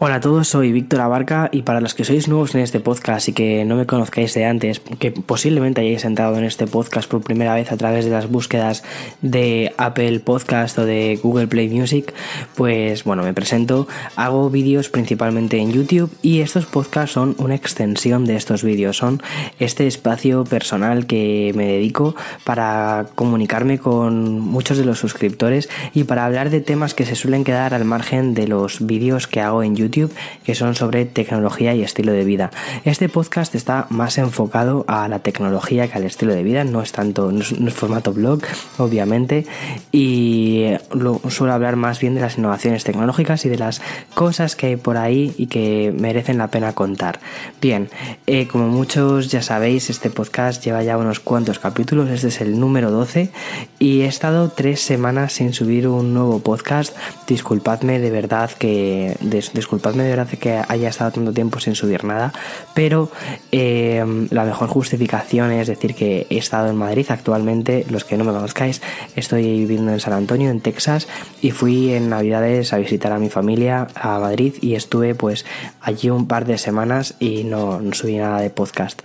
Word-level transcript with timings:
Hola 0.00 0.16
a 0.16 0.20
todos, 0.20 0.48
soy 0.48 0.72
Víctor 0.72 1.02
Abarca 1.02 1.48
y 1.52 1.62
para 1.62 1.80
los 1.80 1.94
que 1.94 2.04
sois 2.04 2.26
nuevos 2.26 2.52
en 2.56 2.62
este 2.62 2.80
podcast 2.80 3.28
y 3.28 3.32
que 3.32 3.64
no 3.64 3.76
me 3.76 3.86
conozcáis 3.86 4.34
de 4.34 4.44
antes, 4.44 4.80
que 4.80 5.12
posiblemente 5.12 5.82
hayáis 5.82 6.04
entrado 6.04 6.36
en 6.36 6.42
este 6.42 6.66
podcast 6.66 7.08
por 7.08 7.22
primera 7.22 7.54
vez 7.54 7.70
a 7.70 7.76
través 7.76 8.04
de 8.04 8.10
las 8.10 8.28
búsquedas 8.28 8.82
de 9.22 9.72
Apple 9.78 10.18
Podcast 10.18 10.78
o 10.78 10.84
de 10.84 11.20
Google 11.22 11.46
Play 11.46 11.68
Music, 11.68 12.12
pues 12.56 13.04
bueno, 13.04 13.22
me 13.22 13.32
presento, 13.34 13.86
hago 14.16 14.50
vídeos 14.50 14.88
principalmente 14.88 15.58
en 15.58 15.70
YouTube 15.70 16.10
y 16.22 16.40
estos 16.40 16.66
podcasts 16.66 17.12
son 17.12 17.36
una 17.38 17.54
extensión 17.54 18.24
de 18.24 18.34
estos 18.34 18.64
vídeos, 18.64 18.96
son 18.96 19.22
este 19.60 19.86
espacio 19.86 20.42
personal 20.42 21.06
que 21.06 21.52
me 21.54 21.66
dedico 21.66 22.16
para 22.42 23.06
comunicarme 23.14 23.78
con 23.78 24.40
muchos 24.40 24.76
de 24.76 24.84
los 24.86 24.98
suscriptores 24.98 25.68
y 25.94 26.02
para 26.02 26.24
hablar 26.24 26.50
de 26.50 26.60
temas 26.60 26.94
que 26.94 27.06
se 27.06 27.14
suelen 27.14 27.44
quedar 27.44 27.74
al 27.74 27.84
margen 27.84 28.34
de 28.34 28.48
los 28.48 28.84
vídeos 28.84 29.28
que 29.28 29.40
hago 29.40 29.62
en 29.62 29.76
YouTube 29.76 29.83
YouTube 29.84 30.12
que 30.44 30.54
son 30.54 30.74
sobre 30.74 31.04
tecnología 31.04 31.74
y 31.74 31.82
estilo 31.82 32.12
de 32.12 32.24
vida. 32.24 32.50
Este 32.84 33.08
podcast 33.08 33.54
está 33.54 33.86
más 33.90 34.18
enfocado 34.18 34.84
a 34.88 35.08
la 35.08 35.20
tecnología 35.20 35.88
que 35.88 35.98
al 35.98 36.04
estilo 36.04 36.34
de 36.34 36.42
vida, 36.42 36.64
no 36.64 36.82
es 36.82 36.92
tanto, 36.92 37.30
no 37.32 37.70
formato 37.70 38.12
blog, 38.12 38.40
obviamente, 38.78 39.46
y 39.92 40.66
lo, 40.92 41.20
suelo 41.28 41.52
hablar 41.52 41.76
más 41.76 42.00
bien 42.00 42.14
de 42.14 42.20
las 42.20 42.38
innovaciones 42.38 42.84
tecnológicas 42.84 43.44
y 43.44 43.48
de 43.48 43.58
las 43.58 43.82
cosas 44.14 44.56
que 44.56 44.66
hay 44.68 44.76
por 44.76 44.96
ahí 44.96 45.34
y 45.36 45.46
que 45.46 45.92
merecen 45.96 46.38
la 46.38 46.48
pena 46.48 46.72
contar. 46.72 47.20
Bien, 47.60 47.90
eh, 48.26 48.46
como 48.46 48.68
muchos 48.68 49.30
ya 49.30 49.42
sabéis, 49.42 49.90
este 49.90 50.10
podcast 50.10 50.64
lleva 50.64 50.82
ya 50.82 50.96
unos 50.96 51.20
cuantos 51.20 51.58
capítulos, 51.58 52.10
este 52.10 52.28
es 52.28 52.40
el 52.40 52.58
número 52.58 52.90
12 52.90 53.30
y 53.78 54.02
he 54.02 54.06
estado 54.06 54.48
tres 54.48 54.80
semanas 54.80 55.34
sin 55.34 55.52
subir 55.52 55.88
un 55.88 56.14
nuevo 56.14 56.38
podcast. 56.40 56.96
Disculpadme 57.26 57.98
de 57.98 58.10
verdad 58.10 58.50
que 58.50 59.16
disculpadme 59.20 59.73
de 59.82 60.08
verdad 60.08 60.28
que 60.28 60.60
haya 60.68 60.88
estado 60.88 61.12
tanto 61.12 61.32
tiempo 61.32 61.60
sin 61.60 61.74
subir 61.74 62.04
nada, 62.04 62.32
pero 62.74 63.10
eh, 63.52 64.04
la 64.30 64.44
mejor 64.44 64.68
justificación 64.68 65.52
es 65.52 65.68
decir 65.68 65.94
que 65.94 66.26
he 66.30 66.38
estado 66.38 66.68
en 66.68 66.76
Madrid 66.76 67.06
actualmente, 67.08 67.86
los 67.90 68.04
que 68.04 68.16
no 68.16 68.24
me 68.24 68.32
conozcáis, 68.32 68.82
estoy 69.16 69.42
viviendo 69.42 69.92
en 69.92 70.00
San 70.00 70.12
Antonio, 70.12 70.50
en 70.50 70.60
Texas, 70.60 71.08
y 71.40 71.50
fui 71.50 71.92
en 71.92 72.08
Navidades 72.08 72.72
a 72.72 72.78
visitar 72.78 73.12
a 73.12 73.18
mi 73.18 73.30
familia 73.30 73.88
a 73.94 74.18
Madrid 74.18 74.54
y 74.60 74.74
estuve 74.74 75.14
pues 75.14 75.44
allí 75.80 76.10
un 76.10 76.26
par 76.26 76.44
de 76.44 76.58
semanas 76.58 77.14
y 77.20 77.44
no, 77.44 77.80
no 77.80 77.92
subí 77.94 78.16
nada 78.16 78.40
de 78.40 78.50
podcast. 78.50 79.02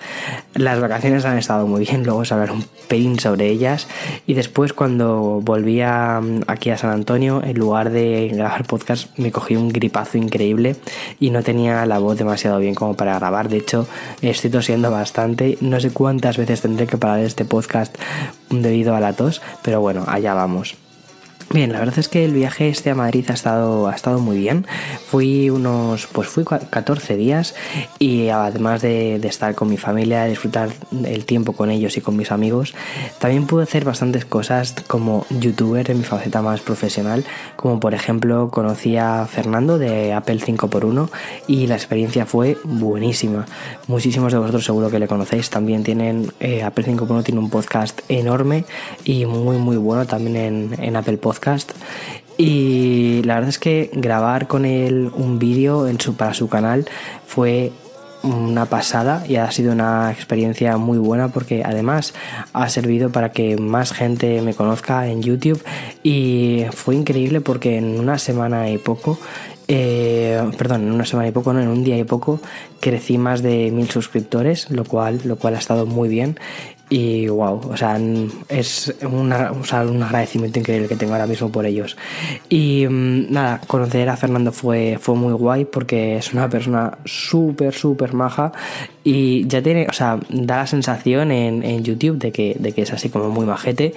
Las 0.53 0.79
vacaciones 0.79 1.25
han 1.25 1.37
estado 1.37 1.67
muy 1.67 1.85
bien, 1.85 2.03
luego 2.03 2.19
os 2.19 2.31
hablaré 2.31 2.53
un 2.53 2.65
pelín 2.87 3.19
sobre 3.19 3.49
ellas 3.49 3.87
y 4.25 4.33
después 4.33 4.73
cuando 4.73 5.41
volví 5.41 5.81
aquí 5.81 6.69
a 6.69 6.77
San 6.77 6.91
Antonio, 6.91 7.41
en 7.43 7.57
lugar 7.57 7.91
de 7.91 8.29
grabar 8.33 8.65
podcast, 8.65 9.17
me 9.17 9.31
cogí 9.31 9.55
un 9.55 9.69
gripazo 9.69 10.17
increíble 10.17 10.58
y 11.19 11.29
no 11.29 11.43
tenía 11.43 11.85
la 11.85 11.99
voz 11.99 12.17
demasiado 12.17 12.59
bien 12.59 12.75
como 12.75 12.95
para 12.95 13.17
grabar. 13.17 13.49
De 13.49 13.57
hecho, 13.57 13.87
estoy 14.21 14.49
tosiendo 14.49 14.91
bastante. 14.91 15.57
No 15.61 15.79
sé 15.79 15.91
cuántas 15.91 16.37
veces 16.37 16.61
tendré 16.61 16.87
que 16.87 16.97
parar 16.97 17.19
este 17.19 17.45
podcast 17.45 17.95
debido 18.49 18.95
a 18.95 18.99
la 18.99 19.13
tos, 19.13 19.41
pero 19.63 19.81
bueno, 19.81 20.03
allá 20.07 20.33
vamos. 20.33 20.88
Bien, 21.51 21.71
la 21.71 21.79
verdad 21.79 21.97
es 21.97 22.09
que 22.09 22.25
el 22.25 22.33
viaje 22.33 22.69
este 22.69 22.91
a 22.91 22.95
Madrid 22.95 23.25
ha 23.29 23.33
estado, 23.33 23.87
ha 23.87 23.95
estado 23.95 24.19
muy 24.19 24.37
bien. 24.37 24.67
Fui 25.07 25.49
unos, 25.49 26.05
pues 26.05 26.27
fui 26.27 26.43
14 26.45 27.15
días 27.15 27.55
y 27.97 28.29
además 28.29 28.83
de, 28.83 29.15
estar 29.15 29.55
con 29.55 29.67
mi 29.67 29.77
familia, 29.77 30.25
disfrutar 30.25 30.69
el 31.05 31.25
tiempo 31.25 31.53
con 31.53 31.71
ellos 31.71 31.97
y 31.97 32.01
con 32.01 32.15
mis 32.15 32.31
amigos, 32.31 32.75
también 33.17 33.47
pude 33.47 33.63
hacer 33.63 33.83
bastantes 33.83 34.25
cosas 34.25 34.75
como 34.85 35.25
youtuber 35.31 35.89
en 35.89 35.97
mi 35.97 36.03
faceta 36.03 36.43
más 36.43 36.61
profesional, 36.61 37.25
como 37.55 37.79
por 37.79 37.95
ejemplo 37.95 38.51
conocí 38.51 38.97
a 38.97 39.25
Fernando 39.25 39.79
de 39.79 40.13
Apple 40.13 40.39
5x1 40.39 41.09
y 41.47 41.65
la 41.65 41.75
experiencia 41.75 42.27
fue 42.27 42.57
buenísima. 42.63 43.47
Muchísimos 43.87 44.33
de 44.33 44.37
vosotros 44.37 44.65
seguro 44.65 44.91
que 44.91 44.99
le 44.99 45.07
conocéis, 45.07 45.49
también 45.49 45.83
tienen, 45.83 46.31
eh, 46.39 46.61
Apple 46.61 46.85
5x1 46.85 47.23
tiene 47.23 47.39
un 47.39 47.49
podcast 47.49 48.01
enorme 48.07 48.65
y 49.03 49.25
muy 49.25 49.57
muy 49.57 49.77
bueno 49.77 50.05
también 50.05 50.35
en, 50.35 50.75
en 50.79 50.95
Apple 50.95 51.17
Podcast 51.17 51.38
y 52.37 53.21
la 53.23 53.35
verdad 53.35 53.49
es 53.49 53.59
que 53.59 53.89
grabar 53.93 54.47
con 54.47 54.63
él 54.63 55.11
un 55.13 55.39
vídeo 55.39 55.85
para 56.17 56.33
su 56.33 56.47
canal 56.47 56.85
fue 57.25 57.73
una 58.23 58.65
pasada 58.65 59.23
y 59.27 59.35
ha 59.35 59.51
sido 59.51 59.73
una 59.73 60.11
experiencia 60.11 60.77
muy 60.77 60.97
buena 60.97 61.29
porque 61.29 61.63
además 61.65 62.13
ha 62.53 62.69
servido 62.69 63.11
para 63.11 63.31
que 63.31 63.57
más 63.57 63.91
gente 63.91 64.41
me 64.41 64.53
conozca 64.53 65.07
en 65.07 65.21
YouTube 65.21 65.61
y 66.01 66.65
fue 66.71 66.95
increíble 66.95 67.41
porque 67.41 67.77
en 67.77 67.99
una 67.99 68.17
semana 68.17 68.69
y 68.69 68.77
poco 68.77 69.19
eh, 69.71 70.41
perdón, 70.57 70.81
en 70.87 70.91
una 70.91 71.05
semana 71.05 71.27
y 71.27 71.31
poco, 71.31 71.53
no, 71.53 71.61
en 71.61 71.67
un 71.67 71.83
día 71.83 71.95
y 71.95 72.03
poco 72.03 72.39
crecí 72.79 73.19
más 73.19 73.43
de 73.43 73.69
mil 73.69 73.87
suscriptores, 73.87 74.71
lo 74.71 74.83
cual, 74.83 75.21
lo 75.25 75.35
cual 75.35 75.53
ha 75.53 75.59
estado 75.59 75.85
muy 75.85 76.09
bien 76.09 76.39
y 76.89 77.27
wow, 77.27 77.61
o 77.69 77.77
sea, 77.77 77.99
es 78.49 78.95
o 79.03 79.63
sea, 79.63 79.83
un 79.83 80.03
agradecimiento 80.03 80.59
increíble 80.59 80.87
que 80.87 80.95
tengo 80.95 81.13
ahora 81.13 81.27
mismo 81.27 81.51
por 81.51 81.65
ellos. 81.67 81.95
Y 82.49 82.87
mm, 82.87 83.31
nada, 83.31 83.61
conocer 83.67 84.09
a 84.09 84.17
Fernando 84.17 84.51
fue, 84.51 84.97
fue 84.99 85.15
muy 85.15 85.33
guay 85.33 85.65
porque 85.65 86.17
es 86.17 86.33
una 86.33 86.49
persona 86.49 86.97
súper, 87.05 87.73
súper 87.75 88.13
maja 88.13 88.51
y 89.03 89.47
ya 89.47 89.61
tiene, 89.61 89.87
o 89.89 89.93
sea, 89.93 90.19
da 90.29 90.57
la 90.57 90.67
sensación 90.67 91.31
en, 91.31 91.63
en, 91.63 91.83
YouTube 91.83 92.17
de 92.17 92.31
que, 92.31 92.55
de 92.59 92.73
que 92.73 92.81
es 92.81 92.91
así 92.91 93.09
como 93.09 93.29
muy 93.29 93.45
majete 93.45 93.93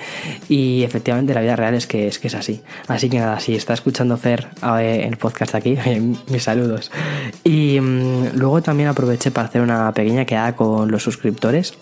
y 0.48 0.82
efectivamente 0.84 1.34
la 1.34 1.40
vida 1.40 1.56
real 1.56 1.74
es 1.74 1.86
que 1.86 2.06
es, 2.06 2.18
que 2.18 2.28
es 2.28 2.34
así. 2.34 2.60
Así 2.88 3.08
que 3.08 3.18
nada, 3.18 3.40
si 3.40 3.54
está 3.54 3.74
escuchando 3.74 4.16
Fer 4.16 4.48
en 4.62 5.08
el 5.08 5.16
podcast 5.16 5.54
aquí, 5.54 5.76
mis 6.30 6.42
saludos. 6.42 6.90
Y 7.42 7.80
mm, 7.80 8.36
luego 8.36 8.62
también 8.62 8.90
aproveché 8.90 9.30
para 9.30 9.48
hacer 9.48 9.62
una 9.62 9.92
pequeña 9.92 10.24
quedada 10.24 10.54
con 10.54 10.90
los 10.90 11.02
suscriptores 11.02 11.74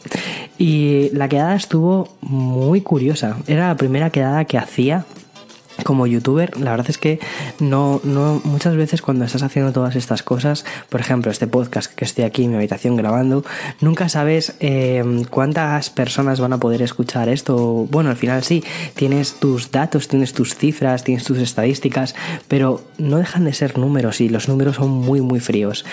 y 0.56 0.99
la 1.12 1.28
quedada 1.28 1.54
estuvo 1.54 2.08
muy 2.20 2.80
curiosa. 2.82 3.38
Era 3.46 3.68
la 3.68 3.76
primera 3.76 4.10
quedada 4.10 4.44
que 4.44 4.58
hacía 4.58 5.06
como 5.82 6.06
youtuber, 6.06 6.58
la 6.58 6.72
verdad 6.72 6.86
es 6.88 6.98
que 6.98 7.20
no, 7.58 8.00
no, 8.04 8.40
muchas 8.44 8.76
veces 8.76 9.02
cuando 9.02 9.24
estás 9.24 9.42
haciendo 9.42 9.72
todas 9.72 9.96
estas 9.96 10.22
cosas, 10.22 10.64
por 10.88 11.00
ejemplo, 11.00 11.30
este 11.30 11.46
podcast 11.46 11.92
que 11.92 12.04
estoy 12.04 12.24
aquí 12.24 12.44
en 12.44 12.50
mi 12.50 12.56
habitación 12.56 12.96
grabando, 12.96 13.44
nunca 13.80 14.08
sabes 14.08 14.54
eh, 14.60 15.24
cuántas 15.30 15.90
personas 15.90 16.40
van 16.40 16.52
a 16.52 16.58
poder 16.58 16.82
escuchar 16.82 17.28
esto. 17.28 17.86
Bueno, 17.90 18.10
al 18.10 18.16
final 18.16 18.42
sí, 18.42 18.64
tienes 18.94 19.34
tus 19.34 19.70
datos, 19.70 20.08
tienes 20.08 20.32
tus 20.32 20.54
cifras, 20.54 21.04
tienes 21.04 21.24
tus 21.24 21.38
estadísticas, 21.38 22.14
pero 22.48 22.82
no 22.98 23.18
dejan 23.18 23.44
de 23.44 23.52
ser 23.52 23.78
números 23.78 24.20
y 24.20 24.28
los 24.28 24.48
números 24.48 24.76
son 24.76 24.90
muy, 24.90 25.20
muy 25.20 25.40
fríos. 25.40 25.84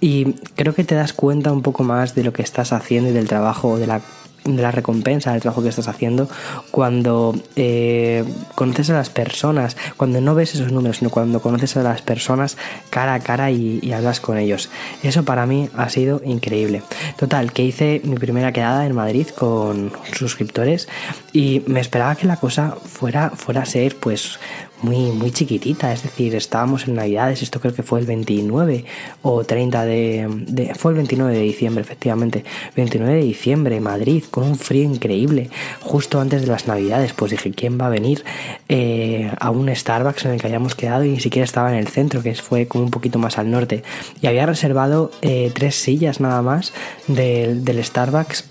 Y 0.00 0.34
creo 0.54 0.74
que 0.74 0.84
te 0.84 0.94
das 0.94 1.14
cuenta 1.14 1.52
un 1.52 1.62
poco 1.62 1.82
más 1.82 2.14
de 2.14 2.22
lo 2.22 2.32
que 2.32 2.42
estás 2.42 2.72
haciendo 2.72 3.10
y 3.10 3.12
del 3.12 3.28
trabajo, 3.28 3.78
de 3.78 3.86
la 3.86 4.02
de 4.46 4.62
la 4.62 4.70
recompensa 4.70 5.32
del 5.32 5.40
trabajo 5.40 5.62
que 5.62 5.68
estás 5.68 5.88
haciendo 5.88 6.28
cuando 6.70 7.34
eh, 7.56 8.24
conoces 8.54 8.90
a 8.90 8.94
las 8.94 9.10
personas, 9.10 9.76
cuando 9.96 10.20
no 10.20 10.34
ves 10.34 10.54
esos 10.54 10.72
números, 10.72 10.98
sino 10.98 11.10
cuando 11.10 11.40
conoces 11.40 11.76
a 11.76 11.82
las 11.82 12.02
personas 12.02 12.56
cara 12.90 13.14
a 13.14 13.20
cara 13.20 13.50
y, 13.50 13.92
hablas 13.92 14.20
con 14.20 14.36
ellos. 14.36 14.68
Eso 15.02 15.24
para 15.24 15.46
mí 15.46 15.70
ha 15.74 15.88
sido 15.88 16.20
increíble. 16.24 16.82
Total, 17.16 17.52
que 17.52 17.64
hice 17.64 18.02
mi 18.04 18.16
primera 18.16 18.52
quedada 18.52 18.86
en 18.86 18.94
Madrid 18.94 19.28
con 19.28 19.92
suscriptores 20.12 20.88
y 21.32 21.62
me 21.66 21.80
esperaba 21.80 22.14
que 22.14 22.26
la 22.26 22.36
cosa 22.36 22.76
fuera, 22.84 23.30
fuera 23.30 23.62
a 23.62 23.66
ser 23.66 23.96
pues 23.96 24.38
muy, 24.82 25.12
muy 25.12 25.30
chiquitita, 25.30 25.92
es 25.92 26.02
decir, 26.02 26.34
estábamos 26.34 26.86
en 26.86 26.94
Navidades, 26.94 27.42
esto 27.42 27.60
creo 27.60 27.74
que 27.74 27.82
fue 27.82 28.00
el 28.00 28.06
29 28.06 28.84
o 29.22 29.44
30 29.44 29.84
de, 29.84 30.72
fue 30.76 30.92
el 30.92 30.96
29 30.96 31.34
de 31.34 31.40
diciembre, 31.40 31.82
efectivamente, 31.82 32.44
29 32.76 33.14
de 33.14 33.22
diciembre, 33.22 33.80
Madrid, 33.80 34.24
con 34.30 34.44
un 34.44 34.56
frío 34.56 34.84
increíble, 34.84 35.50
justo 35.80 36.20
antes 36.20 36.42
de 36.42 36.48
las 36.48 36.66
Navidades, 36.66 37.12
pues 37.12 37.30
dije, 37.30 37.52
¿quién 37.52 37.80
va 37.80 37.86
a 37.86 37.90
venir 37.90 38.24
eh, 38.68 39.30
a 39.40 39.50
un 39.50 39.74
Starbucks 39.74 40.26
en 40.26 40.32
el 40.32 40.40
que 40.40 40.46
hayamos 40.48 40.74
quedado 40.74 41.04
y 41.04 41.10
ni 41.10 41.20
siquiera 41.20 41.44
estaba 41.44 41.72
en 41.72 41.78
el 41.78 41.88
centro, 41.88 42.22
que 42.22 42.34
fue 42.34 42.66
como 42.66 42.84
un 42.84 42.90
poquito 42.90 43.18
más 43.18 43.38
al 43.38 43.50
norte, 43.50 43.82
y 44.20 44.26
había 44.26 44.46
reservado 44.46 45.10
eh, 45.22 45.50
tres 45.54 45.76
sillas 45.76 46.20
nada 46.20 46.42
más 46.42 46.72
del, 47.08 47.64
del 47.64 47.82
Starbucks 47.82 48.44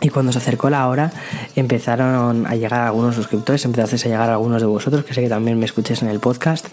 y 0.00 0.08
cuando 0.08 0.32
se 0.32 0.38
acercó 0.38 0.70
la 0.70 0.88
hora, 0.88 1.12
empezaron 1.56 2.46
a 2.46 2.56
llegar 2.56 2.80
algunos 2.80 3.14
suscriptores, 3.14 3.64
empezasteis 3.64 4.04
a 4.04 4.08
llegar 4.08 4.28
algunos 4.28 4.60
de 4.60 4.66
vosotros, 4.66 5.04
que 5.04 5.14
sé 5.14 5.22
que 5.22 5.28
también 5.28 5.58
me 5.58 5.64
escuchéis 5.64 6.02
en 6.02 6.08
el 6.08 6.20
podcast. 6.20 6.66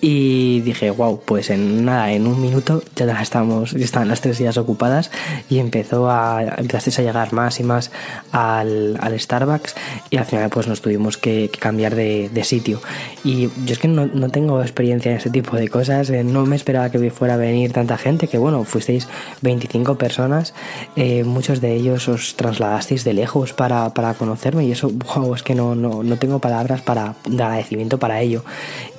Y 0.00 0.60
dije, 0.60 0.90
wow, 0.90 1.20
pues 1.24 1.50
en 1.50 1.84
nada, 1.84 2.12
en 2.12 2.26
un 2.26 2.40
minuto 2.40 2.82
ya 2.94 3.22
estamos, 3.22 3.70
ya 3.70 3.84
estaban 3.84 4.08
las 4.08 4.20
tres 4.20 4.38
días 4.38 4.58
ocupadas 4.58 5.10
y 5.48 5.58
empezó 5.58 6.10
a, 6.10 6.42
empezasteis 6.58 6.98
a 6.98 7.02
llegar 7.02 7.32
más 7.32 7.60
y 7.60 7.62
más 7.62 7.90
al, 8.32 8.98
al 9.00 9.18
Starbucks 9.18 9.74
y 10.10 10.18
al 10.18 10.26
final 10.26 10.50
pues 10.50 10.66
nos 10.66 10.82
tuvimos 10.82 11.16
que, 11.16 11.50
cambiar 11.58 11.94
de, 11.94 12.28
de, 12.28 12.44
sitio. 12.44 12.80
Y 13.24 13.48
yo 13.64 13.72
es 13.72 13.78
que 13.78 13.88
no, 13.88 14.06
no, 14.06 14.28
tengo 14.28 14.60
experiencia 14.60 15.12
en 15.12 15.18
ese 15.18 15.30
tipo 15.30 15.56
de 15.56 15.68
cosas, 15.68 16.10
eh, 16.10 16.24
no 16.24 16.44
me 16.44 16.56
esperaba 16.56 16.90
que 16.90 17.10
fuera 17.10 17.34
a 17.34 17.36
venir 17.38 17.72
tanta 17.72 17.96
gente, 17.96 18.28
que 18.28 18.38
bueno, 18.38 18.64
fuisteis 18.64 19.08
25 19.40 19.96
personas, 19.96 20.52
eh, 20.96 21.24
muchos 21.24 21.60
de 21.60 21.74
ellos 21.74 22.08
os 22.08 22.34
trasladaron 22.34 22.65
de 22.66 23.12
lejos 23.12 23.52
para, 23.52 23.90
para 23.94 24.14
conocerme 24.14 24.64
y 24.64 24.72
eso, 24.72 24.90
wow, 24.90 25.34
es 25.34 25.42
que 25.42 25.54
no, 25.54 25.74
no, 25.74 26.02
no 26.02 26.16
tengo 26.16 26.38
palabras 26.38 26.80
para, 26.80 27.14
de 27.28 27.42
agradecimiento 27.42 27.98
para 27.98 28.20
ello. 28.20 28.44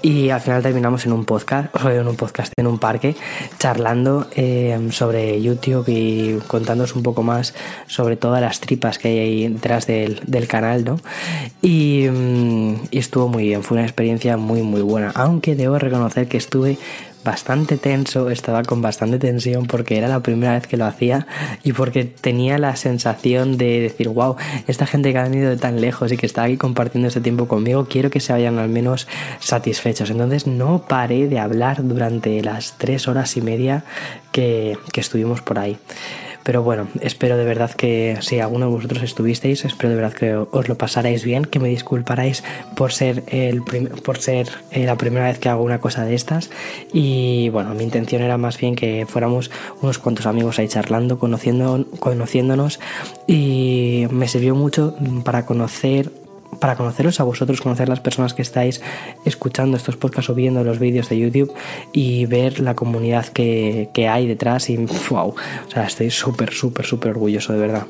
Y 0.01 0.29
al 0.29 0.41
final 0.41 0.61
terminamos 0.61 1.05
en 1.05 1.13
un 1.13 1.25
podcast, 1.25 1.75
en 1.85 2.07
un 2.07 2.15
podcast, 2.15 2.53
en 2.57 2.67
un 2.67 2.79
parque, 2.79 3.15
charlando 3.59 4.27
eh, 4.35 4.77
sobre 4.91 5.41
YouTube 5.41 5.85
y 5.87 6.39
contándoos 6.47 6.95
un 6.95 7.03
poco 7.03 7.23
más 7.23 7.53
sobre 7.87 8.15
todas 8.15 8.41
las 8.41 8.59
tripas 8.59 8.97
que 8.97 9.09
hay 9.09 9.19
ahí 9.19 9.47
detrás 9.47 9.87
del, 9.87 10.21
del 10.25 10.47
canal, 10.47 10.85
¿no? 10.85 10.99
Y, 11.61 12.07
mm, 12.09 12.87
y 12.91 12.97
estuvo 12.99 13.27
muy 13.27 13.43
bien, 13.43 13.63
fue 13.63 13.77
una 13.77 13.85
experiencia 13.85 14.37
muy, 14.37 14.61
muy 14.61 14.81
buena. 14.81 15.11
Aunque 15.15 15.55
debo 15.55 15.77
reconocer 15.79 16.27
que 16.27 16.37
estuve 16.37 16.77
bastante 17.27 17.77
tenso, 17.77 18.29
estaba 18.29 18.63
con 18.63 18.81
bastante 18.81 19.19
tensión 19.19 19.65
porque 19.67 19.97
era 19.97 20.07
la 20.07 20.21
primera 20.21 20.53
vez 20.53 20.65
que 20.65 20.77
lo 20.77 20.85
hacía 20.85 21.27
y 21.61 21.73
porque 21.73 22.05
tenía 22.05 22.57
la 22.57 22.77
sensación 22.77 23.57
de 23.57 23.81
decir, 23.81 24.07
wow, 24.07 24.37
esta 24.65 24.85
gente 24.85 25.11
que 25.11 25.17
ha 25.17 25.23
venido 25.23 25.49
de 25.49 25.57
tan 25.57 25.81
lejos 25.81 26.09
y 26.13 26.15
que 26.15 26.25
está 26.25 26.43
aquí 26.43 26.55
compartiendo 26.55 27.09
este 27.09 27.19
tiempo 27.19 27.49
conmigo, 27.49 27.85
quiero 27.89 28.09
que 28.09 28.21
se 28.21 28.31
vayan 28.31 28.59
al 28.59 28.69
menos 28.69 29.09
satisfechos. 29.41 30.09
Entonces 30.09 30.47
no 30.47 30.85
paré 30.87 31.27
de 31.27 31.37
hablar 31.37 31.85
durante 31.85 32.41
las 32.41 32.77
tres 32.77 33.09
horas 33.09 33.35
y 33.35 33.41
media 33.41 33.83
que, 34.31 34.77
que 34.93 35.01
estuvimos 35.01 35.41
por 35.41 35.59
ahí. 35.59 35.77
Pero 36.47 36.63
bueno, 36.63 36.87
espero 37.01 37.35
de 37.35 37.43
verdad 37.43 37.71
que 37.71 38.19
si 38.21 38.39
alguno 38.39 38.67
de 38.67 38.71
vosotros 38.71 39.03
estuvisteis, 39.03 39.65
espero 39.65 39.89
de 39.89 39.95
verdad 39.97 40.13
que 40.13 40.33
os 40.33 40.69
lo 40.69 40.77
pasarais 40.77 41.25
bien, 41.25 41.43
que 41.43 41.59
me 41.59 41.67
disculparais 41.67 42.41
por 42.73 42.93
ser, 42.93 43.25
el 43.27 43.63
por 43.63 44.17
ser 44.19 44.47
eh, 44.71 44.85
la 44.85 44.95
primera 44.95 45.25
vez 45.25 45.39
que 45.39 45.49
hago 45.49 45.61
una 45.61 45.81
cosa 45.81 46.05
de 46.05 46.15
estas. 46.15 46.49
Y 46.93 47.49
bueno, 47.49 47.73
mi 47.73 47.83
intención 47.83 48.21
era 48.21 48.37
más 48.37 48.57
bien 48.57 48.77
que 48.77 49.05
fuéramos 49.05 49.51
unos 49.81 49.97
cuantos 49.97 50.25
amigos 50.25 50.57
ahí 50.57 50.69
charlando, 50.69 51.19
conociendo, 51.19 51.85
conociéndonos. 51.99 52.79
Y 53.27 54.07
me 54.09 54.29
sirvió 54.29 54.55
mucho 54.55 54.95
para 55.25 55.45
conocer 55.45 56.13
para 56.59 56.75
conoceros 56.75 57.19
a 57.19 57.23
vosotros, 57.23 57.61
conocer 57.61 57.89
las 57.89 57.99
personas 57.99 58.33
que 58.33 58.41
estáis 58.41 58.81
escuchando 59.25 59.77
estos 59.77 59.97
podcasts 59.97 60.29
o 60.29 60.35
viendo 60.35 60.63
los 60.63 60.79
vídeos 60.79 61.09
de 61.09 61.19
YouTube 61.19 61.53
y 61.93 62.25
ver 62.25 62.59
la 62.59 62.75
comunidad 62.75 63.25
que, 63.27 63.89
que 63.93 64.07
hay 64.07 64.27
detrás 64.27 64.69
y 64.69 64.77
wow, 65.09 65.29
o 65.29 65.71
sea, 65.71 65.85
estoy 65.85 66.11
súper, 66.11 66.53
súper, 66.53 66.85
súper 66.85 67.11
orgulloso 67.11 67.53
de 67.53 67.59
verdad. 67.59 67.87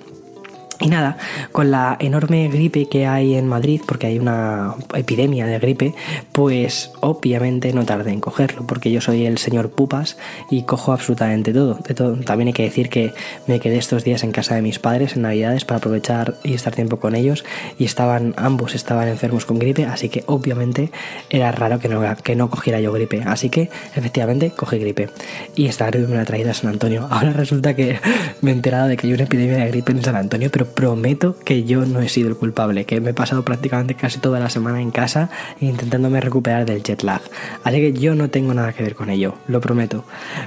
Y 0.79 0.89
nada, 0.89 1.17
con 1.51 1.71
la 1.71 1.97
enorme 1.99 2.47
gripe 2.49 2.87
que 2.87 3.07
hay 3.07 3.33
en 3.33 3.47
Madrid, 3.47 3.81
porque 3.87 4.07
hay 4.07 4.19
una 4.19 4.75
epidemia 4.93 5.47
de 5.47 5.57
gripe, 5.57 5.95
pues 6.31 6.91
obviamente 7.01 7.73
no 7.73 7.83
tardé 7.83 8.11
en 8.11 8.21
cogerlo, 8.21 8.67
porque 8.67 8.91
yo 8.91 9.01
soy 9.01 9.25
el 9.25 9.39
señor 9.39 9.71
Pupas 9.71 10.17
y 10.51 10.63
cojo 10.63 10.93
absolutamente 10.93 11.51
todo. 11.51 11.75
De 11.75 11.95
todo. 11.95 12.15
También 12.17 12.49
hay 12.49 12.53
que 12.53 12.63
decir 12.63 12.89
que 12.89 13.13
me 13.47 13.59
quedé 13.59 13.77
estos 13.77 14.03
días 14.03 14.23
en 14.23 14.31
casa 14.31 14.53
de 14.53 14.61
mis 14.61 14.77
padres 14.77 15.15
en 15.15 15.23
Navidades 15.23 15.65
para 15.65 15.79
aprovechar 15.79 16.35
y 16.43 16.53
estar 16.53 16.75
tiempo 16.75 16.99
con 16.99 17.15
ellos, 17.15 17.43
y 17.79 17.85
estaban, 17.85 18.35
ambos 18.37 18.75
estaban 18.75 19.07
enfermos 19.07 19.45
con 19.45 19.57
gripe, 19.57 19.85
así 19.85 20.09
que 20.09 20.23
obviamente 20.27 20.91
era 21.31 21.51
raro 21.51 21.79
que 21.79 21.89
no, 21.89 22.01
que 22.23 22.35
no 22.35 22.51
cogiera 22.51 22.79
yo 22.79 22.91
gripe. 22.91 23.23
Así 23.25 23.49
que 23.49 23.71
efectivamente 23.95 24.51
cogí 24.51 24.77
gripe. 24.77 25.09
Y 25.55 25.65
esta 25.65 25.87
gripe 25.87 26.07
me 26.07 26.15
la 26.17 26.21
ha 26.21 26.25
traído 26.25 26.51
a 26.51 26.53
San 26.53 26.69
Antonio. 26.69 27.07
Ahora 27.09 27.31
resulta 27.31 27.75
que 27.75 27.99
me 28.41 28.51
he 28.51 28.53
enterado 28.53 28.87
de 28.87 28.97
que 28.97 29.07
hay 29.07 29.13
una 29.13 29.23
epidemia 29.23 29.57
de 29.57 29.67
gripe 29.69 29.91
en 29.91 30.03
San 30.03 30.15
Antonio, 30.15 30.49
pero 30.51 30.66
prometo 30.67 31.37
que 31.39 31.63
yo 31.63 31.85
no 31.85 32.01
he 32.01 32.09
sido 32.09 32.29
el 32.29 32.35
culpable, 32.35 32.85
que 32.85 33.01
me 33.01 33.11
he 33.11 33.13
pasado 33.13 33.43
prácticamente 33.43 33.95
casi 33.95 34.19
toda 34.19 34.39
la 34.39 34.49
semana 34.49 34.81
en 34.81 34.91
casa 34.91 35.29
intentándome 35.59 36.21
recuperar 36.21 36.65
del 36.65 36.83
jet 36.83 37.03
lag. 37.03 37.21
Así 37.63 37.77
que 37.77 37.93
yo 37.93 38.15
no 38.15 38.29
tengo 38.29 38.53
nada 38.53 38.73
que 38.73 38.83
ver 38.83 38.95
con 38.95 39.09
ello, 39.09 39.35
lo 39.47 39.61
prometo. 39.61 40.03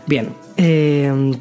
Bien, 0.06 0.28
eh, 0.56 1.32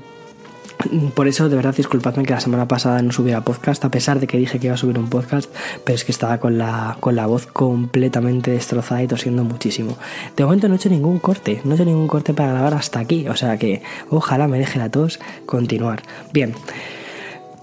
por 1.13 1.27
eso, 1.27 1.49
de 1.49 1.57
verdad, 1.57 1.75
disculpadme 1.75 2.23
que 2.23 2.33
la 2.33 2.39
semana 2.39 2.67
pasada 2.67 3.01
no 3.01 3.11
subiera 3.11 3.41
podcast, 3.41 3.83
a 3.83 3.91
pesar 3.91 4.19
de 4.21 4.27
que 4.27 4.37
dije 4.37 4.59
que 4.59 4.67
iba 4.67 4.75
a 4.75 4.77
subir 4.77 4.97
un 4.97 5.09
podcast, 5.09 5.53
pero 5.83 5.95
es 5.95 6.05
que 6.05 6.13
estaba 6.13 6.37
con 6.37 6.57
la, 6.57 6.95
con 7.01 7.17
la 7.17 7.25
voz 7.25 7.47
completamente 7.47 8.51
destrozada 8.51 9.03
y 9.03 9.07
tosiendo 9.07 9.43
muchísimo. 9.43 9.97
De 10.37 10.45
momento 10.45 10.69
no 10.69 10.75
he 10.75 10.77
hecho 10.77 10.89
ningún 10.89 11.19
corte, 11.19 11.59
no 11.65 11.71
he 11.71 11.75
hecho 11.75 11.85
ningún 11.85 12.07
corte 12.07 12.33
para 12.33 12.53
grabar 12.53 12.75
hasta 12.75 12.99
aquí, 12.99 13.27
o 13.27 13.35
sea 13.35 13.57
que 13.57 13.81
ojalá 14.09 14.47
me 14.47 14.57
deje 14.57 14.79
la 14.79 14.89
tos 14.89 15.19
continuar. 15.45 16.01
Bien. 16.31 16.53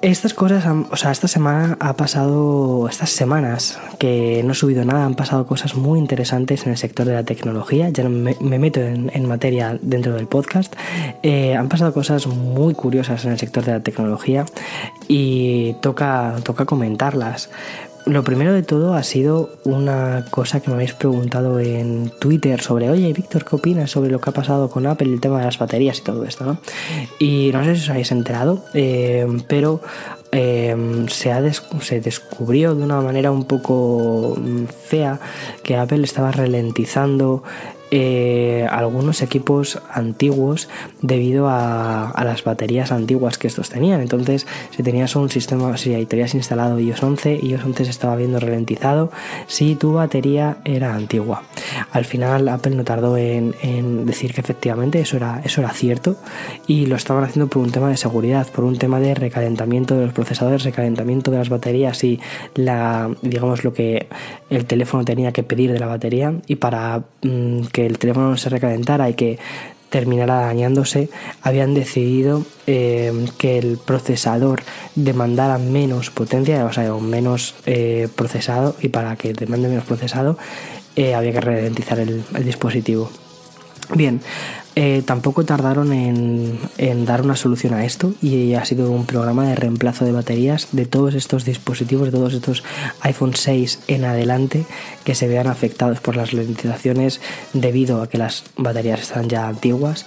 Estas 0.03 0.35
cosas, 0.35 0.65
o 0.91 0.97
sea, 0.97 1.11
esta 1.11 1.27
semana 1.27 1.79
ha 1.81 1.95
pasado, 1.95 2.87
estas 2.87 3.11
semanas 3.11 3.79
que 3.99 4.43
no 4.45 4.53
he 4.53 4.55
subido 4.55 4.85
nada, 4.85 5.07
han 5.07 5.15
pasado 5.15 5.47
cosas 5.47 5.75
muy 5.75 5.99
interesantes 5.99 6.67
en 6.67 6.73
el 6.73 6.77
sector 6.77 7.07
de 7.07 7.15
la 7.15 7.25
tecnología. 7.25 7.89
Ya 7.89 8.07
me, 8.09 8.37
me 8.39 8.59
meto 8.59 8.81
en, 8.81 9.11
en, 9.15 9.27
materia 9.27 9.79
dentro 9.81 10.13
del 10.13 10.27
podcast. 10.27 10.77
Eh, 11.23 11.57
han 11.57 11.69
pasado 11.69 11.95
cosas 11.95 12.27
muy 12.27 12.75
curiosas 12.75 13.25
en 13.25 13.33
el 13.33 13.39
sector 13.39 13.65
de 13.65 13.73
la 13.73 13.81
tecnología 13.81 14.45
y 15.09 15.73
toca, 15.81 16.37
toca 16.45 16.67
comentarlas. 16.67 17.49
Lo 18.07 18.23
primero 18.23 18.53
de 18.53 18.63
todo 18.63 18.95
ha 18.95 19.03
sido 19.03 19.51
una 19.65 20.27
cosa 20.31 20.61
que 20.61 20.69
me 20.69 20.75
habéis 20.75 20.95
preguntado 20.95 21.59
en 21.59 22.13
Twitter 22.21 22.61
sobre, 22.61 22.89
oye, 22.89 23.13
Víctor, 23.13 23.45
¿qué 23.45 23.57
opinas 23.57 23.91
sobre 23.91 24.11
lo 24.11 24.21
que 24.21 24.31
ha 24.31 24.33
pasado 24.33 24.71
con 24.71 24.87
Apple, 24.87 25.13
el 25.13 25.21
tema 25.21 25.41
de 25.41 25.47
las 25.47 25.59
baterías 25.59 25.99
y 25.99 26.03
todo 26.03 26.25
esto, 26.25 26.45
¿no? 26.45 26.59
Y 27.19 27.51
no 27.53 27.65
sé 27.65 27.75
si 27.75 27.83
os 27.83 27.91
habéis 27.91 28.13
enterado, 28.13 28.65
eh, 28.75 29.27
pero 29.49 29.81
eh, 30.31 31.05
se, 31.09 31.33
ha 31.33 31.43
se 31.53 32.01
descubrió 32.01 32.77
de 32.77 32.85
una 32.85 33.01
manera 33.01 33.33
un 33.33 33.45
poco 33.45 34.39
fea 34.85 35.19
que 35.65 35.77
Apple 35.77 36.05
estaba 36.05 36.31
ralentizando 36.31 37.43
eh, 37.99 38.67
algunos 38.71 39.23
equipos 39.23 39.81
antiguos 39.91 40.69
debido 41.01 41.49
a, 41.49 42.13
las 42.27 42.45
baterías 42.45 42.93
antiguas 42.93 43.39
que 43.39 43.47
estos 43.47 43.71
tenían. 43.71 44.03
Entonces, 44.03 44.47
si 44.77 44.83
tenías 44.83 45.17
un 45.17 45.31
sistema, 45.31 45.75
si 45.79 46.05
tenías 46.05 46.35
instalado 46.35 46.79
iOS 46.79 47.03
11, 47.03 47.41
iOS 47.43 47.65
11 47.65 47.85
se 47.87 47.91
estaba 47.91 48.15
viendo 48.17 48.39
ralentizado 48.39 49.11
si 49.47 49.77
tu 49.77 49.95
batería 49.95 50.59
era 50.67 50.95
antigua. 50.95 51.45
Al 51.91 52.05
final, 52.05 52.49
Apple 52.49 52.75
no 52.77 52.85
tardó 52.85 53.17
en, 53.17 53.55
decir 54.05 54.35
que 54.35 54.43
efectivamente 54.43 55.01
eso 55.01 55.17
era, 55.17 55.41
eso 55.43 55.63
era 55.63 55.71
cierto 55.71 56.17
y 56.67 56.85
lo 56.85 56.97
estaban 56.97 57.25
haciendo 57.25 57.49
por 57.49 57.63
un 57.63 57.71
tema 57.71 57.89
de 57.89 57.97
seguridad, 57.97 58.47
por 58.49 58.65
un 58.65 58.77
tema 58.77 59.01
de 59.01 59.15
recalentamiento 59.15 59.97
de 59.97 60.05
los 60.05 60.13
procesadores, 60.13 60.65
recalentamiento 60.65 61.31
de 61.31 61.39
las 61.39 61.49
baterías 61.49 62.05
y 62.05 62.21
digamos, 63.23 63.65
lo 63.65 63.73
que 63.73 64.07
el 64.51 64.67
teléfono 64.67 65.03
tenía 65.03 65.33
que 65.33 65.43
pedir 65.43 65.73
de 65.73 65.79
la 65.79 65.87
batería 65.87 66.35
y 66.47 66.57
para 66.57 67.05
mmm, 67.23 67.63
que 67.73 67.86
el 67.87 67.99
teléfono 67.99 68.31
no 68.31 68.37
se 68.37 68.49
recalentara 68.49 69.09
y 69.09 69.15
que 69.15 69.39
terminara 69.89 70.41
dañándose, 70.41 71.09
habían 71.43 71.75
decidido 71.75 72.45
eh, 72.67 73.13
que 73.39 73.59
el 73.59 73.79
procesador 73.79 74.63
demandara 74.95 75.59
menos 75.59 76.11
potencia, 76.11 76.65
o 76.65 76.73
sea, 76.73 76.93
menos 76.95 77.55
eh, 77.67 78.09
procesado, 78.15 78.77
y 78.81 78.89
para 78.89 79.17
que 79.17 79.33
demande 79.33 79.69
menos 79.69 79.85
procesado, 79.85 80.37
eh, 80.97 81.15
había 81.15 81.33
que 81.33 81.41
ralentizar 81.41 82.01
el, 82.01 82.25
el 82.35 82.45
dispositivo. 82.45 83.11
Bien, 83.95 84.21
eh, 84.75 85.03
tampoco 85.07 85.45
tardaron 85.45 85.93
en, 85.93 86.59
en, 86.77 87.07
dar 87.07 87.23
una 87.23 87.37
solución 87.37 87.73
a 87.73 87.85
esto 87.85 88.13
y 88.21 88.55
ha 88.55 88.65
sido 88.65 88.91
un 88.91 89.07
programa 89.07 89.49
de 89.49 89.55
reemplazo 89.55 90.05
de 90.05 90.13
baterías 90.13 90.69
de 90.73 90.87
todos 90.87 91.15
estos 91.15 91.45
dispositivos, 91.45 92.07
de 92.07 92.13
todos 92.13 92.35
estos 92.35 92.65
iPhone 93.01 93.35
6 93.35 93.81
en 93.89 94.05
adelante 94.05 94.67
que 95.05 95.15
se 95.15 95.29
vean 95.29 95.47
afectados 95.47 96.01
por 96.01 96.17
las 96.17 96.33
ralentizaciones 96.33 97.21
debido 97.55 98.03
a 98.03 98.09
que 98.09 98.19
las 98.19 98.45
baterías 98.57 99.01
están 99.01 99.29
ya 99.29 99.49
antiguas 99.49 100.05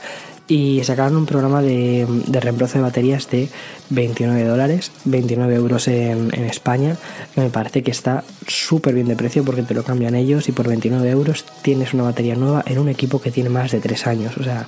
y 0.49 0.83
sacaron 0.83 1.15
un 1.15 1.27
programa 1.27 1.61
de, 1.61 2.07
reemplazo 2.27 2.79
de 2.79 2.83
baterías 2.83 3.29
de 3.29 3.47
29 3.91 4.43
dólares, 4.43 4.91
29 5.05 5.55
euros 5.55 5.87
en, 5.87 6.33
España, 6.33 6.97
me 7.35 7.49
parece 7.49 7.83
que 7.83 7.91
está 7.91 8.23
súper 8.47 8.95
bien 8.95 9.07
de 9.07 9.15
precio 9.15 9.45
porque 9.45 9.61
te 9.61 9.75
lo 9.75 9.83
cambian 9.83 10.15
ellos 10.15 10.49
y 10.49 10.51
por 10.51 10.67
29 10.67 11.07
euros 11.09 11.45
tienes 11.61 11.93
una 11.93 12.03
batería 12.03 12.35
nueva 12.35 12.63
en 12.65 12.79
un 12.79 12.89
equipo 12.89 13.21
que 13.21 13.29
tiene 13.29 13.49
más 13.49 13.71
de 13.71 13.79
3 13.79 14.07
años, 14.07 14.37
o 14.37 14.43
sea, 14.43 14.67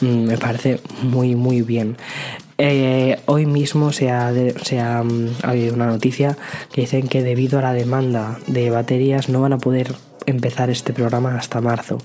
mm, 0.00 0.24
me 0.24 0.36
parece 0.36 0.80
muy 1.02 1.36
muy 1.36 1.62
bien. 1.62 1.96
Eh, 2.58 3.18
hoy 3.24 3.46
mismo 3.46 3.92
se 3.92 4.10
ha, 4.10 4.32
se 4.62 4.76
um, 4.76 5.28
ha 5.42 5.50
habido 5.50 5.74
una 5.74 5.86
noticia 5.86 6.36
que 6.72 6.82
dicen 6.82 7.08
que 7.08 7.22
debido 7.22 7.58
a 7.58 7.62
la 7.62 7.72
demanda 7.72 8.38
de 8.48 8.68
baterías 8.68 9.30
no 9.30 9.40
van 9.40 9.54
a 9.54 9.58
poder 9.58 9.94
empezar 10.26 10.70
este 10.70 10.92
programa 10.92 11.36
hasta 11.36 11.60
marzo. 11.60 11.98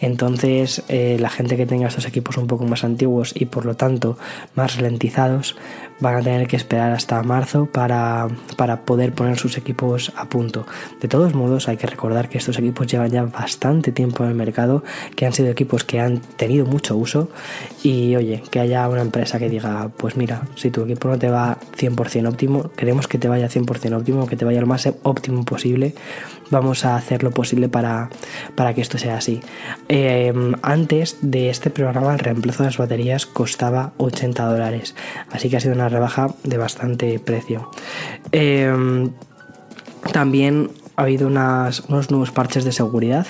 Entonces, 0.00 0.82
eh, 0.88 1.16
la 1.20 1.30
gente 1.30 1.56
que 1.56 1.66
tenga 1.66 1.88
estos 1.88 2.06
equipos 2.06 2.36
un 2.36 2.46
poco 2.46 2.64
más 2.64 2.84
antiguos 2.84 3.32
y 3.34 3.46
por 3.46 3.64
lo 3.64 3.74
tanto 3.74 4.18
más 4.54 4.76
ralentizados 4.76 5.56
van 6.00 6.16
a 6.16 6.22
tener 6.22 6.46
que 6.46 6.56
esperar 6.56 6.92
hasta 6.92 7.22
marzo 7.22 7.66
para, 7.66 8.28
para 8.56 8.82
poder 8.82 9.12
poner 9.12 9.36
sus 9.38 9.58
equipos 9.58 10.12
a 10.16 10.28
punto. 10.28 10.66
De 11.00 11.08
todos 11.08 11.34
modos, 11.34 11.68
hay 11.68 11.76
que 11.76 11.86
recordar 11.86 12.28
que 12.28 12.38
estos 12.38 12.58
equipos 12.58 12.86
llevan 12.86 13.10
ya 13.10 13.24
bastante 13.24 13.90
tiempo 13.90 14.22
en 14.24 14.30
el 14.30 14.36
mercado, 14.36 14.84
que 15.16 15.26
han 15.26 15.32
sido 15.32 15.50
equipos 15.50 15.84
que 15.84 16.00
han 16.00 16.20
tenido 16.20 16.66
mucho 16.66 16.96
uso 16.96 17.30
y 17.82 18.14
oye, 18.16 18.42
que 18.50 18.60
haya 18.60 18.88
una 18.88 19.02
empresa 19.02 19.38
que 19.38 19.48
diga, 19.48 19.90
pues 19.96 20.16
mira, 20.16 20.42
si 20.54 20.70
tu 20.70 20.82
equipo 20.82 21.08
no 21.08 21.18
te 21.18 21.30
va 21.30 21.58
100% 21.76 22.28
óptimo, 22.28 22.70
queremos 22.76 23.08
que 23.08 23.18
te 23.18 23.28
vaya 23.28 23.48
100% 23.48 23.96
óptimo, 23.96 24.26
que 24.26 24.36
te 24.36 24.44
vaya 24.44 24.60
lo 24.60 24.66
más 24.66 24.88
óptimo 25.02 25.44
posible, 25.44 25.94
vamos 26.50 26.84
a 26.84 26.96
hacer 26.96 27.22
lo 27.22 27.30
posible 27.30 27.47
posible 27.48 27.70
para, 27.70 28.10
para 28.54 28.74
que 28.74 28.82
esto 28.82 28.98
sea 28.98 29.16
así. 29.16 29.40
Em, 29.88 30.52
antes 30.60 31.16
de 31.22 31.48
este 31.48 31.70
programa 31.70 32.12
el 32.12 32.18
reemplazo 32.18 32.62
de 32.62 32.68
las 32.68 32.76
baterías 32.76 33.24
costaba 33.24 33.92
80 33.96 34.44
dólares, 34.44 34.94
así 35.32 35.48
que 35.48 35.56
ha 35.56 35.60
sido 35.60 35.74
una 35.74 35.88
rebaja 35.88 36.28
de 36.44 36.58
bastante 36.58 37.18
precio. 37.18 37.70
Em, 38.32 39.12
también 40.12 40.70
ha 40.96 41.02
habido 41.02 41.28
unos 41.28 42.10
nuevos 42.10 42.32
parches 42.32 42.64
de 42.64 42.72
seguridad. 42.72 43.26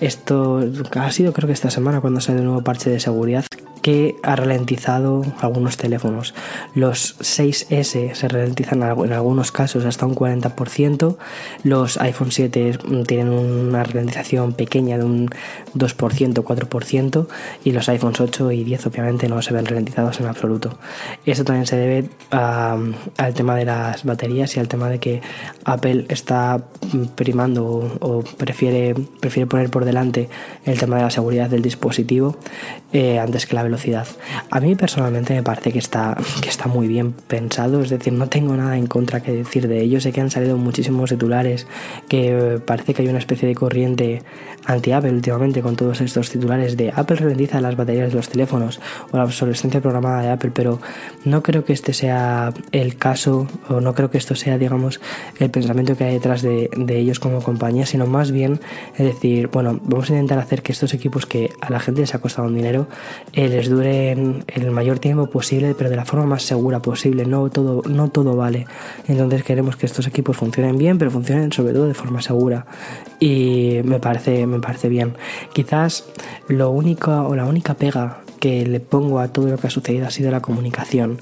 Esto 0.00 0.60
ha 0.94 1.10
sido 1.10 1.32
creo 1.32 1.48
que 1.48 1.54
esta 1.54 1.70
semana 1.70 2.00
cuando 2.00 2.20
salido 2.20 2.42
el 2.42 2.46
nuevo 2.46 2.62
parche 2.62 2.90
de 2.90 3.00
seguridad 3.00 3.44
que 3.86 4.16
ha 4.24 4.34
ralentizado 4.34 5.22
algunos 5.38 5.76
teléfonos. 5.76 6.34
Los 6.74 7.16
6S 7.20 8.14
se 8.14 8.28
ralentizan 8.28 8.82
en 8.82 9.12
algunos 9.12 9.52
casos 9.52 9.84
hasta 9.84 10.06
un 10.06 10.16
40%. 10.16 11.16
Los 11.62 11.96
iPhone 11.98 12.32
7 12.32 12.78
tienen 13.06 13.28
una 13.28 13.84
ralentización 13.84 14.54
pequeña 14.54 14.98
de 14.98 15.04
un 15.04 15.30
2%, 15.76 16.34
4%. 16.34 17.28
Y 17.62 17.70
los 17.70 17.88
iPhones 17.88 18.20
8 18.20 18.50
y 18.50 18.64
10 18.64 18.86
obviamente 18.86 19.28
no 19.28 19.40
se 19.40 19.54
ven 19.54 19.64
ralentizados 19.64 20.18
en 20.18 20.26
absoluto. 20.26 20.76
Esto 21.24 21.44
también 21.44 21.68
se 21.68 21.76
debe 21.76 22.08
al 22.30 23.34
tema 23.34 23.54
de 23.54 23.66
las 23.66 24.02
baterías 24.02 24.56
y 24.56 24.58
al 24.58 24.66
tema 24.66 24.88
de 24.88 24.98
que 24.98 25.22
Apple 25.64 26.06
está 26.08 26.60
primando 27.14 27.98
o, 28.00 28.24
prefiere, 28.36 28.96
prefiere 29.20 29.46
poner 29.46 29.70
por 29.70 29.84
delante 29.84 30.28
el 30.64 30.76
tema 30.76 30.96
de 30.96 31.02
la 31.02 31.10
seguridad 31.10 31.48
del 31.48 31.62
dispositivo 31.62 32.36
eh, 32.92 33.20
antes 33.20 33.46
que 33.46 33.54
la 33.54 33.62
velocidad 33.62 33.75
a 34.50 34.60
mí 34.60 34.74
personalmente 34.74 35.34
me 35.34 35.42
parece 35.42 35.72
que 35.72 35.78
está, 35.78 36.16
que 36.40 36.48
está 36.48 36.66
muy 36.66 36.88
bien 36.88 37.12
pensado, 37.12 37.82
es 37.82 37.90
decir, 37.90 38.12
no 38.12 38.28
tengo 38.28 38.56
nada 38.56 38.76
en 38.76 38.86
contra 38.86 39.22
que 39.22 39.32
decir 39.32 39.68
de 39.68 39.82
ello. 39.82 40.00
Sé 40.00 40.12
que 40.12 40.20
han 40.20 40.30
salido 40.30 40.56
muchísimos 40.56 41.10
titulares, 41.10 41.66
que 42.08 42.60
parece 42.64 42.94
que 42.94 43.02
hay 43.02 43.08
una 43.08 43.18
especie 43.18 43.48
de 43.48 43.54
corriente 43.54 44.22
anti-Apple 44.66 45.12
últimamente 45.12 45.62
con 45.62 45.76
todos 45.76 46.00
estos 46.00 46.30
titulares 46.30 46.76
de 46.76 46.92
Apple 46.94 47.16
ralentiza 47.16 47.60
las 47.60 47.76
baterías 47.76 48.10
de 48.10 48.16
los 48.16 48.28
teléfonos 48.28 48.80
o 49.12 49.16
la 49.16 49.24
obsolescencia 49.24 49.80
programada 49.80 50.22
de 50.22 50.30
Apple, 50.30 50.50
pero 50.52 50.80
no 51.24 51.42
creo 51.42 51.64
que 51.64 51.72
este 51.72 51.92
sea 51.92 52.52
el 52.72 52.96
caso 52.96 53.46
o 53.68 53.80
no 53.80 53.94
creo 53.94 54.10
que 54.10 54.18
esto 54.18 54.34
sea, 54.34 54.58
digamos, 54.58 55.00
el 55.38 55.50
pensamiento 55.50 55.96
que 55.96 56.04
hay 56.04 56.14
detrás 56.14 56.42
de, 56.42 56.68
de 56.76 56.98
ellos 56.98 57.20
como 57.20 57.42
compañía, 57.42 57.86
sino 57.86 58.06
más 58.06 58.32
bien 58.32 58.60
es 58.96 59.06
decir, 59.06 59.48
bueno, 59.48 59.78
vamos 59.82 60.10
a 60.10 60.14
intentar 60.14 60.38
hacer 60.38 60.62
que 60.62 60.72
estos 60.72 60.94
equipos 60.94 61.26
que 61.26 61.50
a 61.60 61.70
la 61.70 61.80
gente 61.80 62.00
les 62.00 62.14
ha 62.14 62.18
costado 62.18 62.48
un 62.48 62.54
dinero 62.54 62.88
eh, 63.32 63.48
les 63.56 63.70
duren 63.70 64.44
el 64.48 64.70
mayor 64.70 64.98
tiempo 64.98 65.28
posible, 65.28 65.74
pero 65.74 65.88
de 65.88 65.96
la 65.96 66.04
forma 66.04 66.26
más 66.26 66.42
segura 66.42 66.80
posible. 66.80 67.24
No 67.24 67.48
todo, 67.48 67.80
no 67.88 68.08
todo 68.08 68.36
vale. 68.36 68.66
Entonces 69.08 69.42
queremos 69.44 69.76
que 69.76 69.86
estos 69.86 70.06
equipos 70.06 70.36
funcionen 70.36 70.76
bien, 70.76 70.98
pero 70.98 71.10
funcionen 71.10 71.50
sobre 71.52 71.72
todo 71.72 71.86
de 71.86 71.94
forma 71.94 72.20
segura. 72.20 72.66
Y 73.18 73.80
me 73.84 73.98
parece, 73.98 74.46
me 74.46 74.60
parece 74.60 74.90
bien. 74.90 75.14
Quizás 75.54 76.04
lo 76.48 76.68
único 76.70 77.10
o 77.10 77.34
la 77.34 77.46
única 77.46 77.72
pega 77.72 78.18
que 78.40 78.66
le 78.66 78.80
pongo 78.80 79.20
a 79.20 79.28
todo 79.28 79.48
lo 79.48 79.58
que 79.58 79.66
ha 79.66 79.70
sucedido 79.70 80.06
ha 80.06 80.10
sido 80.10 80.30
la 80.30 80.40
comunicación. 80.40 81.20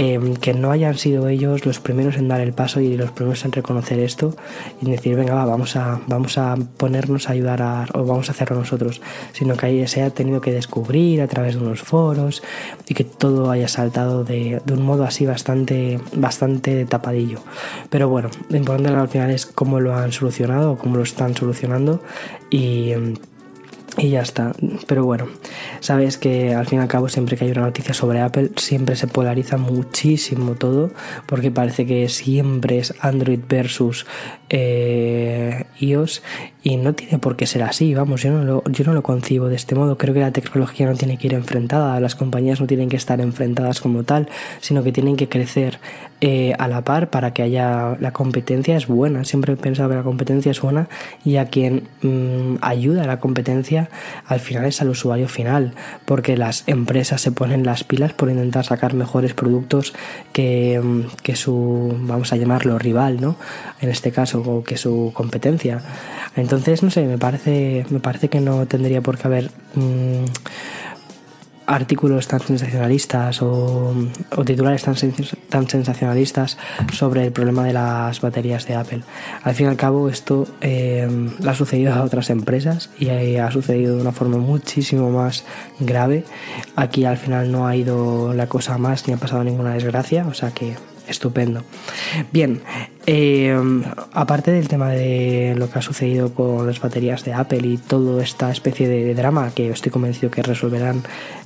Em, 0.00 0.36
que 0.36 0.54
no 0.54 0.70
hayan 0.70 0.96
sido 0.96 1.26
ellos 1.26 1.66
los 1.66 1.80
primeros 1.80 2.18
en 2.18 2.28
dar 2.28 2.40
el 2.40 2.52
paso 2.52 2.80
y 2.80 2.96
los 2.96 3.10
primeros 3.10 3.44
en 3.44 3.50
reconocer 3.50 3.98
esto 3.98 4.36
y 4.80 4.88
decir, 4.88 5.16
venga, 5.16 5.34
va, 5.34 5.44
vamos 5.44 5.74
a, 5.74 6.00
vamos 6.06 6.38
a 6.38 6.54
ponernos 6.76 7.28
a 7.28 7.32
ayudar 7.32 7.62
a, 7.62 7.84
o 7.94 8.04
vamos 8.04 8.28
a 8.28 8.32
hacerlo 8.32 8.58
nosotros, 8.58 9.00
sino 9.32 9.56
que 9.56 9.88
se 9.88 10.02
ha 10.02 10.10
tenido 10.10 10.40
que 10.40 10.52
descubrir 10.52 11.20
a 11.20 11.26
través 11.26 11.56
de 11.56 11.62
unos 11.62 11.82
foros 11.82 12.44
y 12.86 12.94
que 12.94 13.02
todo 13.02 13.50
haya 13.50 13.66
saltado 13.66 14.22
de, 14.22 14.62
de 14.64 14.72
un 14.72 14.82
modo 14.82 15.02
así 15.02 15.26
bastante, 15.26 15.98
bastante 16.14 16.84
tapadillo. 16.84 17.40
Pero 17.90 18.08
bueno, 18.08 18.30
lo 18.48 18.56
importante 18.56 18.90
al 18.90 19.08
final 19.08 19.30
es 19.30 19.46
cómo 19.46 19.80
lo 19.80 19.96
han 19.96 20.12
solucionado 20.12 20.72
o 20.72 20.78
cómo 20.78 20.96
lo 20.96 21.02
están 21.02 21.34
solucionando 21.34 22.00
y 22.50 22.92
em, 22.92 23.14
y 23.98 24.10
ya 24.10 24.22
está. 24.22 24.52
Pero 24.86 25.04
bueno, 25.04 25.28
sabes 25.80 26.18
que 26.18 26.54
al 26.54 26.66
fin 26.66 26.78
y 26.78 26.82
al 26.82 26.88
cabo 26.88 27.08
siempre 27.08 27.36
que 27.36 27.44
hay 27.44 27.50
una 27.50 27.62
noticia 27.62 27.94
sobre 27.94 28.20
Apple 28.20 28.50
siempre 28.56 28.96
se 28.96 29.06
polariza 29.06 29.56
muchísimo 29.56 30.54
todo 30.54 30.90
porque 31.26 31.50
parece 31.50 31.86
que 31.86 32.08
siempre 32.08 32.78
es 32.78 32.94
Android 33.00 33.40
versus 33.48 34.06
eh, 34.50 35.64
iOS 35.80 36.22
y 36.62 36.76
no 36.76 36.94
tiene 36.94 37.18
por 37.18 37.36
qué 37.36 37.46
ser 37.46 37.62
así, 37.62 37.94
vamos, 37.94 38.22
yo 38.22 38.30
no, 38.30 38.44
lo, 38.44 38.64
yo 38.64 38.84
no 38.84 38.92
lo 38.92 39.02
concibo 39.02 39.48
de 39.48 39.56
este 39.56 39.74
modo, 39.74 39.96
creo 39.96 40.12
que 40.12 40.20
la 40.20 40.32
tecnología 40.32 40.86
no 40.86 40.94
tiene 40.94 41.16
que 41.16 41.28
ir 41.28 41.34
enfrentada, 41.34 42.00
las 42.00 42.14
compañías 42.14 42.60
no 42.60 42.66
tienen 42.66 42.88
que 42.88 42.96
estar 42.96 43.20
enfrentadas 43.20 43.80
como 43.80 44.04
tal, 44.04 44.28
sino 44.60 44.82
que 44.82 44.92
tienen 44.92 45.16
que 45.16 45.28
crecer 45.28 45.78
eh, 46.20 46.52
a 46.58 46.66
la 46.66 46.82
par 46.82 47.10
para 47.10 47.32
que 47.32 47.42
haya 47.42 47.96
la 48.00 48.12
competencia 48.12 48.76
es 48.76 48.86
buena, 48.86 49.24
siempre 49.24 49.52
he 49.52 49.56
pensado 49.56 49.88
que 49.88 49.94
la 49.94 50.02
competencia 50.02 50.50
es 50.50 50.60
buena 50.60 50.88
y 51.24 51.36
a 51.36 51.46
quien 51.46 51.88
mm, 52.02 52.56
ayuda 52.60 53.04
a 53.04 53.06
la 53.06 53.20
competencia 53.20 53.88
al 54.26 54.40
final 54.40 54.64
es 54.64 54.82
al 54.82 54.88
usuario 54.88 55.28
final, 55.28 55.74
porque 56.04 56.36
las 56.36 56.64
empresas 56.66 57.20
se 57.20 57.32
ponen 57.32 57.64
las 57.64 57.84
pilas 57.84 58.12
por 58.12 58.30
intentar 58.30 58.64
sacar 58.64 58.94
mejores 58.94 59.32
productos 59.32 59.94
que, 60.32 60.80
mm, 60.82 61.22
que 61.22 61.36
su, 61.36 61.96
vamos 62.00 62.32
a 62.32 62.36
llamarlo, 62.36 62.78
rival, 62.78 63.20
¿no? 63.20 63.36
En 63.80 63.90
este 63.90 64.10
caso, 64.10 64.37
o 64.46 64.64
que 64.64 64.76
su 64.76 65.12
competencia. 65.14 65.80
Entonces, 66.36 66.82
no 66.82 66.90
sé, 66.90 67.04
me 67.04 67.18
parece, 67.18 67.84
me 67.90 68.00
parece 68.00 68.28
que 68.28 68.40
no 68.40 68.66
tendría 68.66 69.00
por 69.00 69.18
qué 69.18 69.26
haber 69.26 69.50
mmm, 69.74 70.24
artículos 71.68 72.26
tan 72.26 72.40
sensacionalistas 72.40 73.42
o, 73.42 73.94
o 74.34 74.44
titulares 74.44 74.82
tan, 74.82 74.94
tan, 75.50 75.68
sensacionalistas 75.68 76.56
sobre 76.92 77.26
el 77.26 77.32
problema 77.32 77.64
de 77.64 77.74
las 77.74 78.22
baterías 78.22 78.66
de 78.66 78.74
Apple. 78.74 79.02
Al 79.42 79.54
fin 79.54 79.66
y 79.66 79.68
al 79.68 79.76
cabo, 79.76 80.08
esto 80.08 80.48
eh, 80.62 81.06
ha 81.46 81.54
sucedido 81.54 81.92
a 81.92 82.02
otras 82.02 82.30
empresas 82.30 82.88
y 82.98 83.36
ha 83.36 83.50
sucedido 83.50 83.96
de 83.96 84.00
una 84.00 84.12
forma 84.12 84.38
muchísimo 84.38 85.10
más 85.10 85.44
grave. 85.78 86.24
Aquí 86.74 87.04
al 87.04 87.18
final 87.18 87.52
no 87.52 87.66
ha 87.66 87.76
ido 87.76 88.32
la 88.32 88.46
cosa 88.46 88.78
más 88.78 89.06
ni 89.06 89.12
ha 89.12 89.18
pasado 89.18 89.44
ninguna 89.44 89.74
desgracia, 89.74 90.26
o 90.26 90.32
sea 90.32 90.52
que 90.52 90.74
estupendo. 91.08 91.62
Bien, 92.32 92.60
eh, 93.06 93.56
aparte 94.12 94.50
del 94.52 94.68
tema 94.68 94.90
de 94.90 95.54
lo 95.56 95.70
que 95.70 95.78
ha 95.78 95.82
sucedido 95.82 96.34
con 96.34 96.66
las 96.66 96.80
baterías 96.80 97.24
de 97.24 97.34
Apple 97.34 97.66
y 97.66 97.78
toda 97.78 98.22
esta 98.22 98.50
especie 98.50 98.88
de, 98.88 99.14
drama 99.14 99.50
que 99.54 99.70
estoy 99.70 99.90
convencido 99.90 100.30
que 100.30 100.42
resolverán 100.42 101.02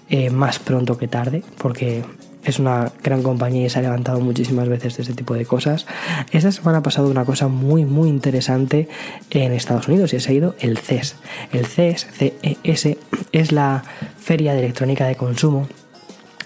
eh, 0.09 0.31
más 0.31 0.59
pronto 0.59 0.99
que 0.99 1.09
tarde, 1.09 1.42
porque 1.59 2.02
es 2.45 2.59
una 2.59 2.90
gran 3.02 3.23
compañía 3.23 3.66
y 3.66 3.71
se 3.71 3.78
ha 3.78 3.83
levantado 3.83 4.21
muchísimas 4.21 4.69
veces 4.69 4.97
de 4.97 5.02
este 5.02 5.14
tipo 5.14 5.35
de 5.35 5.47
cosas. 5.47 5.87
Esta 6.33 6.50
semana 6.50 6.78
ha 6.78 6.83
pasado 6.83 7.09
una 7.09 7.25
cosa 7.25 7.49
muy 7.49 7.85
muy 7.85 8.09
interesante 8.09 8.88
en 9.31 9.52
Estados 9.52 9.88
Unidos 9.88 10.12
y 10.12 10.16
ha 10.16 10.33
ido 10.33 10.57
el 10.59 10.78
CES. 10.78 11.16
El 11.52 11.66
CES, 11.66 12.09
CES 12.12 12.97
es 13.31 13.52
la 13.52 13.85
Feria 14.19 14.52
de 14.54 14.61
Electrónica 14.61 15.07
de 15.07 15.14
Consumo 15.14 15.69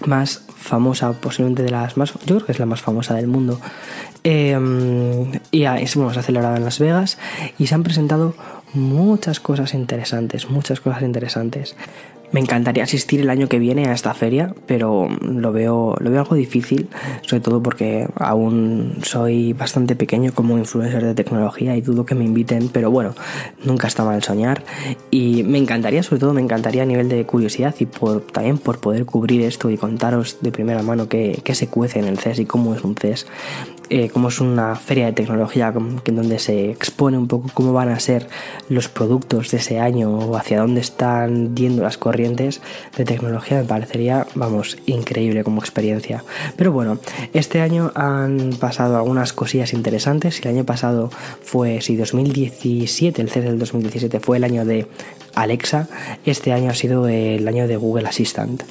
más 0.05 0.46
famosa, 0.67 1.13
posiblemente 1.13 1.63
de 1.63 1.71
las 1.71 1.97
más, 1.97 2.13
yo 2.25 2.35
creo 2.35 2.45
que 2.45 2.51
es 2.51 2.59
la 2.59 2.65
más 2.65 2.81
famosa 2.81 3.15
del 3.15 3.27
mundo. 3.27 3.59
Em, 4.23 5.31
y 5.51 5.63
es, 5.63 5.95
bueno, 5.95 6.11
en 6.11 6.63
Las 6.63 6.79
Vegas 6.79 7.17
y 7.57 7.67
se 7.67 7.75
han 7.75 7.83
presentado 7.83 8.35
muchas 8.73 9.39
cosas 9.39 9.73
interesantes, 9.73 10.49
muchas 10.49 10.79
cosas 10.79 11.01
interesantes. 11.01 11.75
Me 12.31 12.41
encantaría 12.41 12.83
asistir 12.83 13.21
el 13.21 13.29
año 13.29 13.47
que 13.47 13.57
viene 13.57 13.87
a 13.87 13.93
esta 13.93 14.13
feria, 14.13 14.53
pero 14.65 15.07
lo 15.21 15.51
veo, 15.53 15.95
lo 15.99 16.11
veo 16.11 16.19
algo 16.19 16.35
difícil, 16.35 16.89
sobre 17.21 17.41
todo 17.41 17.63
porque 17.63 18.07
aún 18.15 18.97
soy 19.01 19.53
bastante 19.53 19.95
pequeño 19.95 20.33
como 20.33 20.57
influencer 20.57 21.03
de 21.03 21.15
tecnología 21.15 21.77
y 21.77 21.81
dudo 21.81 22.05
que 22.05 22.15
me 22.15 22.25
inviten, 22.25 22.67
pero 22.69 22.91
bueno, 22.91 23.15
nunca 23.63 23.87
está 23.87 24.03
mal 24.03 24.21
soñar. 24.23 24.63
Y 25.09 25.43
me 25.43 25.57
encantaría, 25.57 26.03
sobre 26.03 26.19
todo 26.19 26.33
me 26.33 26.41
encantaría 26.41 26.83
a 26.83 26.85
nivel 26.85 27.07
de 27.07 27.25
curiosidad 27.25 27.73
y 27.79 27.85
por, 27.85 28.21
también 28.21 28.57
por 28.57 28.79
poder 28.79 29.05
cubrir 29.05 29.41
esto 29.41 29.69
y 29.69 29.77
contaros 29.77 30.39
de 30.41 30.51
primera 30.51 30.83
mano 30.83 31.07
qué, 31.07 31.39
qué 31.43 31.55
se 31.55 31.67
cuece 31.67 31.99
en 31.99 32.05
el 32.05 32.17
CES 32.17 32.39
y 32.39 32.45
cómo 32.45 32.75
es 32.75 32.83
un 32.83 32.95
CES. 32.95 33.25
Eh, 33.89 34.09
como 34.09 34.27
es 34.27 34.41
una 34.41 34.75
feria 34.75 35.05
de 35.05 35.13
tecnología 35.13 35.73
en 35.73 36.15
donde 36.15 36.39
se 36.39 36.69
expone 36.69 37.17
un 37.17 37.27
poco 37.27 37.49
cómo 37.53 37.71
van 37.71 37.87
a 37.87 37.99
ser 37.99 38.27
los 38.67 38.89
productos 38.89 39.51
de 39.51 39.57
ese 39.57 39.79
año 39.79 40.11
o 40.11 40.35
hacia 40.35 40.59
dónde 40.59 40.81
están 40.81 41.55
yendo 41.55 41.83
las 41.83 41.97
corrientes 41.97 42.61
de 42.97 43.05
tecnología, 43.05 43.59
me 43.59 43.63
parecería, 43.63 44.27
vamos, 44.35 44.77
increíble 44.87 45.45
como 45.45 45.61
experiencia. 45.61 46.25
Pero 46.57 46.73
bueno, 46.73 46.99
este 47.33 47.61
año 47.61 47.91
han 47.95 48.51
pasado 48.59 48.97
algunas 48.97 49.31
cosillas 49.31 49.71
interesantes. 49.71 50.41
El 50.41 50.49
año 50.49 50.65
pasado 50.65 51.09
fue, 51.41 51.79
si 51.79 51.95
2017, 51.95 53.21
el 53.21 53.29
CES 53.29 53.45
del 53.45 53.59
2017 53.59 54.19
fue 54.19 54.37
el 54.37 54.43
año 54.43 54.65
de 54.65 54.87
Alexa, 55.33 55.87
este 56.25 56.51
año 56.51 56.71
ha 56.71 56.73
sido 56.73 57.07
el 57.07 57.47
año 57.47 57.67
de 57.67 57.77
Google 57.77 58.07
Assistant. 58.07 58.63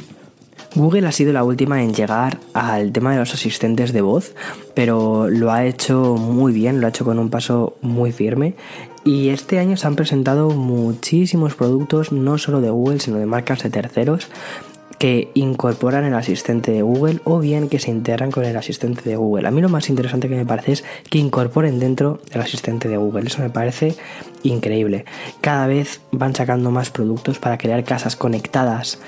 Google 0.77 1.09
ha 1.09 1.13
sido 1.13 1.33
la 1.33 1.43
última 1.43 1.83
en 1.83 1.95
llegar 1.95 2.39
al 2.53 2.93
tema 2.93 3.13
de 3.13 3.19
los 3.19 3.33
asistentes 3.33 3.95
de 3.95 4.03
voz, 4.03 4.35
pero 4.75 5.31
lo 5.31 5.51
ha 5.51 5.65
hecho 5.65 6.17
muy 6.17 6.53
bien, 6.53 6.83
lo 6.83 6.87
ha 6.87 6.91
hecho 6.91 7.07
con 7.07 7.19
un 7.19 7.31
paso 7.31 7.79
muy 7.81 8.13
firme. 8.13 8.55
Y 9.03 9.31
este 9.31 9.59
año 9.59 9.79
se 9.79 9.87
han 9.87 9.97
presentado 9.97 10.51
muchísimos 10.51 11.55
productos, 11.55 12.13
no 12.13 12.37
solo 12.37 12.61
de 12.61 12.69
Google, 12.69 13.01
sino 13.01 13.17
de 13.17 13.25
marcas 13.25 13.63
de 13.63 13.71
terceros, 13.71 14.29
que 14.99 15.31
incorporan 15.33 16.05
el 16.05 16.15
asistente 16.15 16.73
de 16.73 16.83
Google 16.83 17.21
o 17.25 17.39
bien 17.39 17.71
que 17.71 17.79
se 17.79 17.91
integran 17.91 18.31
con 18.31 18.45
el 18.45 18.57
asistente 18.57 19.09
de 19.09 19.17
Google. 19.17 19.49
A 19.49 19.51
mí 19.51 19.63
lo 19.63 19.71
más 19.71 19.89
interesante 19.89 20.29
que 20.29 20.37
me 20.37 20.45
parece 20.45 20.73
es 20.73 20.85
que 21.09 21.19
incorporen 21.19 21.79
dentro 21.79 22.21
el 22.33 22.41
asistente 22.43 22.89
de 22.89 22.99
Google. 22.99 23.29
Eso 23.29 23.41
me 23.41 23.51
parece 23.51 23.95
increíble. 24.43 25.07
Cada 25.41 25.67
vez 25.67 26.01
van 26.13 26.35
sacando 26.35 26.71
más 26.71 26.91
productos 26.91 27.39
para 27.39 27.57
crear 27.57 27.83
casas 27.85 28.15
conectadas 28.15 28.99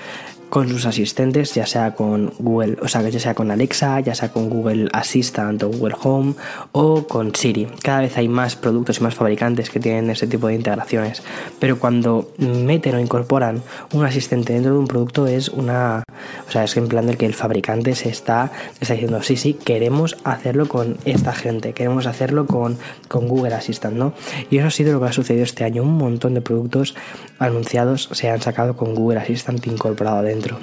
con 0.48 0.68
sus 0.68 0.86
asistentes, 0.86 1.54
ya 1.54 1.66
sea 1.66 1.94
con 1.94 2.32
Google, 2.38 2.76
o 2.80 2.88
sea, 2.88 3.06
ya 3.08 3.20
sea 3.20 3.34
con 3.34 3.50
Alexa, 3.50 4.00
ya 4.00 4.14
sea 4.14 4.30
con 4.30 4.48
Google 4.48 4.88
Assistant 4.92 5.62
o 5.62 5.68
Google 5.68 5.94
Home 6.02 6.34
o 6.72 7.06
con 7.06 7.34
Siri. 7.34 7.68
Cada 7.82 8.00
vez 8.00 8.16
hay 8.16 8.28
más 8.28 8.56
productos 8.56 8.98
y 8.98 9.02
más 9.02 9.14
fabricantes 9.14 9.70
que 9.70 9.80
tienen 9.80 10.10
ese 10.10 10.26
tipo 10.26 10.48
de 10.48 10.54
integraciones. 10.54 11.22
Pero 11.58 11.78
cuando 11.78 12.32
meten 12.38 12.94
o 12.94 13.00
incorporan 13.00 13.62
un 13.92 14.04
asistente 14.04 14.52
dentro 14.52 14.72
de 14.72 14.78
un 14.78 14.86
producto 14.86 15.26
es 15.26 15.48
una, 15.48 16.02
o 16.48 16.50
sea, 16.50 16.64
es 16.64 16.76
en 16.76 16.88
plan 16.88 17.06
del 17.06 17.16
que 17.16 17.26
el 17.26 17.34
fabricante 17.34 17.94
se 17.94 18.08
está, 18.08 18.50
está 18.80 18.94
diciendo, 18.94 19.22
sí, 19.22 19.36
sí, 19.36 19.54
queremos 19.54 20.16
hacerlo 20.24 20.68
con 20.68 20.96
esta 21.04 21.32
gente, 21.32 21.72
queremos 21.72 22.06
hacerlo 22.06 22.46
con, 22.46 22.78
con 23.08 23.28
Google 23.28 23.54
Assistant, 23.54 23.96
¿no? 23.96 24.12
Y 24.50 24.58
eso 24.58 24.68
ha 24.68 24.70
sido 24.70 24.92
lo 24.92 25.00
que 25.00 25.06
ha 25.06 25.12
sucedido 25.12 25.44
este 25.44 25.64
año. 25.64 25.82
Un 25.82 25.98
montón 25.98 26.34
de 26.34 26.40
productos 26.40 26.94
anunciados 27.38 28.08
se 28.12 28.30
han 28.30 28.40
sacado 28.42 28.76
con 28.76 28.94
Google 28.94 29.20
Assistant 29.20 29.66
incorporado 29.66 30.22
dentro 30.22 30.58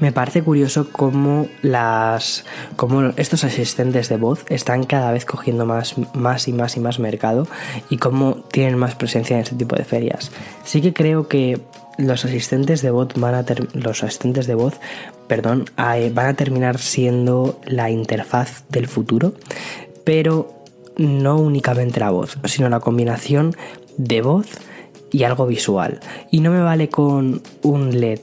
me 0.00 0.12
parece 0.12 0.42
curioso 0.42 0.88
cómo 0.90 1.48
las 1.62 2.44
cómo 2.76 3.12
estos 3.16 3.44
asistentes 3.44 4.08
de 4.08 4.16
voz 4.16 4.44
están 4.48 4.84
cada 4.84 5.12
vez 5.12 5.24
cogiendo 5.24 5.66
más, 5.66 5.94
más 6.14 6.48
y 6.48 6.52
más 6.52 6.76
y 6.76 6.80
más 6.80 6.98
mercado 6.98 7.46
y 7.90 7.98
cómo 7.98 8.36
tienen 8.50 8.78
más 8.78 8.94
presencia 8.94 9.36
en 9.36 9.42
este 9.42 9.56
tipo 9.56 9.76
de 9.76 9.84
ferias. 9.84 10.30
Sí 10.64 10.80
que 10.80 10.92
creo 10.92 11.28
que 11.28 11.60
los 11.98 12.24
asistentes 12.24 12.82
de 12.82 12.90
voz 12.90 13.08
van 13.16 13.34
a 13.34 13.44
los 13.74 14.02
asistentes 14.02 14.46
de 14.46 14.54
voz, 14.54 14.74
perdón, 15.28 15.66
van 15.76 16.26
a 16.26 16.34
terminar 16.34 16.78
siendo 16.78 17.60
la 17.66 17.90
interfaz 17.90 18.64
del 18.70 18.88
futuro, 18.88 19.34
pero 20.04 20.64
no 20.96 21.36
únicamente 21.36 22.00
la 22.00 22.10
voz, 22.10 22.38
sino 22.44 22.68
la 22.68 22.80
combinación 22.80 23.54
de 23.98 24.22
voz 24.22 24.46
y 25.12 25.24
algo 25.24 25.46
visual. 25.46 26.00
Y 26.30 26.40
no 26.40 26.50
me 26.50 26.60
vale 26.60 26.88
con 26.88 27.42
un 27.62 28.00
LED 28.00 28.20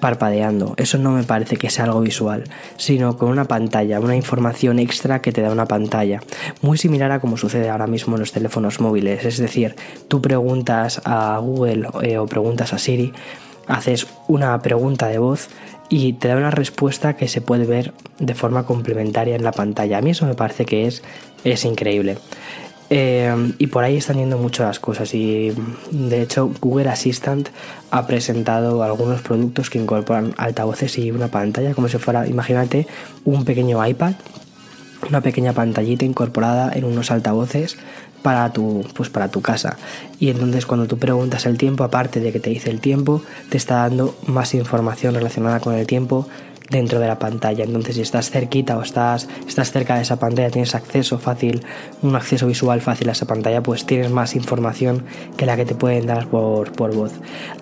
parpadeando. 0.00 0.74
Eso 0.76 0.98
no 0.98 1.10
me 1.10 1.22
parece 1.22 1.56
que 1.56 1.70
sea 1.70 1.84
algo 1.84 2.00
visual, 2.00 2.44
sino 2.76 3.16
con 3.16 3.28
una 3.28 3.44
pantalla, 3.44 4.00
una 4.00 4.16
información 4.16 4.78
extra 4.78 5.20
que 5.20 5.32
te 5.32 5.42
da 5.42 5.50
una 5.50 5.66
pantalla. 5.66 6.20
Muy 6.60 6.78
similar 6.78 7.12
a 7.12 7.20
como 7.20 7.36
sucede 7.36 7.70
ahora 7.70 7.86
mismo 7.86 8.16
en 8.16 8.20
los 8.20 8.32
teléfonos 8.32 8.80
móviles. 8.80 9.24
Es 9.24 9.38
decir, 9.38 9.76
tú 10.08 10.20
preguntas 10.20 11.00
a 11.04 11.38
Google 11.38 11.88
eh, 12.02 12.18
o 12.18 12.26
preguntas 12.26 12.72
a 12.72 12.78
Siri, 12.78 13.12
haces 13.66 14.06
una 14.28 14.60
pregunta 14.60 15.08
de 15.08 15.18
voz 15.18 15.48
y 15.88 16.14
te 16.14 16.28
da 16.28 16.36
una 16.36 16.50
respuesta 16.50 17.16
que 17.16 17.28
se 17.28 17.40
puede 17.40 17.66
ver 17.66 17.92
de 18.18 18.34
forma 18.34 18.64
complementaria 18.64 19.36
en 19.36 19.44
la 19.44 19.52
pantalla. 19.52 19.98
A 19.98 20.00
mí 20.00 20.10
eso 20.10 20.26
me 20.26 20.34
parece 20.34 20.64
que 20.64 20.86
es, 20.86 21.02
es 21.44 21.64
increíble. 21.64 22.16
Eh, 22.94 23.54
y 23.56 23.68
por 23.68 23.84
ahí 23.84 23.96
están 23.96 24.18
yendo 24.18 24.36
mucho 24.36 24.64
las 24.64 24.78
cosas 24.78 25.14
y 25.14 25.50
de 25.90 26.20
hecho 26.20 26.52
Google 26.60 26.90
Assistant 26.90 27.48
ha 27.90 28.06
presentado 28.06 28.82
algunos 28.82 29.22
productos 29.22 29.70
que 29.70 29.78
incorporan 29.78 30.34
altavoces 30.36 30.98
y 30.98 31.10
una 31.10 31.28
pantalla 31.28 31.72
como 31.72 31.88
si 31.88 31.96
fuera, 31.96 32.26
imagínate, 32.26 32.86
un 33.24 33.46
pequeño 33.46 33.82
iPad, 33.86 34.12
una 35.08 35.22
pequeña 35.22 35.54
pantallita 35.54 36.04
incorporada 36.04 36.70
en 36.74 36.84
unos 36.84 37.10
altavoces 37.10 37.78
para 38.20 38.52
tu, 38.52 38.84
pues 38.92 39.08
para 39.08 39.28
tu 39.28 39.40
casa. 39.40 39.78
Y 40.20 40.28
entonces 40.28 40.66
cuando 40.66 40.86
tú 40.86 40.98
preguntas 40.98 41.46
el 41.46 41.56
tiempo, 41.56 41.84
aparte 41.84 42.20
de 42.20 42.30
que 42.30 42.40
te 42.40 42.50
dice 42.50 42.68
el 42.68 42.80
tiempo, 42.80 43.22
te 43.48 43.56
está 43.56 43.76
dando 43.76 44.14
más 44.26 44.52
información 44.52 45.14
relacionada 45.14 45.60
con 45.60 45.72
el 45.72 45.86
tiempo, 45.86 46.28
dentro 46.70 47.00
de 47.00 47.06
la 47.06 47.18
pantalla. 47.18 47.64
Entonces, 47.64 47.96
si 47.96 48.02
estás 48.02 48.30
cerquita 48.30 48.76
o 48.78 48.82
estás, 48.82 49.28
estás 49.46 49.72
cerca 49.72 49.96
de 49.96 50.02
esa 50.02 50.16
pantalla, 50.16 50.50
tienes 50.50 50.74
acceso 50.74 51.18
fácil, 51.18 51.62
un 52.02 52.16
acceso 52.16 52.46
visual 52.46 52.80
fácil 52.80 53.08
a 53.08 53.12
esa 53.12 53.26
pantalla, 53.26 53.62
pues 53.62 53.86
tienes 53.86 54.10
más 54.10 54.34
información 54.34 55.04
que 55.36 55.46
la 55.46 55.56
que 55.56 55.64
te 55.64 55.74
pueden 55.74 56.06
dar 56.06 56.28
por, 56.28 56.72
por 56.72 56.94
voz. 56.94 57.12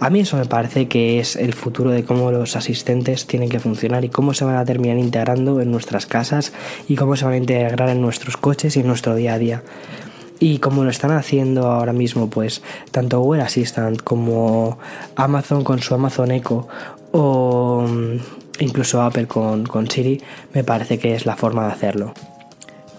A 0.01 0.11
mí 0.11 0.21
eso 0.21 0.37
me 0.37 0.47
parece 0.47 0.89
que 0.89 1.21
es 1.21 1.37
el 1.37 1.55
futuro 1.55 1.91
de 1.91 2.05
cómo 2.05 2.31
los 2.31 2.57
asistentes 2.57 3.27
tienen 3.27 3.49
que 3.49 3.61
funcionar 3.61 4.05
y 4.05 4.09
cómo 4.09 4.35
se 4.35 4.45
van 4.45 4.57
a 4.57 4.65
terminar 4.65 4.99
integrando 4.99 5.61
en 5.61 5.71
nuestras 5.71 6.07
casas 6.07 6.53
y 6.89 6.97
cómo 6.97 7.17
se 7.17 7.25
van 7.25 7.35
a 7.35 7.39
integrar 7.39 7.89
en 7.89 8.01
nuestros 8.01 8.37
coches 8.37 8.77
y 8.77 8.81
en 8.81 8.87
nuestro 8.87 9.15
día 9.15 9.35
a 9.35 9.39
día. 9.39 9.63
Y 10.43 10.59
como 10.59 10.85
lo 10.85 10.91
están 10.91 11.11
haciendo 11.11 11.71
ahora 11.71 11.93
mismo, 11.93 12.31
pues 12.31 12.63
tanto 12.91 13.21
Google 13.21 13.43
Assistant 13.43 14.01
como 14.03 14.79
Amazon 15.15 15.65
con 15.65 15.81
su 15.81 15.95
Amazon 15.95 16.31
Echo 16.31 16.67
o 17.13 17.87
incluso 18.61 19.03
Apple 19.03 19.27
con, 19.27 19.67
con 19.67 19.91
Siri, 19.91 20.23
me 20.55 20.65
parece 20.65 20.99
que 20.99 21.15
es 21.15 21.27
la 21.27 21.37
forma 21.37 21.67
de 21.67 21.73
hacerlo. 21.73 22.15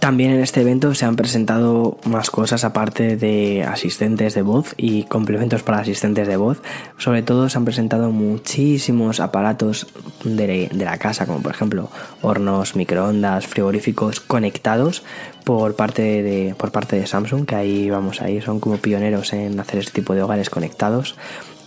También 0.01 0.31
en 0.31 0.39
este 0.41 0.61
evento 0.61 0.95
se 0.95 1.05
han 1.05 1.15
presentado 1.15 1.99
más 2.05 2.31
cosas 2.31 2.63
aparte 2.63 3.17
de 3.17 3.63
asistentes 3.63 4.33
de 4.33 4.41
voz 4.41 4.73
y 4.75 5.03
complementos 5.03 5.61
para 5.61 5.77
asistentes 5.77 6.27
de 6.27 6.37
voz. 6.37 6.59
Sobre 6.97 7.21
todo 7.21 7.49
se 7.49 7.59
han 7.59 7.65
presentado 7.65 8.09
muchísimos 8.09 9.19
aparatos 9.19 9.85
de, 10.23 10.71
la 10.73 10.97
casa, 10.97 11.27
como 11.27 11.43
por 11.43 11.51
ejemplo 11.51 11.91
hornos, 12.23 12.75
microondas, 12.75 13.45
frigoríficos 13.45 14.21
conectados 14.21 15.03
por 15.43 15.75
parte 15.75 16.01
de, 16.23 16.55
por 16.57 16.71
parte 16.71 16.95
de 16.95 17.05
Samsung, 17.05 17.45
que 17.45 17.53
ahí 17.53 17.91
vamos, 17.91 18.23
ahí 18.23 18.41
son 18.41 18.59
como 18.59 18.77
pioneros 18.77 19.33
en 19.33 19.59
hacer 19.59 19.77
este 19.77 19.91
tipo 19.91 20.15
de 20.15 20.23
hogares 20.23 20.49
conectados. 20.49 21.15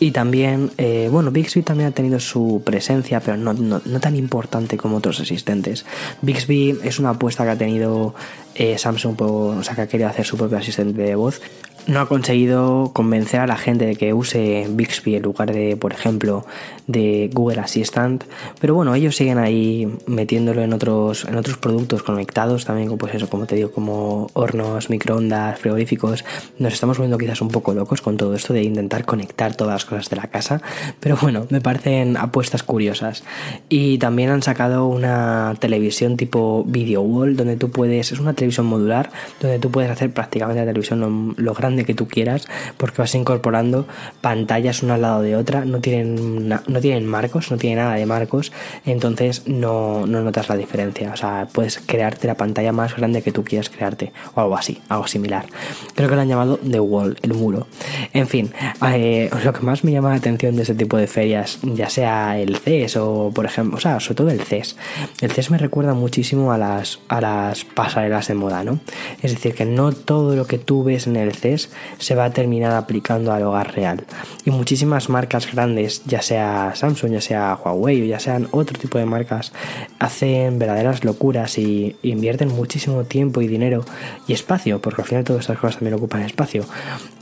Y 0.01 0.11
también, 0.11 0.71
eh, 0.77 1.09
bueno, 1.11 1.31
Bixby 1.31 1.63
también 1.63 1.89
ha 1.89 1.93
tenido 1.93 2.19
su 2.21 2.63
presencia, 2.65 3.21
pero 3.21 3.37
no, 3.37 3.53
no, 3.55 3.81
tan 4.01 4.17
importante 4.17 4.77
como 4.77 4.97
otros 4.97 5.21
asistentes. 5.21 5.87
Bixby 6.21 6.79
es 6.83 6.99
una 6.99 7.11
apuesta 7.11 7.45
que 7.45 7.51
ha 7.51 7.59
tenido 7.59 8.15
eh, 8.55 8.77
Samsung, 8.77 9.21
o 9.21 9.63
sea, 9.63 9.75
que 9.75 9.83
ha 9.83 9.87
querido 9.87 10.09
hacer 10.09 10.27
su 10.27 10.37
propio 10.37 10.59
asistente 10.59 11.01
de 11.01 11.15
voz 11.15 11.41
no 11.87 12.01
ha 12.01 12.09
conseguido 12.09 12.91
convencer 12.93 13.41
a 13.41 13.47
la 13.47 13.57
gente 13.57 13.87
de 13.87 13.97
que 13.97 14.13
use 14.13 14.67
Bixby 14.71 15.17
en 15.17 15.23
lugar 15.23 15.53
de, 15.53 15.77
por 15.77 15.93
ejemplo, 15.93 16.47
de 16.87 17.31
Google 17.33 17.61
Assistant. 17.61 18.25
Pero 18.61 18.75
bueno, 18.75 18.95
ellos 18.95 19.17
siguen 19.17 19.39
ahí 19.39 19.89
metiéndolo 20.07 20.63
en 20.63 20.73
otros, 20.73 21.25
en 21.25 21.37
otros 21.37 21.57
productos 21.57 22.03
conectados 22.03 22.65
también, 22.65 22.97
pues 22.97 23.15
eso, 23.15 23.29
como 23.29 23.47
te 23.47 23.57
digo, 23.57 23.71
como 23.71 24.29
hornos, 24.35 24.91
microondas, 24.91 25.59
frigoríficos. 25.59 26.25
Nos 26.59 26.73
estamos 26.73 26.99
volviendo 26.99 27.19
quizás 27.19 27.41
un 27.41 27.49
poco 27.49 27.75
locos 27.75 28.01
con 28.01 28.17
todo 28.17 28.35
esto 28.35 28.53
de 28.53 28.63
intentar 28.63 29.05
conectar 29.05 29.55
todas 29.55 29.75
las 29.75 29.85
cosas 29.85 30.11
de 30.11 30.17
la 30.17 30.29
casa. 30.29 30.63
Pero 31.01 31.17
bueno, 31.21 31.47
me 31.51 31.61
parecen 31.61 32.17
apuestas 32.17 32.63
curiosas. 32.63 33.25
Y 33.69 33.99
también 33.99 34.31
han 34.31 34.43
sacado 34.43 34.87
una 34.87 35.55
televisión 35.59 36.17
tipo 36.17 36.65
video 36.67 37.03
wall, 37.03 37.37
donde 37.37 37.57
tú 37.57 37.71
puedes, 37.71 38.13
es 38.13 38.21
una 38.21 38.35
televisión 38.35 38.67
modular, 38.67 39.11
donde 39.41 39.59
tú 39.59 39.71
puedes 39.71 39.91
hacer 39.91 40.13
prácticamente 40.13 40.61
la 40.61 40.67
televisión 40.67 41.01
lo, 41.01 41.43
lo 41.43 41.55
grande 41.55 41.74
de 41.77 41.85
que 41.85 41.95
tú 41.95 42.09
quieras, 42.09 42.47
porque 42.77 43.03
vas 43.03 43.15
incorporando 43.15 43.87
pantallas 44.21 44.83
una 44.83 44.95
al 44.95 45.03
lado 45.03 45.23
de 45.23 45.37
otra, 45.37 45.65
no 45.65 45.81
tienen, 45.81 46.49
no 46.49 46.81
tienen 46.81 47.07
marcos, 47.07 47.51
no 47.51 47.57
tiene 47.57 47.77
nada 47.77 47.95
de 47.95 48.07
marcos, 48.07 48.53
entonces 48.85 49.47
no, 49.47 50.07
no 50.07 50.23
notas 50.23 50.49
la 50.49 50.57
diferencia. 50.57 51.13
O 51.13 51.17
sea, 51.17 51.49
puedes 51.53 51.79
crearte 51.79 52.27
la 52.27 52.37
pantalla 52.37 52.73
más 52.73 52.97
grande 52.97 53.23
que 53.23 53.33
tú 53.33 53.45
quieras 53.45 53.71
crearte, 53.71 54.13
o 54.35 54.41
algo 54.41 54.57
así, 54.57 54.81
algo 54.89 55.07
similar. 55.07 55.47
Creo 55.95 56.09
que 56.09 56.15
lo 56.15 56.21
han 56.21 56.29
llamado 56.29 56.59
The 56.59 56.81
Wall, 56.81 57.19
el 57.23 57.35
muro. 57.35 57.67
En 58.13 58.27
fin, 58.29 58.53
eh, 58.87 59.31
lo 59.45 59.53
que 59.53 59.61
más 59.61 59.85
me 59.85 59.93
llama 59.93 60.11
la 60.11 60.17
atención 60.17 60.57
de 60.57 60.63
este 60.63 60.75
tipo 60.75 60.97
de 60.97 61.07
ferias, 61.07 61.59
ya 61.63 61.89
sea 61.89 62.39
el 62.39 62.57
CES 62.57 62.97
o, 62.97 63.33
por 63.35 63.45
ejemplo, 63.45 63.79
o 63.79 63.81
sea, 63.81 64.01
sobre 64.01 64.17
todo 64.17 64.31
el 64.31 64.41
CES. 64.41 64.77
El 65.21 65.33
CES 65.33 65.51
me 65.51 65.59
recuerda 65.59 65.95
muchísimo 65.95 66.53
a 66.53 66.59
las, 66.59 67.01
a 67.09 67.21
las 67.21 67.65
pasarelas 67.65 68.29
de 68.29 68.35
moda, 68.35 68.65
¿no? 68.65 68.79
Es 69.23 69.33
decir, 69.33 69.55
que 69.55 69.65
no 69.65 69.93
todo 69.93 70.37
lo 70.37 70.47
que 70.47 70.59
tú 70.59 70.85
ves 70.85 71.07
en 71.07 71.17
el 71.17 71.35
CES 71.35 71.64
se 71.99 72.15
va 72.15 72.27
a 72.27 72.31
terminar 72.31 72.73
aplicando 72.73 73.33
al 73.33 73.43
hogar 73.43 73.75
real. 73.75 74.05
Y 74.45 74.51
muchísimas 74.51 75.09
marcas 75.09 75.51
grandes, 75.51 76.03
ya 76.05 76.23
sea 76.23 76.73
Samsung, 76.75 77.13
ya 77.13 77.21
sea 77.21 77.59
Huawei 77.63 78.03
o 78.03 78.05
ya 78.05 78.21
sean 78.21 78.49
otro 78.51 78.79
tipo 78.79 78.99
de 78.99 79.07
marcas, 79.07 79.53
hacen 79.99 80.59
verdaderas 80.59 81.05
locuras 81.05 81.59
y 81.59 81.97
invierten 82.03 82.49
muchísimo 82.49 83.05
tiempo 83.05 83.43
y 83.43 83.49
dinero 83.49 83.85
y 84.27 84.33
espacio, 84.33 84.81
porque 84.81 85.03
al 85.03 85.09
final 85.09 85.25
todas 85.25 85.41
estas 85.41 85.59
cosas 85.59 85.77
también 85.77 85.95
ocupan 85.95 86.23
espacio, 86.23 86.65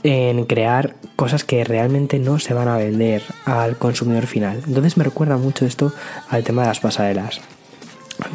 en 0.03 0.45
crear 0.45 0.95
cosas 1.15 1.43
que 1.43 1.63
realmente 1.63 2.19
no 2.19 2.39
se 2.39 2.53
van 2.53 2.67
a 2.67 2.77
vender 2.77 3.23
al 3.45 3.77
consumidor 3.77 4.27
final. 4.27 4.61
Entonces 4.67 4.97
me 4.97 5.03
recuerda 5.03 5.37
mucho 5.37 5.65
esto 5.65 5.93
al 6.29 6.43
tema 6.43 6.63
de 6.63 6.67
las 6.69 6.79
pasarelas 6.79 7.41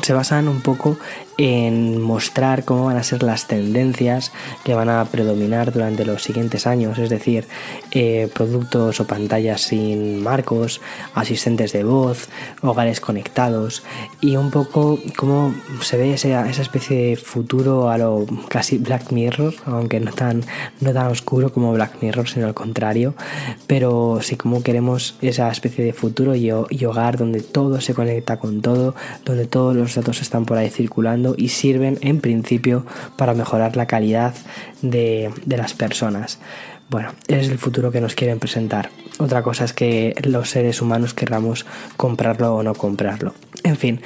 se 0.03 0.13
basan 0.13 0.49
un 0.49 0.61
poco 0.61 0.97
en 1.39 2.03
mostrar 2.03 2.65
cómo 2.65 2.87
van 2.87 2.97
a 2.97 3.05
ser 3.05 3.23
las 3.23 3.47
tendencias 3.47 4.33
que 4.65 4.75
van 4.75 4.89
a 4.89 5.05
predominar 5.05 5.73
durante 5.73 6.05
los 6.05 6.25
siguientes 6.25 6.67
años, 6.67 6.99
es 6.99 7.11
decir, 7.11 7.47
eh, 7.93 8.29
productos 8.35 8.99
o 8.99 9.07
pantallas 9.07 9.61
sin 9.61 10.21
marcos, 10.21 10.81
asistentes 11.15 11.73
de 11.73 11.85
voz, 11.85 12.29
hogares 12.61 13.01
conectados 13.01 13.85
y 14.21 14.35
un 14.35 14.51
poco 14.51 14.99
cómo 15.17 15.55
se 15.81 15.97
ve 15.97 16.15
esa, 16.15 16.51
esa 16.51 16.63
especie 16.63 17.11
de 17.11 17.17
futuro 17.17 17.89
a 17.89 17.99
lo 17.99 18.27
casi 18.49 18.79
Black 18.79 19.13
Mirror, 19.13 19.55
aunque 19.65 20.01
no 20.01 20.13
tan, 20.13 20.43
no 20.81 20.93
tan 20.93 21.07
oscuro 21.07 21.53
como 21.53 21.73
Black 21.73 22.03
Mirror, 22.03 22.29
sino 22.29 22.49
al 22.49 22.55
contrario, 22.55 23.15
pero 23.69 24.19
sí 24.23 24.37
como 24.37 24.65
queremos 24.65 25.15
esa 25.23 25.49
especie 25.53 25.85
de 25.85 25.93
futuro 25.93 26.35
y, 26.35 26.51
y 26.71 26.85
hogar 26.85 27.17
donde 27.17 27.43
todo 27.43 27.81
se 27.81 27.95
conecta 27.95 28.39
con 28.39 28.61
todo, 28.61 28.97
donde 29.25 29.47
todos 29.47 29.77
los 29.77 29.95
datos 29.95 30.21
están 30.21 30.45
por 30.45 30.59
ahí 30.59 30.69
circulando 30.69 31.28
y 31.37 31.49
sirven 31.49 31.99
en 32.01 32.21
principio 32.21 32.87
para 33.17 33.35
mejorar 33.35 33.77
la 33.77 33.87
calidad 33.87 34.35
de, 34.83 35.31
de 35.45 35.57
las 35.57 35.75
personas. 35.75 36.39
Bueno, 36.91 37.13
es 37.27 37.49
el 37.49 37.59
futuro 37.59 37.93
que 37.93 38.01
nos 38.01 38.15
quieren 38.15 38.39
presentar. 38.39 38.91
Otra 39.19 39.43
cosa 39.43 39.65
es 39.65 39.73
que 39.73 40.15
los 40.23 40.51
seres 40.51 40.81
humanos 40.81 41.13
querramos 41.13 41.67
comprarlo 41.97 42.55
o 42.55 42.63
no 42.63 42.75
comprarlo. 42.75 43.35
En 43.65 43.77
fin, 43.77 44.01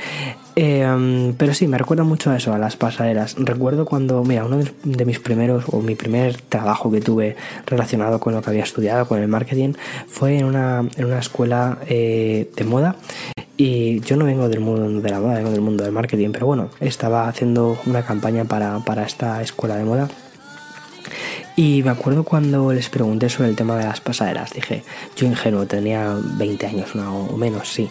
em, 0.57 1.35
pero 1.35 1.55
sí, 1.55 1.67
me 1.67 1.79
recuerda 1.79 2.05
mucho 2.05 2.31
a 2.31 2.37
eso, 2.37 2.53
a 2.53 2.59
las 2.59 2.77
pasarelas. 2.77 3.37
Recuerdo 3.39 3.85
cuando, 3.85 4.23
mira, 4.25 4.45
uno 4.45 4.59
de 4.85 5.05
mis 5.05 5.19
primeros 5.19 5.65
o 5.69 5.81
mi 5.81 5.95
primer 5.95 6.41
trabajo 6.41 6.91
que 6.91 7.01
tuve 7.01 7.37
relacionado 7.67 8.21
con 8.21 8.35
lo 8.35 8.43
que 8.43 8.51
había 8.51 8.63
estudiado, 8.63 9.07
con 9.07 9.21
el 9.21 9.29
marketing, 9.29 9.75
fue 10.09 10.39
en 10.39 10.45
una, 10.45 10.85
en 10.97 11.05
una 11.05 11.19
escuela 11.19 11.79
eh, 11.89 12.51
de 12.57 12.65
moda. 12.65 12.97
Y 13.57 14.01
yo 14.01 14.17
no 14.17 14.25
vengo 14.25 14.49
del 14.49 14.61
mundo 14.61 15.01
de 15.01 15.11
la 15.11 15.21
moda, 15.21 15.35
vengo 15.35 15.51
del 15.51 15.61
mundo 15.61 15.85
del 15.85 15.93
marketing, 15.93 16.31
pero 16.33 16.47
bueno, 16.47 16.71
estaba 16.81 17.29
haciendo 17.29 17.79
una 17.87 18.03
campaña 18.03 18.45
para, 18.45 18.79
para 18.81 19.05
esta 19.05 19.41
escuela 19.43 19.77
de 19.77 19.85
moda 19.85 20.09
y 21.63 21.81
me 21.85 21.91
acuerdo 21.91 22.25
cuando 22.25 22.73
les 22.73 22.89
pregunté 22.89 23.29
sobre 23.29 23.49
el 23.51 23.55
tema 23.55 23.77
de 23.77 23.85
las 23.85 24.01
pasaderas, 24.01 24.53
dije, 24.53 24.83
yo 25.15 25.29
ingenuo, 25.29 25.65
tenía 25.65 26.13
20 26.21 26.67
años 26.67 26.91
o 26.97 27.37
menos, 27.37 27.69
sí. 27.69 27.89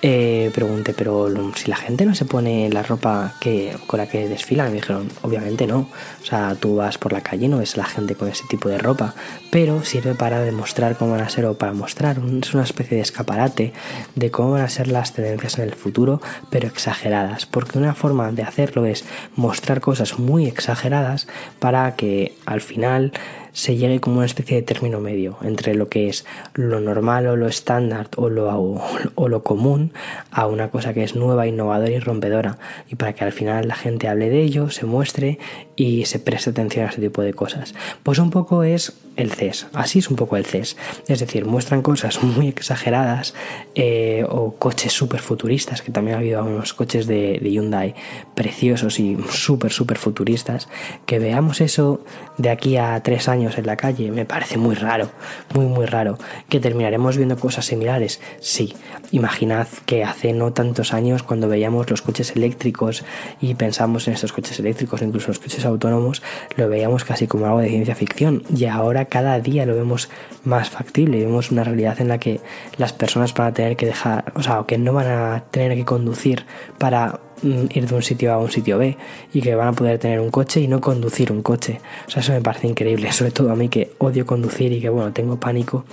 Eh, 0.00 0.50
pregunté, 0.54 0.94
pero 0.94 1.28
si 1.54 1.68
la 1.70 1.76
gente 1.76 2.06
no 2.06 2.14
se 2.14 2.24
pone 2.24 2.70
la 2.70 2.82
ropa 2.82 3.34
que, 3.38 3.76
con 3.86 3.98
la 3.98 4.08
que 4.08 4.28
desfilan, 4.30 4.68
me 4.70 4.76
dijeron, 4.76 5.10
obviamente 5.20 5.66
no. 5.66 5.90
O 6.22 6.24
sea, 6.24 6.54
tú 6.58 6.76
vas 6.76 6.96
por 6.96 7.12
la 7.12 7.20
calle 7.20 7.44
y 7.44 7.48
no 7.48 7.58
ves 7.58 7.76
la 7.76 7.84
gente 7.84 8.14
con 8.14 8.28
ese 8.28 8.44
tipo 8.48 8.70
de 8.70 8.78
ropa, 8.78 9.14
pero 9.50 9.84
sirve 9.84 10.14
para 10.14 10.40
demostrar 10.40 10.96
cómo 10.96 11.12
van 11.12 11.20
a 11.20 11.28
ser 11.28 11.44
o 11.44 11.58
para 11.58 11.74
mostrar, 11.74 12.16
es 12.40 12.54
una 12.54 12.62
especie 12.62 12.96
de 12.96 13.02
escaparate 13.02 13.74
de 14.14 14.30
cómo 14.30 14.52
van 14.52 14.62
a 14.62 14.68
ser 14.70 14.88
las 14.88 15.12
tendencias 15.12 15.58
en 15.58 15.64
el 15.64 15.74
futuro, 15.74 16.22
pero 16.48 16.66
exageradas, 16.66 17.44
porque 17.44 17.78
una 17.78 17.94
forma 17.94 18.32
de 18.32 18.42
hacerlo 18.42 18.86
es 18.86 19.04
mostrar 19.36 19.82
cosas 19.82 20.18
muy 20.18 20.46
exageradas 20.46 21.28
para 21.58 21.94
que 21.94 22.34
al 22.46 22.62
final 22.62 23.01
mal 23.02 23.41
se 23.52 23.76
llegue 23.76 24.00
como 24.00 24.18
una 24.18 24.26
especie 24.26 24.56
de 24.56 24.62
término 24.62 25.00
medio 25.00 25.36
entre 25.42 25.74
lo 25.74 25.88
que 25.88 26.08
es 26.08 26.24
lo 26.54 26.80
normal 26.80 27.26
o 27.26 27.36
lo 27.36 27.46
estándar 27.46 28.08
o 28.16 28.28
lo, 28.28 28.80
o 29.14 29.28
lo 29.28 29.42
común 29.42 29.92
a 30.30 30.46
una 30.46 30.70
cosa 30.70 30.94
que 30.94 31.04
es 31.04 31.14
nueva, 31.14 31.46
innovadora 31.46 31.90
y 31.90 31.98
rompedora. 31.98 32.58
Y 32.88 32.96
para 32.96 33.12
que 33.12 33.24
al 33.24 33.32
final 33.32 33.68
la 33.68 33.74
gente 33.74 34.08
hable 34.08 34.30
de 34.30 34.42
ello, 34.42 34.70
se 34.70 34.86
muestre 34.86 35.38
y 35.76 36.04
se 36.06 36.18
preste 36.18 36.50
atención 36.50 36.86
a 36.86 36.90
este 36.90 37.02
tipo 37.02 37.22
de 37.22 37.34
cosas. 37.34 37.74
Pues 38.02 38.18
un 38.18 38.30
poco 38.30 38.62
es 38.62 38.94
el 39.16 39.30
CES, 39.30 39.66
así 39.74 39.98
es 39.98 40.08
un 40.08 40.16
poco 40.16 40.36
el 40.36 40.46
CES, 40.46 40.76
es 41.06 41.20
decir, 41.20 41.44
muestran 41.44 41.82
cosas 41.82 42.22
muy 42.22 42.48
exageradas 42.48 43.34
eh, 43.74 44.24
o 44.28 44.54
coches 44.54 44.92
súper 44.92 45.20
futuristas, 45.20 45.82
que 45.82 45.92
también 45.92 46.16
ha 46.16 46.20
habido 46.20 46.42
unos 46.42 46.72
coches 46.72 47.06
de, 47.06 47.38
de 47.42 47.50
Hyundai 47.50 47.94
preciosos 48.34 48.98
y 48.98 49.18
súper, 49.30 49.70
súper 49.72 49.98
futuristas, 49.98 50.68
que 51.04 51.18
veamos 51.18 51.60
eso 51.60 52.00
de 52.38 52.48
aquí 52.48 52.78
a 52.78 53.02
tres 53.02 53.28
años 53.28 53.41
en 53.42 53.66
la 53.66 53.76
calle, 53.76 54.10
me 54.10 54.24
parece 54.24 54.58
muy 54.58 54.74
raro, 54.74 55.10
muy 55.54 55.66
muy 55.66 55.86
raro. 55.86 56.18
¿Que 56.48 56.60
terminaremos 56.60 57.16
viendo 57.16 57.36
cosas 57.38 57.66
similares? 57.66 58.20
Sí. 58.40 58.74
Imaginad 59.10 59.66
que 59.86 60.04
hace 60.04 60.32
no 60.32 60.52
tantos 60.52 60.94
años 60.94 61.22
cuando 61.22 61.48
veíamos 61.48 61.90
los 61.90 62.02
coches 62.02 62.34
eléctricos 62.36 63.04
y 63.40 63.54
pensamos 63.54 64.08
en 64.08 64.14
estos 64.14 64.32
coches 64.32 64.58
eléctricos, 64.58 65.02
incluso 65.02 65.28
los 65.28 65.38
coches 65.38 65.64
autónomos, 65.64 66.22
lo 66.56 66.68
veíamos 66.68 67.04
casi 67.04 67.26
como 67.26 67.46
algo 67.46 67.60
de 67.60 67.68
ciencia 67.68 67.94
ficción 67.94 68.42
y 68.54 68.64
ahora 68.66 69.06
cada 69.06 69.38
día 69.40 69.66
lo 69.66 69.74
vemos 69.74 70.08
más 70.44 70.70
factible, 70.70 71.18
vemos 71.18 71.50
una 71.50 71.64
realidad 71.64 72.00
en 72.00 72.08
la 72.08 72.18
que 72.18 72.40
las 72.76 72.92
personas 72.92 73.34
van 73.34 73.48
a 73.48 73.52
tener 73.52 73.76
que 73.76 73.86
dejar, 73.86 74.32
o 74.34 74.42
sea, 74.42 74.64
que 74.66 74.78
no 74.78 74.92
van 74.92 75.08
a 75.08 75.44
tener 75.50 75.76
que 75.76 75.84
conducir 75.84 76.46
para 76.78 77.20
ir 77.42 77.86
de 77.86 77.94
un 77.94 78.02
sitio 78.02 78.32
a 78.32 78.38
un 78.38 78.50
sitio 78.50 78.78
B 78.78 78.96
y 79.32 79.40
que 79.40 79.54
van 79.54 79.68
a 79.68 79.72
poder 79.72 79.98
tener 79.98 80.20
un 80.20 80.30
coche 80.30 80.60
y 80.60 80.68
no 80.68 80.80
conducir 80.80 81.32
un 81.32 81.42
coche. 81.42 81.80
O 82.06 82.10
sea, 82.10 82.22
eso 82.22 82.32
me 82.32 82.40
parece 82.40 82.66
increíble, 82.66 83.12
sobre 83.12 83.30
todo 83.30 83.50
a 83.50 83.56
mí 83.56 83.68
que 83.68 83.92
odio 83.98 84.26
conducir 84.26 84.72
y 84.72 84.80
que, 84.80 84.88
bueno, 84.88 85.12
tengo 85.12 85.38
pánico 85.38 85.84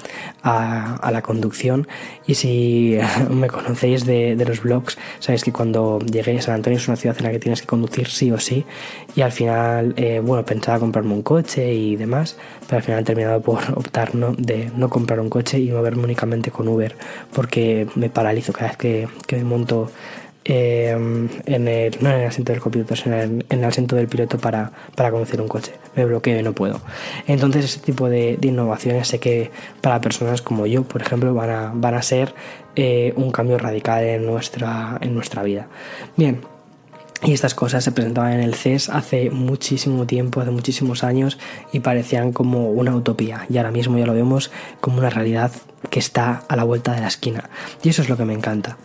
a, 0.43 1.09
la 1.11 1.21
conducción. 1.21 1.87
Y 2.27 2.35
si 2.35 2.97
me 3.29 3.47
conocéis 3.47 4.05
de, 4.05 4.35
los 4.45 4.61
blogs, 4.61 4.97
sabéis 5.19 5.43
que 5.43 5.51
cuando 5.51 5.99
llegué 5.99 6.37
a 6.37 6.41
San 6.41 6.55
Antonio 6.55 6.77
es 6.77 6.87
una 6.87 6.97
ciudad 6.97 7.15
en 7.19 7.25
la 7.25 7.31
que 7.31 7.39
tienes 7.39 7.61
que 7.61 7.67
conducir 7.67 8.07
sí 8.07 8.31
o 8.31 8.39
sí. 8.39 8.65
Y 9.15 9.21
al 9.21 9.31
final, 9.31 9.93
eh, 9.97 10.21
bueno, 10.23 10.45
pensaba 10.45 10.79
comprarme 10.79 11.13
un 11.13 11.23
coche 11.23 11.73
y 11.73 11.95
demás, 11.95 12.37
pero 12.67 12.77
al 12.77 12.83
final 12.83 13.01
he 13.01 13.03
terminado 13.03 13.41
por 13.41 13.59
optar 13.75 14.11
de 14.11 14.71
no 14.75 14.89
comprar 14.89 15.19
un 15.19 15.29
coche 15.29 15.59
y 15.59 15.71
moverme 15.71 16.03
únicamente 16.03 16.51
con 16.51 16.67
Uber 16.67 16.95
porque 17.33 17.87
me 17.95 18.09
paralizo 18.09 18.53
cada 18.53 18.69
vez 18.69 18.77
que 18.77 19.35
me 19.35 19.43
monto 19.43 19.91
Em, 20.51 21.29
en 21.45 21.67
el, 21.67 21.95
no 22.01 22.09
en 22.09 22.21
el 22.21 22.27
asiento 22.27 22.51
del 22.51 22.59
copiloto, 22.59 22.95
sino 22.95 23.15
en, 23.15 23.45
el 23.49 23.63
asiento 23.63 23.95
del 23.95 24.07
piloto 24.07 24.39
para, 24.39 24.71
para 24.95 25.11
conducir 25.11 25.39
un 25.39 25.47
coche. 25.47 25.73
Me 25.95 26.05
bloqueo 26.05 26.39
y 26.39 26.41
no 26.41 26.53
puedo. 26.53 26.81
Entonces, 27.27 27.65
ese 27.65 27.79
tipo 27.79 28.09
de, 28.09 28.39
innovaciones 28.41 29.07
sé 29.09 29.19
que 29.19 29.51
para 29.81 30.01
personas 30.01 30.41
como 30.41 30.65
yo, 30.65 30.81
por 30.81 31.03
ejemplo, 31.03 31.35
van 31.35 31.51
a, 31.51 31.71
van 31.75 31.93
a 31.93 32.01
ser 32.01 32.33
eh, 32.75 33.13
un 33.15 33.29
cambio 33.29 33.59
radical 33.59 34.03
en 34.03 34.25
nuestra, 34.25 34.97
en 35.01 35.13
nuestra 35.13 35.43
vida. 35.43 35.67
Bien. 36.17 36.41
Y 37.21 37.33
estas 37.33 37.53
cosas 37.53 37.83
se 37.83 37.91
presentaban 37.91 38.33
en 38.33 38.39
el 38.39 38.55
CES 38.55 38.89
hace 38.89 39.29
muchísimo 39.29 40.07
tiempo, 40.07 40.41
hace 40.41 40.51
muchísimos 40.51 41.03
años, 41.03 41.37
y 41.73 41.81
parecían 41.81 42.31
como 42.31 42.71
una 42.71 42.95
utopía. 42.95 43.45
Y 43.49 43.57
ahora 43.57 43.71
mismo 43.71 43.99
ya 43.99 44.07
lo 44.07 44.13
vemos 44.13 44.49
como 44.81 44.97
una 44.97 45.11
realidad 45.11 45.51
que 45.91 45.99
está 45.99 46.43
a 46.47 46.55
la 46.55 46.63
vuelta 46.63 46.93
de 46.93 47.01
la 47.01 47.07
esquina. 47.07 47.49
Y 47.83 47.89
eso 47.89 48.01
es 48.01 48.09
lo 48.09 48.17
que 48.17 48.25
me 48.25 48.33
encanta 48.33 48.77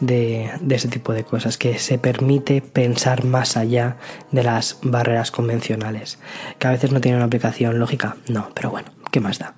de, 0.00 0.50
ese 0.68 0.88
tipo 0.88 1.12
de 1.12 1.24
cosas, 1.24 1.56
que 1.56 1.78
se 1.78 1.98
permite 1.98 2.62
pensar 2.62 3.24
más 3.24 3.56
allá 3.56 3.96
de 4.32 4.42
las 4.42 4.78
barreras 4.82 5.30
convencionales, 5.30 6.18
que 6.58 6.66
a 6.66 6.70
veces 6.70 6.92
no 6.92 7.00
tienen 7.00 7.18
una 7.18 7.26
aplicación 7.26 7.78
lógica, 7.78 8.16
no, 8.28 8.50
pero 8.54 8.70
bueno, 8.70 8.90
¿qué 9.10 9.20
más 9.20 9.38
da? 9.38 9.54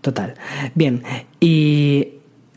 Total. 0.00 0.34
Bien, 0.74 1.02
y 1.40 2.14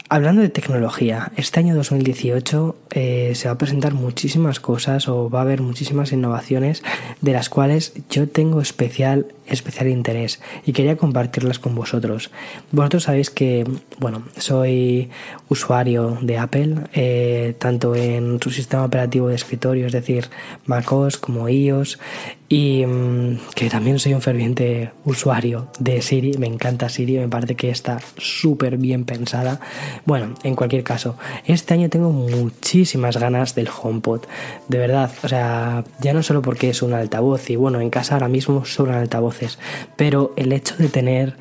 Hablando 0.10 0.42
de 0.42 0.48
tecnología, 0.48 1.34
este 1.36 1.60
año 1.60 1.76
2018 1.76 2.78
eh, 2.92 3.34
se 3.36 3.50
va 3.50 3.56
a 3.56 3.58
presentar 3.58 3.94
muchísimas 3.94 4.62
cosas 4.62 5.10
o 5.10 5.30
va 5.30 5.40
a 5.40 5.42
haber 5.42 5.62
muchísimas 5.62 6.14
innovaciones 6.14 6.82
de 7.20 7.34
las 7.34 7.50
cuales 7.50 7.92
yo 8.10 8.30
tengo 8.30 8.62
especial, 8.62 9.26
especial 9.50 9.88
interés 9.88 10.42
y 10.66 10.74
quería 10.74 10.98
compartirlas 10.98 11.60
con 11.60 11.76
vosotros. 11.76 12.32
Vosotros 12.72 13.04
sabéis 13.04 13.30
que, 13.30 13.66
bueno, 14.00 14.24
soy 14.38 15.10
usuario 15.50 16.18
de 16.22 16.38
Apple, 16.38 16.76
eh, 16.94 17.56
tanto 17.60 17.96
en 17.96 18.40
su 18.42 18.50
sistema 18.52 18.86
operativo 18.86 19.30
de 19.30 19.36
escritorio, 19.36 19.88
es 19.88 19.94
decir, 19.94 20.30
MacOS 20.66 21.18
como 21.18 21.48
iOS, 21.50 21.98
y 22.50 22.86
mm, 22.86 23.40
que 23.56 23.70
también 23.70 24.00
soy 24.00 24.14
un 24.14 24.22
ferviente 24.22 24.92
usuario 25.04 25.68
de 25.80 26.02
Siri, 26.02 26.38
me 26.38 26.48
encanta 26.48 26.88
Siri, 26.88 27.18
me 27.18 27.28
parece 27.28 27.56
que 27.56 27.70
está 27.70 28.00
súper 28.18 28.78
bien 28.78 29.04
pensada. 29.06 29.60
Bueno, 30.06 30.36
en 30.44 30.56
cualquier 30.56 30.84
caso, 30.84 31.18
este 31.46 31.74
año 31.74 31.90
tengo 31.90 32.12
muchísimas 32.12 33.18
ganas 33.18 33.54
del 33.56 33.68
HomePod, 33.70 34.22
de 34.68 34.78
verdad, 34.78 35.12
o 35.24 35.28
sea, 35.28 35.84
ya 36.00 36.14
no 36.14 36.24
solo 36.24 36.42
porque 36.42 36.70
es 36.70 36.82
un 36.82 36.94
altavoz 36.94 37.50
y 37.50 37.56
bueno, 37.56 37.82
en 37.82 37.90
casa 37.90 38.16
ahora 38.16 38.30
mismo 38.30 38.64
sobran 38.66 38.98
pero 39.96 40.34
el 40.36 40.52
hecho 40.52 40.76
de 40.78 40.90
tener 40.90 41.38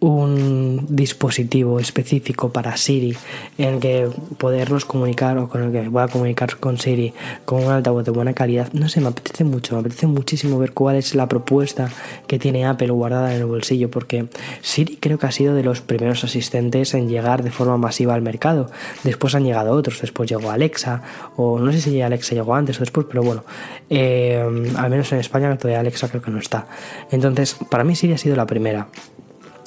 un 0.00 0.86
dispositivo 0.88 1.78
específico 1.78 2.50
para 2.50 2.76
Siri 2.78 3.14
en 3.58 3.80
que 3.80 4.08
podernos 4.38 4.86
comunicar 4.86 5.36
o 5.36 5.48
con 5.48 5.62
el 5.62 5.72
que 5.72 5.90
pueda 5.90 6.08
comunicar 6.08 6.56
con 6.56 6.78
Siri 6.78 7.12
con 7.44 7.64
un 7.64 7.70
altavoz 7.70 8.04
de 8.04 8.10
buena 8.10 8.32
calidad, 8.32 8.72
no 8.72 8.88
sé, 8.88 9.02
me 9.02 9.08
apetece 9.08 9.44
mucho, 9.44 9.74
me 9.74 9.80
apetece 9.80 10.06
muchísimo 10.06 10.58
ver 10.58 10.72
cuál 10.72 10.96
es 10.96 11.14
la 11.14 11.28
propuesta 11.28 11.90
que 12.26 12.38
tiene 12.38 12.64
Apple 12.64 12.90
guardada 12.90 13.34
en 13.34 13.40
el 13.40 13.46
bolsillo, 13.46 13.90
porque 13.90 14.26
Siri 14.62 14.96
creo 14.96 15.18
que 15.18 15.26
ha 15.26 15.32
sido 15.32 15.54
de 15.54 15.62
los 15.62 15.82
primeros 15.82 16.24
asistentes 16.24 16.94
en 16.94 17.08
llegar 17.08 17.42
de 17.42 17.50
forma 17.50 17.76
masiva 17.76 18.14
al 18.14 18.22
mercado. 18.22 18.70
Después 19.04 19.34
han 19.34 19.44
llegado 19.44 19.72
otros, 19.72 20.00
después 20.00 20.30
llegó 20.30 20.50
Alexa, 20.50 21.02
o 21.36 21.58
no 21.58 21.72
sé 21.72 21.80
si 21.80 22.00
Alexa 22.00 22.34
llegó 22.34 22.54
antes 22.54 22.78
o 22.78 22.80
después, 22.80 23.06
pero 23.08 23.22
bueno, 23.22 23.44
eh, 23.90 24.42
al 24.76 24.90
menos 24.90 25.12
en 25.12 25.18
España 25.18 25.54
todavía 25.58 25.80
Alexa 25.80 26.08
creo 26.08 26.22
que 26.22 26.30
no 26.30 26.38
está. 26.38 26.66
Entonces, 27.10 27.56
para 27.68 27.84
mí 27.84 27.94
Siri 27.94 28.14
ha 28.14 28.18
sido 28.18 28.36
la 28.36 28.46
primera. 28.46 28.88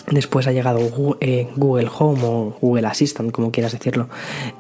Después 0.10 0.48
ha 0.48 0.52
llegado 0.52 0.80
eh, 1.22 1.48
Google 1.56 1.90
Home 1.98 2.22
o 2.24 2.58
Google 2.60 2.88
Assistant, 2.88 3.32
como 3.32 3.52
quieras 3.52 3.72
decirlo. 3.72 4.10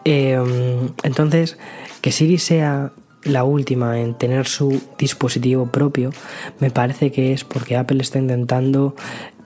Em, 0.05 0.89
entonces, 1.03 1.57
que 2.01 2.11
Siri 2.11 2.37
sea 2.37 2.91
la 3.23 3.43
última 3.43 3.99
en 3.99 4.15
tener 4.15 4.47
su 4.47 4.81
dispositivo 4.97 5.67
propio, 5.67 6.11
me 6.59 6.71
parece 6.71 7.11
que 7.11 7.33
es 7.33 7.43
porque 7.43 7.77
Apple 7.77 8.01
está 8.01 8.19
intentando 8.19 8.95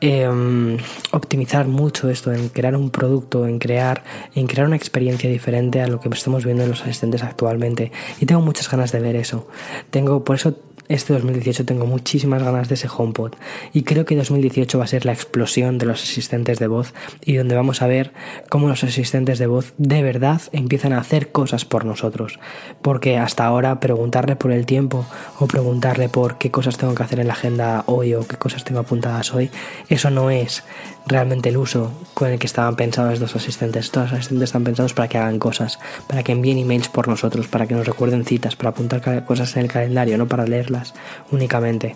eh, 0.01 0.77
optimizar 1.11 1.67
mucho 1.67 2.09
esto, 2.09 2.31
en 2.31 2.49
crear 2.49 2.75
un 2.75 2.91
producto, 2.91 3.47
en 3.47 3.57
crear, 3.59 4.03
en 4.35 4.47
crear 4.47 4.67
una 4.67 4.75
experiencia 4.75 5.29
diferente 5.29 5.81
a 5.81 5.87
lo 5.87 5.99
que 5.99 6.09
estamos 6.09 6.45
viendo 6.45 6.63
en 6.63 6.69
los 6.69 6.81
asistentes 6.81 7.23
actualmente. 7.23 7.91
Y 8.19 8.25
tengo 8.25 8.41
muchas 8.41 8.69
ganas 8.69 8.91
de 8.91 8.99
ver 8.99 9.15
eso. 9.15 9.47
Tengo, 9.89 10.23
por 10.23 10.35
eso 10.35 10.55
este 10.89 11.13
2018 11.13 11.65
tengo 11.65 11.85
muchísimas 11.85 12.43
ganas 12.43 12.69
de 12.69 12.75
ese 12.75 12.87
HomePod 12.87 13.33
y 13.73 13.83
creo 13.83 14.05
que 14.05 14.15
2018 14.15 14.77
va 14.77 14.85
a 14.85 14.87
ser 14.87 15.05
la 15.05 15.13
explosión 15.13 15.77
de 15.77 15.85
los 15.85 16.01
asistentes 16.03 16.59
de 16.59 16.67
voz 16.67 16.93
y 17.25 17.35
donde 17.35 17.55
vamos 17.55 17.81
a 17.81 17.87
ver 17.87 18.13
cómo 18.49 18.67
los 18.67 18.83
asistentes 18.83 19.39
de 19.39 19.47
voz 19.47 19.73
de 19.77 20.01
verdad 20.01 20.41
empiezan 20.51 20.93
a 20.93 20.99
hacer 20.99 21.31
cosas 21.31 21.65
por 21.65 21.85
nosotros. 21.85 22.39
Porque 22.81 23.17
hasta 23.17 23.45
ahora 23.45 23.79
preguntarle 23.79 24.35
por 24.35 24.51
el 24.51 24.65
tiempo 24.65 25.05
o 25.39 25.47
preguntarle 25.47 26.09
por 26.09 26.37
qué 26.37 26.51
cosas 26.51 26.77
tengo 26.77 26.95
que 26.95 27.03
hacer 27.03 27.19
en 27.19 27.27
la 27.27 27.33
agenda 27.33 27.83
hoy 27.87 28.13
o 28.13 28.27
qué 28.27 28.37
cosas 28.37 28.63
tengo 28.63 28.79
apuntadas 28.79 29.33
hoy, 29.33 29.49
eso 29.89 30.09
no 30.09 30.29
es 30.29 30.63
realmente 31.07 31.49
el 31.49 31.57
uso 31.57 31.91
con 32.13 32.29
el 32.29 32.39
que 32.39 32.47
estaban 32.47 32.75
pensados 32.75 33.13
estos 33.13 33.35
asistentes. 33.35 33.85
Estos 33.85 34.11
asistentes 34.11 34.49
están 34.49 34.63
pensados 34.63 34.93
para 34.93 35.07
que 35.07 35.17
hagan 35.17 35.39
cosas, 35.39 35.79
para 36.07 36.23
que 36.23 36.31
envíen 36.31 36.57
emails 36.57 36.89
por 36.89 37.07
nosotros, 37.07 37.47
para 37.47 37.67
que 37.67 37.75
nos 37.75 37.85
recuerden 37.85 38.25
citas, 38.25 38.55
para 38.55 38.69
apuntar 38.69 39.25
cosas 39.25 39.55
en 39.55 39.63
el 39.63 39.71
calendario, 39.71 40.17
no 40.17 40.27
para 40.27 40.45
leerlas 40.45 40.93
únicamente. 41.31 41.95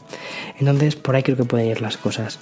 Entonces, 0.59 0.95
por 0.95 1.15
ahí 1.15 1.23
creo 1.23 1.37
que 1.37 1.45
pueden 1.45 1.67
ir 1.67 1.81
las 1.81 1.97
cosas. 1.97 2.39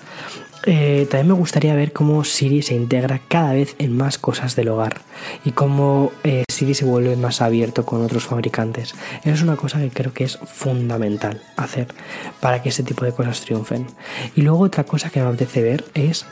Eh, 0.65 1.07
también 1.09 1.27
me 1.29 1.33
gustaría 1.33 1.73
ver 1.73 1.93
cómo 1.93 2.23
Siri 2.23 2.61
se 2.61 2.75
integra 2.75 3.21
cada 3.27 3.53
vez 3.53 3.75
en 3.79 3.95
más 3.95 4.17
cosas 4.17 4.55
del 4.55 4.69
hogar 4.69 5.01
y 5.45 5.51
cómo 5.51 6.11
eh, 6.23 6.43
Siri 6.49 6.73
se 6.73 6.85
vuelve 6.85 7.15
más 7.15 7.41
abierto 7.41 7.85
con 7.85 8.03
otros 8.03 8.25
fabricantes. 8.25 8.93
Eso 9.23 9.35
es 9.35 9.41
una 9.41 9.55
cosa 9.55 9.79
que 9.79 9.89
creo 9.89 10.13
que 10.13 10.25
es 10.25 10.37
fundamental 10.37 11.41
hacer 11.55 11.87
para 12.41 12.61
que 12.61 12.69
ese 12.69 12.83
tipo 12.83 13.05
de 13.05 13.13
cosas 13.13 13.41
triunfen. 13.41 13.87
Y 14.35 14.41
luego 14.41 14.59
otra 14.59 14.83
cosa 14.83 15.09
que 15.09 15.21
me 15.21 15.27
apetece 15.27 15.61
ver 15.61 15.85
es 15.93 16.25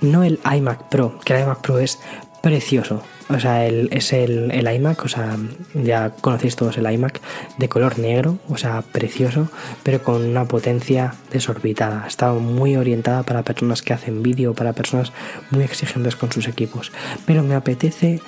no 0.00 0.24
el 0.24 0.40
iMac 0.44 0.88
Pro, 0.88 1.18
que 1.24 1.34
el 1.34 1.42
iMac 1.42 1.60
Pro 1.60 1.78
es 1.78 1.98
precioso. 2.42 3.02
O 3.30 3.38
sea, 3.38 3.66
el, 3.66 3.88
es 3.92 4.12
el, 4.12 4.50
el, 4.50 4.74
iMac, 4.74 5.04
o 5.04 5.08
sea, 5.08 5.36
ya 5.74 6.10
conocéis 6.10 6.56
todos 6.56 6.78
el 6.78 6.90
iMac, 6.90 7.20
de 7.58 7.68
color 7.68 7.98
negro, 7.98 8.38
o 8.48 8.56
sea, 8.56 8.82
precioso, 8.82 9.48
pero 9.82 10.02
con 10.02 10.24
una 10.24 10.46
potencia 10.46 11.14
desorbitada. 11.30 12.06
Está 12.06 12.32
muy 12.32 12.76
orientada 12.76 13.22
para 13.24 13.42
personas 13.42 13.82
que 13.82 13.92
hacen 13.92 14.22
vídeo, 14.22 14.54
para 14.54 14.72
personas 14.72 15.12
muy 15.50 15.62
exigentes 15.62 16.16
con 16.16 16.32
sus 16.32 16.48
equipos. 16.48 16.90
Pero 17.26 17.42
me 17.42 17.54
apetece 17.54 18.20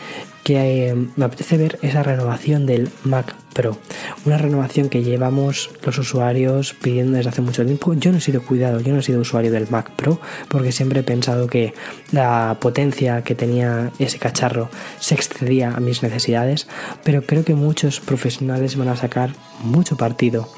que 0.44 0.88
eh, 0.88 0.94
me 1.16 1.24
apetece 1.24 1.57
ver 1.57 1.79
esa 1.83 2.03
renovación 2.03 2.66
del 2.66 2.90
Mac 3.05 3.35
Pro. 3.53 3.76
Una 4.24 4.38
renovación 4.38 4.88
que 4.88 5.03
llevamos 5.03 5.70
los 5.85 5.98
usuarios 5.98 6.72
pidiendo 6.74 7.16
desde 7.16 7.31
hace 7.31 7.42
mucho 7.42 7.64
tiempo. 7.64 7.94
Yo 7.94 8.12
no 8.12 8.18
he 8.18 8.20
sido 8.20 8.42
cuidado, 8.42 8.81
yo 8.81 8.92
no 8.92 9.00
he 9.00 9.03
sido 9.03 9.20
usuario 9.20 9.50
del 9.50 9.68
Mac 9.70 9.90
Pro 9.96 10.20
porque 10.48 10.70
siempre 10.72 11.00
he 11.00 11.03
pensado 11.03 11.48
que 11.48 11.74
la 12.12 12.57
potencia 12.61 13.22
que 13.22 13.35
tenía 13.35 13.90
ese 13.98 14.18
cacharro 14.18 14.70
se 15.00 15.14
excedía 15.14 15.74
a 15.74 15.81
mis 15.81 16.03
necesidades, 16.03 16.68
pero 17.03 17.22
creo 17.22 17.44
que 17.44 17.55
muchos 17.55 18.00
profesionales 18.00 18.76
van 18.76 18.88
a 18.88 18.96
sacar 18.96 19.31
mucho 19.62 19.96
partido 19.96 20.48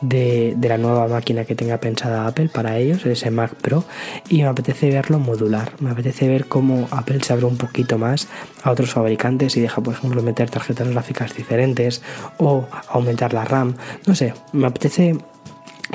de, 0.00 0.54
de 0.56 0.68
la 0.68 0.78
nueva 0.78 1.06
máquina 1.06 1.44
que 1.44 1.54
tenga 1.54 1.78
pensada 1.78 2.26
Apple 2.26 2.48
para 2.48 2.78
ellos, 2.78 3.04
ese 3.04 3.30
Mac 3.30 3.54
Pro, 3.54 3.84
y 4.28 4.38
me 4.42 4.48
apetece 4.48 4.90
verlo 4.90 5.18
modular. 5.18 5.72
Me 5.80 5.90
apetece 5.90 6.28
ver 6.28 6.46
cómo 6.46 6.88
Apple 6.90 7.20
se 7.22 7.34
abre 7.34 7.44
un 7.44 7.58
poquito 7.58 7.98
más 7.98 8.26
a 8.62 8.70
otros 8.70 8.90
fabricantes 8.90 9.27
y 9.56 9.60
deja, 9.60 9.82
por 9.82 9.94
ejemplo, 9.94 10.22
meter 10.22 10.50
tarjetas 10.50 10.88
gráficas 10.88 11.34
diferentes 11.34 12.02
o 12.38 12.66
aumentar 12.88 13.34
la 13.34 13.44
RAM. 13.44 13.74
No 14.06 14.14
sé, 14.14 14.34
me 14.52 14.66
apetece 14.66 15.16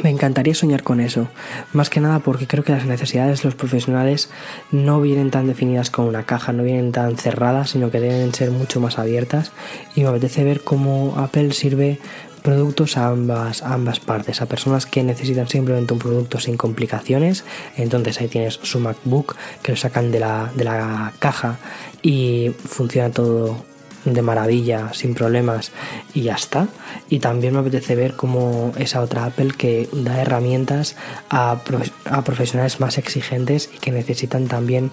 me 0.01 0.09
encantaría 0.09 0.55
soñar 0.55 0.81
con 0.81 0.99
eso, 0.99 1.27
más 1.71 1.89
que 1.91 1.99
nada 1.99 2.19
porque 2.19 2.47
creo 2.47 2.63
que 2.63 2.71
las 2.71 2.85
necesidades 2.85 3.41
de 3.41 3.45
los 3.45 3.55
profesionales 3.55 4.29
no 4.71 4.99
vienen 5.01 5.29
tan 5.29 5.45
definidas 5.45 5.91
con 5.91 6.07
una 6.07 6.23
caja, 6.23 6.51
no 6.51 6.63
vienen 6.63 6.91
tan 6.91 7.15
cerradas, 7.15 7.71
sino 7.71 7.91
que 7.91 7.99
deben 7.99 8.33
ser 8.33 8.49
mucho 8.49 8.79
más 8.79 8.97
abiertas 8.97 9.51
y 9.95 10.01
me 10.01 10.09
apetece 10.09 10.43
ver 10.43 10.61
cómo 10.61 11.13
Apple 11.17 11.51
sirve 11.53 11.99
productos 12.43 12.97
a 12.97 13.07
ambas, 13.07 13.63
ambas 13.63 13.99
partes, 13.99 14.41
a 14.41 14.45
personas 14.45 14.85
que 14.85 15.01
necesitan 15.01 15.47
simplemente 15.47 15.93
un 15.93 15.99
producto 15.99 16.39
sin 16.39 16.57
complicaciones, 16.57 17.43
entonces 17.77 18.19
ahí 18.21 18.27
tienes 18.27 18.59
su 18.61 18.79
MacBook 18.79 19.35
que 19.63 19.71
lo 19.71 19.77
sacan 19.77 20.11
de 20.11 20.19
la, 20.19 20.51
de 20.55 20.65
la 20.65 21.13
caja 21.19 21.57
y 22.01 22.51
funciona 22.65 23.09
todo 23.09 23.65
de 24.05 24.21
maravilla, 24.21 24.93
sin 24.93 25.13
problemas 25.13 25.71
y 26.13 26.23
ya 26.23 26.35
está. 26.35 26.67
Y 27.09 27.19
también 27.19 27.53
me 27.53 27.59
apetece 27.59 27.95
ver 27.95 28.15
cómo 28.15 28.73
esa 28.77 29.01
otra 29.01 29.25
Apple 29.25 29.53
que 29.57 29.87
da 29.93 30.21
herramientas 30.21 30.95
a, 31.29 31.61
a 32.09 32.23
profesionales 32.23 32.79
más 32.79 32.97
exigentes 32.97 33.69
y 33.73 33.79
que 33.79 33.91
necesitan 33.91 34.47
también 34.47 34.91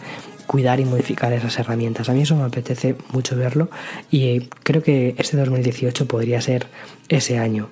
cuidar 0.50 0.80
y 0.80 0.84
modificar 0.84 1.32
esas 1.32 1.56
herramientas. 1.60 2.08
A 2.08 2.12
mí 2.12 2.22
eso 2.22 2.34
me 2.34 2.42
apetece 2.42 2.96
mucho 3.12 3.36
verlo 3.36 3.70
y 4.10 4.40
creo 4.64 4.82
que 4.82 5.14
este 5.16 5.36
2018 5.36 6.08
podría 6.08 6.40
ser 6.40 6.66
ese 7.08 7.38
año. 7.38 7.68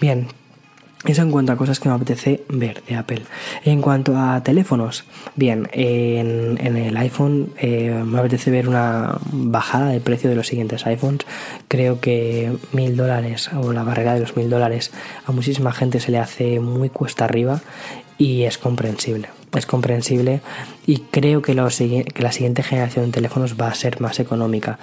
Bien, 0.00 0.28
eso 1.04 1.20
en 1.20 1.30
cuanto 1.30 1.52
a 1.52 1.56
cosas 1.56 1.80
que 1.80 1.90
me 1.90 1.94
apetece 1.94 2.44
ver 2.48 2.82
de 2.88 2.94
Apple. 2.94 3.20
En 3.66 3.82
cuanto 3.82 4.16
a 4.16 4.42
teléfonos, 4.42 5.04
bien, 5.36 5.68
en, 5.72 6.56
el 6.58 6.96
iPhone 6.96 7.52
eh, 7.58 8.02
me 8.06 8.20
apetece 8.20 8.50
ver 8.50 8.70
una 8.70 9.18
bajada 9.30 9.90
de 9.90 10.00
precio 10.00 10.30
de 10.30 10.36
los 10.36 10.46
siguientes 10.46 10.86
iPhones. 10.86 11.26
Creo 11.68 12.00
que 12.00 12.56
mil 12.72 12.96
dólares 12.96 13.50
o 13.52 13.74
la 13.74 13.82
barrera 13.82 14.14
de 14.14 14.20
los 14.20 14.34
mil 14.34 14.48
dólares 14.48 14.92
a 15.26 15.32
muchísima 15.32 15.72
gente 15.72 16.00
se 16.00 16.10
le 16.10 16.20
hace 16.20 16.58
muy 16.58 16.88
cuesta 16.88 17.26
arriba 17.26 17.60
y 18.16 18.44
es 18.44 18.56
comprensible 18.56 19.28
es 19.54 19.66
comprensible 19.66 20.40
y 20.86 20.98
creo 20.98 21.42
que, 21.42 21.54
la 21.54 21.70
siguiente 21.70 22.62
generación 22.62 23.06
de 23.06 23.12
teléfonos 23.12 23.54
va 23.60 23.68
a 23.68 23.74
ser 23.74 24.00
más 24.00 24.18
económica. 24.18 24.78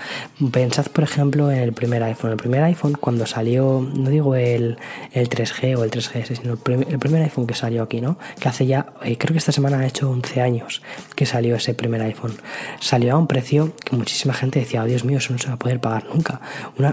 Pensad, 0.52 0.88
por 0.88 1.04
ejemplo, 1.04 1.52
en 1.52 1.60
el 1.60 1.74
primer 1.74 2.04
iPhone. 2.04 2.32
El 2.32 2.38
primer 2.38 2.64
iPhone, 2.64 2.94
cuando 3.00 3.26
salió, 3.26 3.86
no 3.94 4.10
digo 4.10 4.36
el, 4.36 4.78
3G 5.14 5.78
o 5.78 5.84
el 5.84 5.92
3GS, 5.92 6.38
sino 6.42 6.54
el, 6.54 7.00
primer 7.00 7.24
iPhone 7.24 7.48
que 7.48 7.54
salió 7.54 7.84
aquí, 7.84 8.00
¿no? 8.00 8.18
Que 8.40 8.48
hace 8.48 8.66
ya, 8.66 8.94
eh, 9.04 9.18
creo 9.18 9.34
que 9.34 9.40
esta 9.40 9.52
semana 9.52 9.80
ha 9.80 9.88
hecho 9.88 10.10
11 10.10 10.42
años 10.42 10.82
que 11.16 11.26
salió 11.26 11.56
ese 11.56 11.74
primer 11.74 12.02
iPhone. 12.02 12.36
Salió 12.80 13.16
a 13.16 13.18
un 13.18 13.28
precio 13.28 13.74
que 13.84 13.96
muchísima 13.96 14.34
gente 14.34 14.60
decía, 14.60 14.84
oh, 14.84 14.86
Dios 14.86 15.04
mío, 15.04 15.18
eso 15.18 15.34
no 15.34 15.40
se 15.40 15.48
va 15.48 15.56
a 15.56 15.60
poder 15.60 15.82
pagar 15.82 16.06
nunca. 16.06 16.40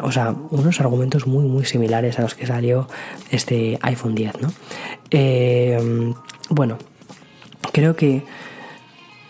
o 0.02 0.12
sea, 0.12 0.34
unos 0.50 0.80
argumentos 0.80 1.26
muy, 1.26 1.44
muy 1.44 1.64
similares 1.64 2.18
a 2.18 2.22
los 2.22 2.34
que 2.34 2.46
salió 2.46 2.88
este 3.30 3.78
iPhone 3.82 4.14
10, 4.14 4.40
¿no? 4.40 4.52
Eh, 5.10 6.12
bueno, 6.48 6.78
creo 7.72 7.96
que, 7.96 8.22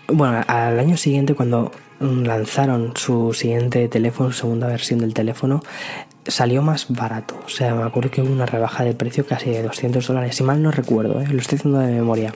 bueno, 0.09 0.43
al 0.47 0.79
año 0.79 0.97
siguiente 0.97 1.35
cuando 1.35 1.73
lanzaron 2.01 2.93
su 2.95 3.33
siguiente 3.33 3.89
teléfono, 3.89 4.33
segunda 4.33 4.67
versión 4.67 5.01
del 5.01 5.15
teléfono, 5.15 5.63
salió 6.27 6.63
más 6.63 6.87
barato. 6.89 7.39
O 7.45 7.49
sea, 7.49 7.75
me 7.75 7.85
acuerdo 7.85 8.11
que 8.11 8.21
hubo 8.21 8.33
una 8.33 8.47
rebaja 8.47 8.85
de 8.85 8.95
precio 8.95 9.27
casi 9.27 9.51
de 9.51 9.63
200 9.63 10.07
dólares. 10.07 10.37
Si 10.37 10.43
mal 10.43 10.63
no 10.63 10.71
recuerdo, 10.71 11.21
¿eh? 11.21 11.27
lo 11.31 11.41
estoy 11.41 11.59
haciendo 11.59 11.79
de 11.79 11.93
memoria. 11.93 12.35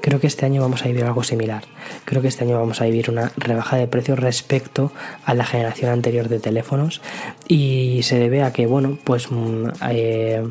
Creo 0.00 0.20
que 0.20 0.26
este 0.26 0.46
año 0.46 0.62
vamos 0.62 0.82
a 0.82 0.88
vivir 0.88 1.04
algo 1.04 1.22
similar. 1.22 1.64
Creo 2.04 2.22
que 2.22 2.28
este 2.28 2.44
año 2.44 2.58
vamos 2.58 2.80
a 2.80 2.84
vivir 2.84 3.10
una 3.10 3.32
rebaja 3.36 3.76
de 3.76 3.88
precio 3.88 4.16
respecto 4.16 4.92
a 5.24 5.34
la 5.34 5.44
generación 5.44 5.90
anterior 5.90 6.28
de 6.28 6.40
teléfonos. 6.40 7.02
Y 7.48 8.00
se 8.02 8.18
debe 8.18 8.42
a 8.42 8.52
que, 8.52 8.66
bueno, 8.66 8.98
pues... 9.04 9.30
Mm, 9.30 9.68
eh, 9.90 10.42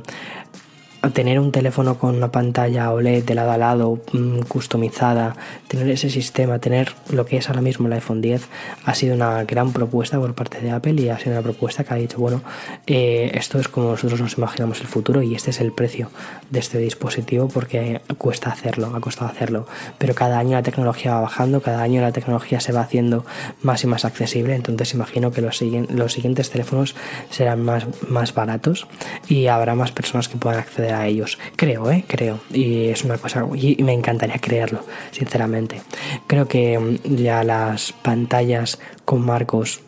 tener 1.10 1.40
un 1.40 1.52
teléfono 1.52 1.98
con 1.98 2.16
una 2.16 2.32
pantalla 2.32 2.92
OLED 2.92 3.24
de 3.24 3.34
lado 3.34 3.52
a 3.52 3.58
lado, 3.58 4.00
mm, 4.14 4.42
customizada, 4.42 5.36
tener 5.68 5.90
ese 5.90 6.10
sistema, 6.12 6.60
tener 6.60 6.94
lo 7.10 7.26
que 7.26 7.38
es 7.38 7.50
ahora 7.50 7.62
mismo 7.62 7.88
el 7.88 7.94
iPhone 7.94 8.22
10, 8.22 8.48
ha 8.86 8.94
sido 8.94 9.16
una 9.16 9.44
gran 9.44 9.74
propuesta 9.74 10.20
por 10.20 10.36
parte 10.36 10.62
de 10.62 10.70
Apple 10.70 10.94
y 11.02 11.10
ha 11.10 11.18
sido 11.18 11.32
una 11.32 11.42
propuesta 11.42 11.84
que 11.84 11.94
ha 11.94 11.98
dicho, 11.98 12.20
bueno, 12.20 12.44
eh, 12.86 13.32
esto 13.34 13.60
es 13.60 13.68
como 13.68 13.92
nosotros 13.92 14.22
nos 14.22 14.38
imaginamos 14.38 14.80
el 14.82 14.88
futuro 14.88 15.24
y 15.24 15.34
este 15.34 15.50
es 15.50 15.60
el 15.60 15.72
precio 15.72 16.12
de 16.52 16.60
este 16.60 16.78
dispositivo 16.78 17.48
porque 17.48 18.02
cuesta 18.20 18.52
hacerlo, 18.52 18.92
ha 18.96 19.00
costado 19.00 19.32
hacerlo, 19.32 19.66
pero 19.98 20.14
cada 20.14 20.38
año 20.38 20.52
la 20.52 20.64
tecnología 20.64 21.16
va 21.16 21.22
bajando, 21.22 21.62
cada 21.62 21.82
año 21.82 22.02
la 22.02 22.12
tecnología 22.12 22.60
se 22.60 22.74
va 22.74 22.82
haciendo 22.82 23.26
más 23.64 23.84
y 23.84 23.88
más 23.88 24.06
accesible, 24.06 24.54
entonces 24.54 24.94
imagino 24.94 25.32
que 25.32 25.42
los, 25.42 25.62
los 25.90 26.14
siguientes 26.14 26.52
teléfonos 26.52 26.96
serán 27.32 27.64
más, 27.64 27.88
más 28.08 28.36
baratos 28.36 28.88
y 29.28 29.48
habrá 29.48 29.74
más 29.74 29.92
personas 29.92 30.28
que 30.28 30.38
puedan 30.38 30.60
acceder 30.60 30.91
a 30.92 31.08
ellos. 31.08 31.38
Creo, 31.56 31.92
¿eh? 31.92 32.06
Creo. 32.08 32.40
Y 32.52 32.88
es 32.90 33.04
una 33.04 33.18
cosa, 33.18 33.46
y 33.56 33.82
me 33.84 33.94
encantaría 33.94 34.40
creerlo, 34.40 34.84
sinceramente. 35.12 35.82
Creo 36.28 36.48
que 36.48 36.78
mm, 36.78 37.16
ya 37.16 37.44
las 37.44 37.92
pantallas 37.94 38.80
con 39.06 39.26
marcos 39.26 39.82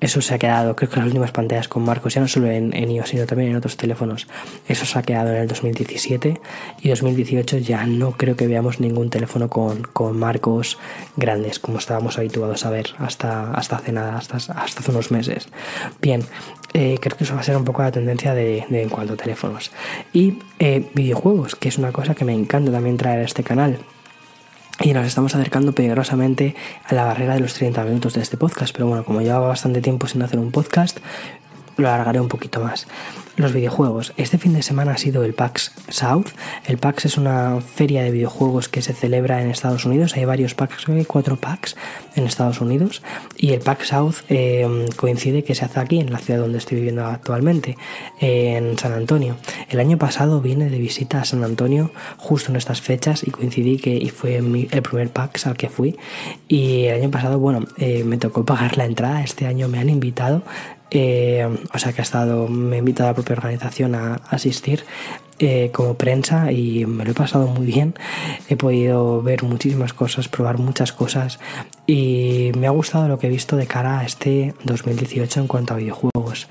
eso 0.00 0.20
se 0.22 0.34
ha 0.34 0.38
quedado, 0.38 0.74
creo 0.76 0.90
que 0.90 0.96
las 0.96 1.06
últimas 1.06 1.30
pantallas 1.30 1.68
con 1.68 1.84
marcos, 1.84 2.14
ya 2.14 2.20
no 2.20 2.28
solo 2.28 2.50
en, 2.50 2.72
iOS, 2.72 3.10
sino 3.10 3.26
también 3.26 3.50
en 3.50 3.56
otros 3.56 3.76
teléfonos, 3.76 4.26
eso 4.66 4.86
se 4.86 4.98
ha 4.98 5.02
quedado 5.02 5.30
en 5.30 5.42
el 5.42 5.48
2017 5.48 6.40
y 6.80 6.88
2018 6.88 7.58
ya 7.58 7.84
no 7.86 8.12
creo 8.12 8.36
que 8.36 8.46
veamos 8.46 8.80
ningún 8.80 9.10
teléfono 9.10 9.48
con, 9.48 9.88
marcos 10.16 10.78
grandes 11.16 11.58
como 11.58 11.78
estábamos 11.78 12.18
habituados 12.18 12.64
a 12.64 12.70
ver 12.70 12.90
hasta, 12.98 13.52
hasta 13.52 13.76
hace 13.76 13.92
nada, 13.92 14.16
hasta, 14.16 14.36
hasta 14.36 14.54
hace 14.54 14.90
unos 14.90 15.10
meses. 15.10 15.48
Bien, 16.00 16.24
eh, 16.72 16.98
creo 17.00 17.16
que 17.16 17.24
eso 17.24 17.34
va 17.34 17.40
a 17.40 17.44
ser 17.44 17.56
un 17.56 17.64
poco 17.64 17.82
la 17.82 17.92
tendencia 17.92 18.34
de, 18.34 18.64
en 18.70 18.88
cuanto 18.88 19.14
a 19.14 19.16
teléfonos. 19.16 19.70
Y 20.12 20.38
eh, 20.58 20.88
videojuegos, 20.94 21.56
que 21.56 21.68
es 21.68 21.78
una 21.78 21.92
cosa 21.92 22.14
que 22.14 22.24
me 22.24 22.32
encanta 22.32 22.72
también 22.72 22.96
traer 22.96 23.20
a 23.20 23.24
este 23.24 23.42
canal. 23.42 23.78
Y 24.82 24.94
nos 24.94 25.06
estamos 25.06 25.34
acercando 25.34 25.72
peligrosamente 25.72 26.54
a 26.86 26.94
la 26.94 27.04
barrera 27.04 27.34
de 27.34 27.40
los 27.40 27.52
30 27.52 27.84
minutos 27.84 28.14
de 28.14 28.22
este 28.22 28.38
podcast. 28.38 28.72
Pero 28.72 28.86
bueno, 28.86 29.04
como 29.04 29.20
llevaba 29.20 29.48
bastante 29.48 29.82
tiempo 29.82 30.06
sin 30.06 30.22
hacer 30.22 30.38
un 30.38 30.52
podcast, 30.52 31.00
lo 31.80 31.88
alargaré 31.88 32.20
un 32.20 32.28
poquito 32.28 32.60
más. 32.60 32.86
Los 33.36 33.52
videojuegos. 33.54 34.12
Este 34.18 34.36
fin 34.36 34.52
de 34.52 34.62
semana 34.62 34.92
ha 34.92 34.98
sido 34.98 35.24
el 35.24 35.32
PAX 35.32 35.72
South. 35.88 36.26
El 36.66 36.76
PAX 36.76 37.06
es 37.06 37.16
una 37.16 37.60
feria 37.60 38.02
de 38.02 38.10
videojuegos 38.10 38.68
que 38.68 38.82
se 38.82 38.92
celebra 38.92 39.40
en 39.40 39.50
Estados 39.50 39.86
Unidos. 39.86 40.14
Hay 40.16 40.26
varios 40.26 40.54
PAX, 40.54 40.88
hay 40.88 41.04
cuatro 41.06 41.36
PAX 41.36 41.74
en 42.16 42.26
Estados 42.26 42.60
Unidos. 42.60 43.02
Y 43.38 43.52
el 43.52 43.60
PAX 43.60 43.88
South 43.88 44.16
eh, 44.28 44.86
coincide 44.96 45.42
que 45.42 45.54
se 45.54 45.64
hace 45.64 45.80
aquí, 45.80 46.00
en 46.00 46.12
la 46.12 46.18
ciudad 46.18 46.40
donde 46.40 46.58
estoy 46.58 46.76
viviendo 46.76 47.06
actualmente, 47.06 47.78
en 48.20 48.76
San 48.78 48.92
Antonio. 48.92 49.36
El 49.70 49.80
año 49.80 49.96
pasado 49.96 50.40
vine 50.42 50.68
de 50.68 50.78
visita 50.78 51.20
a 51.22 51.24
San 51.24 51.42
Antonio 51.42 51.92
justo 52.18 52.50
en 52.50 52.56
estas 52.56 52.82
fechas 52.82 53.26
y 53.26 53.30
coincidí 53.30 53.78
que 53.78 53.94
y 53.94 54.10
fue 54.10 54.36
el 54.36 54.82
primer 54.82 55.10
PAX 55.10 55.46
al 55.46 55.56
que 55.56 55.70
fui. 55.70 55.96
Y 56.46 56.84
el 56.86 57.00
año 57.00 57.10
pasado, 57.10 57.38
bueno, 57.38 57.64
eh, 57.78 58.04
me 58.04 58.18
tocó 58.18 58.44
pagar 58.44 58.76
la 58.76 58.84
entrada. 58.84 59.22
Este 59.22 59.46
año 59.46 59.68
me 59.68 59.78
han 59.78 59.88
invitado 59.88 60.42
eh, 60.90 61.48
o 61.72 61.78
sea 61.78 61.92
que 61.92 62.00
ha 62.00 62.04
estado, 62.04 62.48
me 62.48 62.76
ha 62.76 62.78
invitado 62.78 63.08
a 63.08 63.12
la 63.12 63.14
propia 63.14 63.36
organización 63.36 63.94
a 63.94 64.16
asistir 64.28 64.84
eh, 65.38 65.70
como 65.72 65.94
prensa 65.94 66.52
y 66.52 66.84
me 66.84 67.04
lo 67.04 67.12
he 67.12 67.14
pasado 67.14 67.46
muy 67.46 67.66
bien. 67.66 67.94
He 68.48 68.56
podido 68.56 69.22
ver 69.22 69.42
muchísimas 69.42 69.94
cosas, 69.94 70.28
probar 70.28 70.58
muchas 70.58 70.92
cosas 70.92 71.38
y 71.86 72.52
me 72.58 72.66
ha 72.66 72.70
gustado 72.70 73.08
lo 73.08 73.18
que 73.18 73.28
he 73.28 73.30
visto 73.30 73.56
de 73.56 73.66
cara 73.66 74.00
a 74.00 74.04
este 74.04 74.54
2018 74.64 75.40
en 75.40 75.46
cuanto 75.46 75.72
a 75.72 75.78
videojuegos 75.78 76.46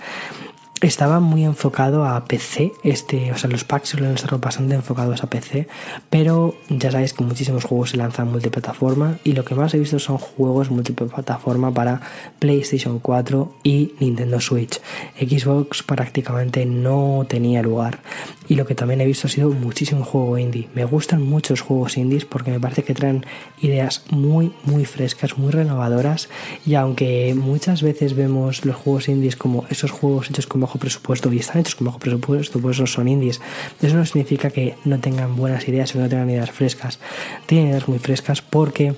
estaba 0.82 1.20
muy 1.20 1.44
enfocado 1.44 2.06
a 2.06 2.24
PC, 2.26 2.72
este, 2.84 3.32
o 3.32 3.38
sea, 3.38 3.50
los 3.50 3.66
packs 3.66 3.90
suelen 3.90 4.14
estar 4.14 4.40
bastante 4.40 4.76
enfocados 4.76 5.24
a 5.24 5.28
PC, 5.28 5.68
pero 6.10 6.56
ya 6.70 6.92
sabéis 6.92 7.14
que 7.14 7.24
muchísimos 7.24 7.66
juegos 7.66 7.90
se 7.90 7.98
lanzan 7.98 8.32
multiplataforma 8.32 9.18
y 9.24 9.34
lo 9.34 9.44
que 9.44 9.56
más 9.56 9.74
he 9.74 9.80
visto 9.80 10.00
son 10.00 10.18
juegos 10.18 10.72
multiplataforma 10.72 11.74
para 11.74 12.02
PlayStation 12.40 13.00
4 13.00 13.56
y 13.64 13.94
Nintendo 14.00 14.40
Switch. 14.40 14.80
Xbox 15.20 15.84
prácticamente 15.84 16.66
no 16.66 17.26
tenía 17.28 17.62
lugar 17.62 18.00
y 18.48 18.56
lo 18.56 18.66
que 18.66 18.76
también 18.76 19.02
he 19.02 19.06
visto 19.06 19.28
ha 19.28 19.30
sido 19.30 19.52
muchísimo 19.52 20.06
juego 20.06 20.38
indie. 20.38 20.70
Me 20.74 20.86
gustan 20.86 21.22
muchos 21.22 21.60
juegos 21.62 21.98
indies 21.98 22.24
porque 22.24 22.52
me 22.52 22.60
parece 22.60 22.84
que 22.84 22.94
traen 22.94 23.26
ideas 23.62 24.04
muy, 24.12 24.54
muy 24.64 24.86
frescas, 24.86 25.38
muy 25.38 25.52
renovadoras 25.52 26.30
y 26.66 26.76
aunque 26.76 27.36
muchas 27.36 27.84
veces 27.84 28.16
vemos 28.16 28.64
los 28.64 28.78
juegos 28.78 29.10
indies 29.10 29.36
como 29.36 29.66
esos 29.70 29.92
juegos 29.92 30.30
hechos 30.30 30.48
como 30.48 30.69
bajo 30.70 30.78
presupuesto 30.78 31.34
y 31.34 31.40
están 31.40 31.58
hechos 31.62 31.76
con 31.76 31.86
bajo 31.86 31.98
presupuesto, 31.98 32.60
pues 32.60 32.78
eso 32.78 32.86
son 32.86 33.08
indies. 33.08 33.42
Eso 33.82 33.96
no 33.96 34.06
significa 34.06 34.52
que 34.52 34.76
no 34.86 35.00
tengan 35.00 35.36
buenas 35.36 35.68
ideas 35.68 35.90
o 35.90 35.94
que 35.94 36.00
no 36.00 36.10
tengan 36.10 36.30
ideas 36.30 36.52
frescas. 36.52 37.00
Tienen 37.48 37.70
ideas 37.70 37.88
muy 37.88 37.98
frescas 37.98 38.44
porque 38.44 38.94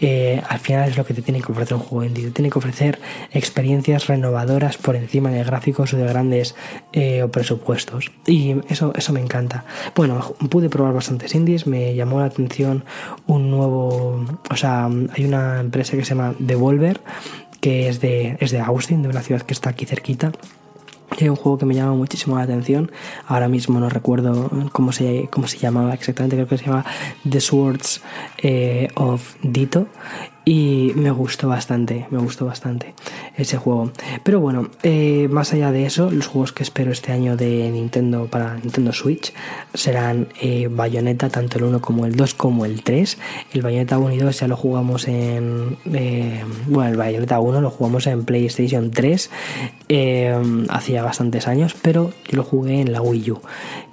eh, 0.00 0.42
al 0.48 0.58
final 0.58 0.88
es 0.88 0.96
lo 0.96 1.06
que 1.06 1.14
te 1.14 1.22
tiene 1.22 1.40
que 1.40 1.52
ofrecer 1.52 1.74
un 1.74 1.80
juego 1.80 2.04
indie. 2.04 2.24
Te 2.24 2.30
tiene 2.32 2.50
que 2.50 2.58
ofrecer 2.58 2.98
experiencias 3.30 4.08
renovadoras 4.08 4.76
por 4.78 4.96
encima 4.96 5.30
de 5.30 5.44
gráficos 5.44 5.94
o 5.94 5.96
de 5.96 6.06
grandes 6.06 6.56
eh, 6.92 7.24
presupuestos. 7.30 8.10
Y 8.26 8.56
eso, 8.68 8.92
eso 8.96 9.12
me 9.12 9.20
encanta. 9.20 9.64
Bueno, 9.94 10.34
pude 10.50 10.68
probar 10.68 10.92
bastantes 10.92 11.36
indies, 11.36 11.68
me 11.68 11.94
llamó 11.94 12.18
la 12.18 12.26
atención 12.26 12.84
un 13.28 13.48
nuevo, 13.48 14.26
o 14.50 14.56
sea, 14.56 14.86
hay 14.86 15.24
una 15.24 15.60
empresa 15.60 15.96
que 15.96 16.04
se 16.04 16.16
llama 16.16 16.34
Devolver, 16.40 17.00
que 17.60 17.88
es 17.88 18.00
de, 18.00 18.36
es 18.40 18.50
de 18.50 18.58
Austin, 18.58 19.02
de 19.02 19.08
una 19.08 19.22
ciudad 19.22 19.42
que 19.42 19.54
está 19.54 19.70
aquí 19.70 19.86
cerquita 19.86 20.32
hay 21.20 21.28
un 21.28 21.36
juego 21.36 21.58
que 21.58 21.66
me 21.66 21.74
llama 21.74 21.94
muchísimo 21.94 22.36
la 22.36 22.42
atención. 22.42 22.90
Ahora 23.26 23.48
mismo 23.48 23.80
no 23.80 23.88
recuerdo 23.88 24.50
cómo 24.72 24.92
se, 24.92 25.28
cómo 25.30 25.46
se 25.46 25.58
llamaba 25.58 25.94
exactamente, 25.94 26.36
creo 26.36 26.48
que 26.48 26.58
se 26.58 26.64
llama 26.64 26.84
The 27.28 27.40
Swords 27.40 28.02
eh, 28.38 28.88
of 28.94 29.34
Dito 29.42 29.86
y 30.44 30.92
me 30.96 31.10
gustó 31.10 31.48
bastante, 31.48 32.06
me 32.10 32.18
gustó 32.18 32.46
bastante 32.46 32.94
ese 33.36 33.56
juego. 33.56 33.92
Pero 34.24 34.40
bueno, 34.40 34.70
eh, 34.82 35.28
más 35.30 35.52
allá 35.52 35.70
de 35.70 35.86
eso, 35.86 36.10
los 36.10 36.26
juegos 36.26 36.52
que 36.52 36.62
espero 36.62 36.90
este 36.90 37.12
año 37.12 37.36
de 37.36 37.70
Nintendo 37.70 38.26
para 38.26 38.54
Nintendo 38.56 38.92
Switch 38.92 39.32
serán 39.72 40.28
eh, 40.40 40.68
Bayonetta, 40.70 41.28
tanto 41.28 41.58
el 41.58 41.64
1 41.64 41.80
como 41.80 42.06
el 42.06 42.16
2 42.16 42.34
como 42.34 42.64
el 42.64 42.82
3. 42.82 43.18
El 43.52 43.62
Bayonetta 43.62 43.98
1 43.98 44.14
y 44.14 44.18
2 44.18 44.40
ya 44.40 44.48
lo 44.48 44.56
jugamos 44.56 45.06
en... 45.06 45.76
Eh, 45.92 46.44
bueno, 46.66 46.90
el 46.90 46.96
Bayonetta 46.96 47.38
1 47.38 47.60
lo 47.60 47.70
jugamos 47.70 48.06
en 48.06 48.24
PlayStation 48.24 48.90
3 48.90 49.30
hacía 50.68 51.02
bastantes 51.02 51.46
años, 51.46 51.76
pero 51.80 52.12
yo 52.28 52.36
lo 52.36 52.44
jugué 52.44 52.80
en 52.80 52.92
la 52.92 53.02
Wii 53.02 53.30
U 53.32 53.40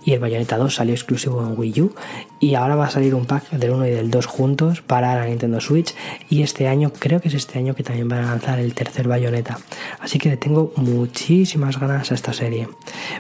y 0.04 0.14
el 0.14 0.20
Bayonetta 0.20 0.58
2 0.58 0.74
salió 0.74 0.94
exclusivo 0.94 1.42
en 1.42 1.58
Wii 1.58 1.82
U 1.82 1.94
y 2.40 2.56
ahora 2.56 2.76
va 2.76 2.88
a 2.88 2.90
salir 2.90 3.16
un 3.16 3.26
pack 3.26 3.50
del 3.52 3.72
1 3.72 3.88
y 3.88 3.92
del 3.92 4.12
2 4.12 4.26
juntos 4.26 4.82
para 4.82 5.16
la 5.16 5.26
Nintendo 5.26 5.60
Switch 5.60 5.94
y 6.30 6.42
este 6.42 6.68
año, 6.68 6.92
creo 6.98 7.20
que 7.20 7.28
es 7.28 7.34
este 7.34 7.60
año 7.60 7.76
que 7.76 7.84
también 7.84 8.08
van 8.08 8.24
a 8.24 8.30
lanzar 8.30 8.60
el 8.60 8.74
tercer 8.74 9.08
Bayonetta. 9.08 9.60
Así 10.00 10.20
que 10.20 10.30
le 10.30 10.38
tengo 10.38 10.72
muchísimas 10.76 11.80
ganas 11.80 12.12
a 12.12 12.16
esta 12.16 12.34
serie. 12.34 12.70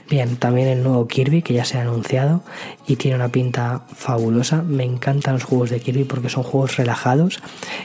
Bien, 0.10 0.38
también 0.38 0.68
el 0.68 0.84
nuevo 0.84 1.08
Kirby 1.08 1.42
que 1.42 1.54
ya 1.54 1.66
se 1.66 1.78
ha 1.78 1.82
anunciado 1.82 2.44
y 2.88 2.96
tiene 2.96 3.16
una 3.16 3.30
pinta 3.30 3.84
fabulosa. 3.94 4.62
Me 4.62 4.84
encantan 4.84 5.34
los 5.34 5.44
juegos 5.44 5.70
de 5.70 5.80
Kirby 5.80 6.06
porque 6.06 6.30
son 6.30 6.44
juegos 6.44 6.78
relajados 6.78 7.42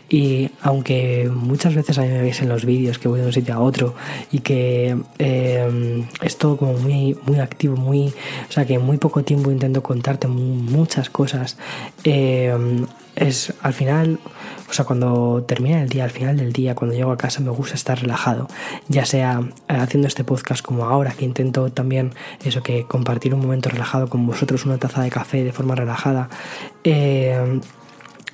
y 0.09 0.51
aunque 0.63 1.31
muchas 1.35 1.75
veces 1.75 1.99
a 1.99 2.03
mí 2.03 2.09
me 2.09 2.23
veis 2.23 2.41
en 2.41 2.49
los 2.49 2.65
vídeos 2.65 2.99
que 2.99 3.09
voy 3.09 3.21
de 3.21 3.27
un 3.27 3.33
sitio 3.33 3.55
a 3.55 3.61
otro 3.61 3.95
y 4.31 4.41
que 4.41 4.97
eh, 5.19 6.05
es 6.23 6.39
todo 6.39 6.57
como 6.57 6.75
muy, 6.75 7.17
muy 7.27 7.41
activo, 7.41 7.77
muy, 7.77 8.09
o 8.49 8.53
sea 8.53 8.65
que 8.65 8.79
muy 8.85 8.99
poco 8.99 9.23
tiempo 9.25 9.51
intento 9.51 9.83
contarte 9.83 10.29
muchas 10.29 11.11
cosas. 11.11 11.57
Eh, 12.05 12.55
es 13.17 13.55
al 13.63 13.75
final, 13.75 14.19
o 14.69 14.73
sea, 14.73 14.85
cuando 14.85 15.45
termina 15.47 15.83
el 15.83 15.89
día, 15.89 16.05
al 16.05 16.11
final 16.11 16.37
del 16.37 16.53
día, 16.53 16.75
cuando 16.75 16.97
llego 16.97 17.13
a 17.13 17.17
casa, 17.17 17.41
me 17.41 17.51
gusta 17.51 17.75
estar 17.75 18.01
relajado, 18.01 18.49
ya 18.89 19.05
sea 19.05 19.41
eh, 19.69 19.77
haciendo 19.77 20.09
este 20.09 20.25
podcast 20.25 20.65
como 20.65 20.85
ahora, 20.85 21.13
que 21.13 21.25
intento 21.25 21.71
también 21.71 22.13
eso, 22.45 22.63
que 22.63 22.85
compartir 22.85 23.35
un 23.35 23.41
momento 23.41 23.69
relajado 23.69 24.09
con 24.09 24.27
vosotros, 24.27 24.65
una 24.67 24.79
taza 24.79 25.03
de 25.03 25.11
café 25.11 25.45
de 25.45 25.53
forma 25.53 25.75
relajada. 25.75 26.29
Eh, 26.83 27.61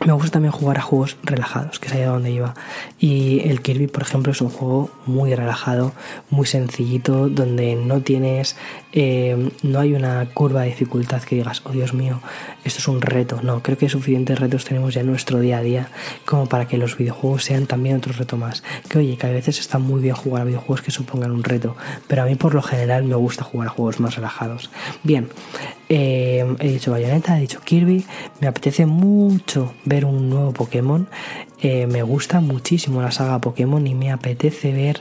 me 0.06 0.14
gusta 0.14 0.30
también 0.30 0.52
jugar 0.52 0.78
a 0.78 0.80
juegos 0.80 1.18
relajados, 1.22 1.78
que 1.78 1.88
es 1.88 1.94
ahí 1.94 2.02
a 2.02 2.08
donde 2.08 2.30
iba. 2.30 2.54
Y 2.98 3.40
el 3.40 3.60
Kirby, 3.60 3.86
por 3.86 4.02
ejemplo, 4.02 4.32
es 4.32 4.40
un 4.40 4.48
juego 4.48 4.90
muy 5.04 5.34
relajado, 5.34 5.92
muy 6.30 6.46
sencillito, 6.46 7.28
donde 7.28 7.74
no 7.74 8.00
tienes, 8.00 8.56
eh, 8.92 9.50
no 9.62 9.80
hay 9.80 9.92
una 9.92 10.26
curva 10.32 10.62
de 10.62 10.68
dificultad 10.68 11.22
que 11.22 11.36
digas, 11.36 11.62
oh 11.64 11.70
Dios 11.70 11.94
mío, 11.94 12.20
esto 12.64 12.80
es 12.80 12.88
un 12.88 13.00
reto. 13.00 13.40
No, 13.42 13.62
creo 13.62 13.78
que 13.78 13.88
suficientes 13.88 14.38
retos 14.38 14.64
tenemos 14.64 14.94
ya 14.94 15.02
en 15.02 15.06
nuestro 15.06 15.40
día 15.40 15.58
a 15.58 15.62
día 15.62 15.88
como 16.24 16.46
para 16.46 16.66
que 16.66 16.76
los 16.76 16.96
videojuegos 16.96 17.44
sean 17.44 17.66
también 17.66 17.96
otro 17.96 18.12
reto 18.12 18.36
más. 18.36 18.62
Que 18.88 18.98
oye, 18.98 19.16
que 19.16 19.26
a 19.26 19.30
veces 19.30 19.60
está 19.60 19.78
muy 19.78 20.00
bien 20.00 20.14
jugar 20.14 20.42
a 20.42 20.44
videojuegos 20.44 20.82
que 20.82 20.90
supongan 20.90 21.30
un 21.30 21.44
reto, 21.44 21.76
pero 22.08 22.22
a 22.22 22.26
mí 22.26 22.34
por 22.34 22.54
lo 22.54 22.62
general 22.62 23.04
me 23.04 23.14
gusta 23.14 23.44
jugar 23.44 23.68
a 23.68 23.70
juegos 23.70 24.00
más 24.00 24.16
relajados. 24.16 24.70
Bien, 25.02 25.28
eh, 25.88 26.44
he 26.60 26.68
dicho 26.68 26.92
Bayonetta, 26.92 27.36
he 27.36 27.40
dicho 27.40 27.60
Kirby, 27.60 28.04
me 28.40 28.46
apetece 28.46 28.86
mucho 28.86 29.74
ver 29.84 30.04
un 30.04 30.30
nuevo 30.30 30.52
Pokémon. 30.52 31.08
Eh, 31.62 31.86
me 31.86 32.02
gusta 32.02 32.40
muchísimo 32.40 33.02
la 33.02 33.10
saga 33.10 33.40
Pokémon 33.40 33.86
y 33.86 33.94
me 33.94 34.10
apetece 34.12 34.72
ver 34.72 35.00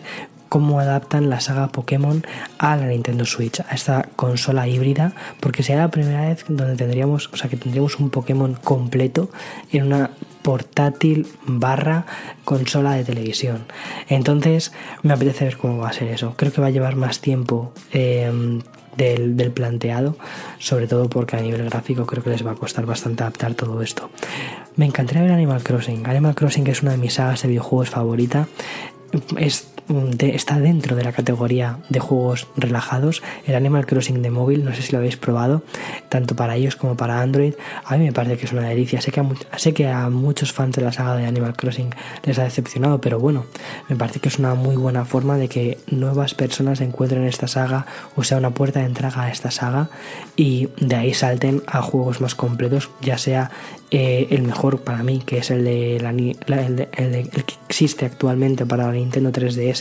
cómo 0.49 0.79
adaptan 0.79 1.29
la 1.29 1.39
saga 1.39 1.67
Pokémon 1.67 2.25
a 2.57 2.75
la 2.75 2.87
Nintendo 2.87 3.25
Switch, 3.25 3.61
a 3.61 3.73
esta 3.73 4.09
consola 4.15 4.67
híbrida, 4.67 5.13
porque 5.39 5.63
será 5.63 5.83
la 5.83 5.91
primera 5.91 6.27
vez 6.27 6.43
donde 6.47 6.75
tendríamos, 6.75 7.29
o 7.31 7.37
sea, 7.37 7.49
que 7.49 7.57
tendríamos 7.57 7.99
un 7.99 8.09
Pokémon 8.09 8.55
completo 8.55 9.29
en 9.71 9.85
una 9.85 10.11
portátil 10.41 11.27
barra 11.45 12.05
consola 12.43 12.93
de 12.93 13.03
televisión. 13.03 13.65
Entonces 14.07 14.73
me 15.03 15.13
apetece 15.13 15.45
ver 15.45 15.57
cómo 15.57 15.77
va 15.77 15.89
a 15.89 15.93
ser 15.93 16.07
eso. 16.09 16.33
Creo 16.35 16.51
que 16.51 16.61
va 16.61 16.67
a 16.67 16.71
llevar 16.71 16.95
más 16.95 17.19
tiempo 17.21 17.71
eh, 17.93 18.31
del, 18.97 19.51
planteado, 19.51 20.17
sobre 20.57 20.87
todo 20.87 21.09
porque 21.09 21.37
a 21.37 21.41
nivel 21.41 21.69
gráfico 21.69 22.05
creo 22.05 22.23
que 22.23 22.31
les 22.31 22.45
va 22.45 22.51
a 22.51 22.55
costar 22.55 22.85
bastante 22.85 23.23
adaptar 23.23 23.53
todo 23.53 23.81
esto. 23.81 24.09
Me 24.75 24.85
encantaría 24.85 25.23
ver 25.23 25.31
Animal 25.31 25.63
Crossing. 25.63 26.07
Animal 26.07 26.35
Crossing 26.35 26.67
es 26.67 26.81
una 26.81 26.91
de 26.91 26.97
mis 26.97 27.13
sagas 27.13 27.41
de 27.41 27.49
videojuegos 27.49 27.89
favorita. 27.89 28.47
Está 30.19 30.59
dentro 30.59 30.95
de 30.95 31.03
la 31.03 31.11
categoría 31.11 31.79
de 31.89 31.99
juegos 31.99 32.47
relajados. 32.55 33.23
El 33.45 33.55
Animal 33.55 33.85
Crossing 33.85 34.21
de 34.21 34.29
móvil, 34.29 34.63
no 34.63 34.73
sé 34.73 34.81
si 34.81 34.91
lo 34.91 34.99
habéis 34.99 35.17
probado, 35.17 35.63
tanto 36.09 36.35
para 36.35 36.55
ellos 36.55 36.75
como 36.75 36.95
para 36.95 37.21
Android. 37.21 37.53
A 37.85 37.97
mí 37.97 38.05
me 38.05 38.13
parece 38.13 38.37
que 38.37 38.45
es 38.45 38.51
una 38.51 38.67
delicia. 38.67 39.01
Sé 39.01 39.11
que 39.11 39.19
a, 39.19 39.25
sé 39.57 39.73
que 39.73 39.87
a 39.87 40.09
muchos 40.09 40.53
fans 40.53 40.75
de 40.75 40.81
la 40.81 40.91
saga 40.91 41.15
de 41.15 41.25
Animal 41.25 41.55
Crossing 41.55 41.89
les 42.23 42.39
ha 42.39 42.43
decepcionado, 42.43 43.01
pero 43.01 43.19
bueno, 43.19 43.45
me 43.87 43.95
parece 43.95 44.19
que 44.19 44.29
es 44.29 44.39
una 44.39 44.55
muy 44.55 44.75
buena 44.75 45.05
forma 45.05 45.37
de 45.37 45.47
que 45.49 45.77
nuevas 45.87 46.33
personas 46.33 46.81
encuentren 46.81 47.23
esta 47.23 47.47
saga 47.47 47.85
o 48.15 48.23
sea 48.23 48.37
una 48.37 48.51
puerta 48.51 48.79
de 48.79 48.85
entrada 48.85 49.23
a 49.23 49.31
esta 49.31 49.51
saga 49.51 49.89
y 50.35 50.69
de 50.77 50.95
ahí 50.95 51.13
salten 51.13 51.63
a 51.67 51.81
juegos 51.81 52.21
más 52.21 52.35
completos, 52.35 52.89
ya 53.01 53.17
sea 53.17 53.51
eh, 53.91 54.27
el 54.29 54.43
mejor 54.43 54.81
para 54.81 55.01
mí, 55.03 55.23
que 55.25 55.39
es 55.39 55.49
el, 55.49 55.63
de 55.63 55.97
el, 55.97 56.87
el, 56.93 57.29
que 57.29 57.55
existe 57.67 58.05
actualmente 58.05 58.65
para 58.65 58.85
la 58.85 58.93
Nintendo 58.93 59.31
3DS, 59.31 59.78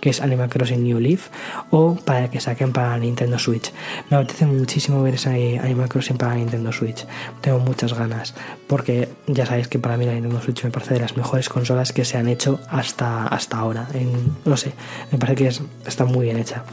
que 0.00 0.10
es 0.10 0.20
Animal 0.20 0.48
Crossing 0.48 0.82
New 0.82 0.98
Leaf, 0.98 1.28
o 1.70 1.96
para 1.96 2.30
que 2.30 2.40
saquen 2.40 2.72
para 2.72 2.96
Nintendo 2.98 3.38
Switch. 3.38 3.72
Me 4.10 4.16
apetece 4.16 4.46
muchísimo 4.46 5.02
ver 5.02 5.14
ese 5.14 5.58
Animal 5.58 5.88
Crossing 5.88 6.16
para 6.16 6.34
Nintendo 6.34 6.72
Switch. 6.72 7.06
Tengo 7.40 7.58
muchas 7.58 7.94
ganas, 7.94 8.34
porque 8.66 9.08
ya 9.26 9.46
sabéis 9.46 9.68
que 9.68 9.78
para 9.78 9.96
mí 9.96 10.06
la 10.06 10.14
Nintendo 10.14 10.40
Switch 10.40 10.64
me 10.64 10.70
parece 10.70 10.94
de 10.94 11.00
las 11.00 11.16
mejores 11.16 11.48
consolas 11.48 11.92
que 11.92 12.04
se 12.04 12.16
han 12.16 12.28
hecho 12.28 12.60
hasta, 12.68 13.26
hasta 13.26 13.58
ahora. 13.58 13.88
En, 13.94 14.36
no 14.44 14.56
sé, 14.56 14.72
me 15.12 15.18
parece 15.18 15.36
que 15.36 15.48
es, 15.48 15.62
está 15.86 16.04
muy 16.04 16.26
bien 16.26 16.38
hecha. 16.38 16.64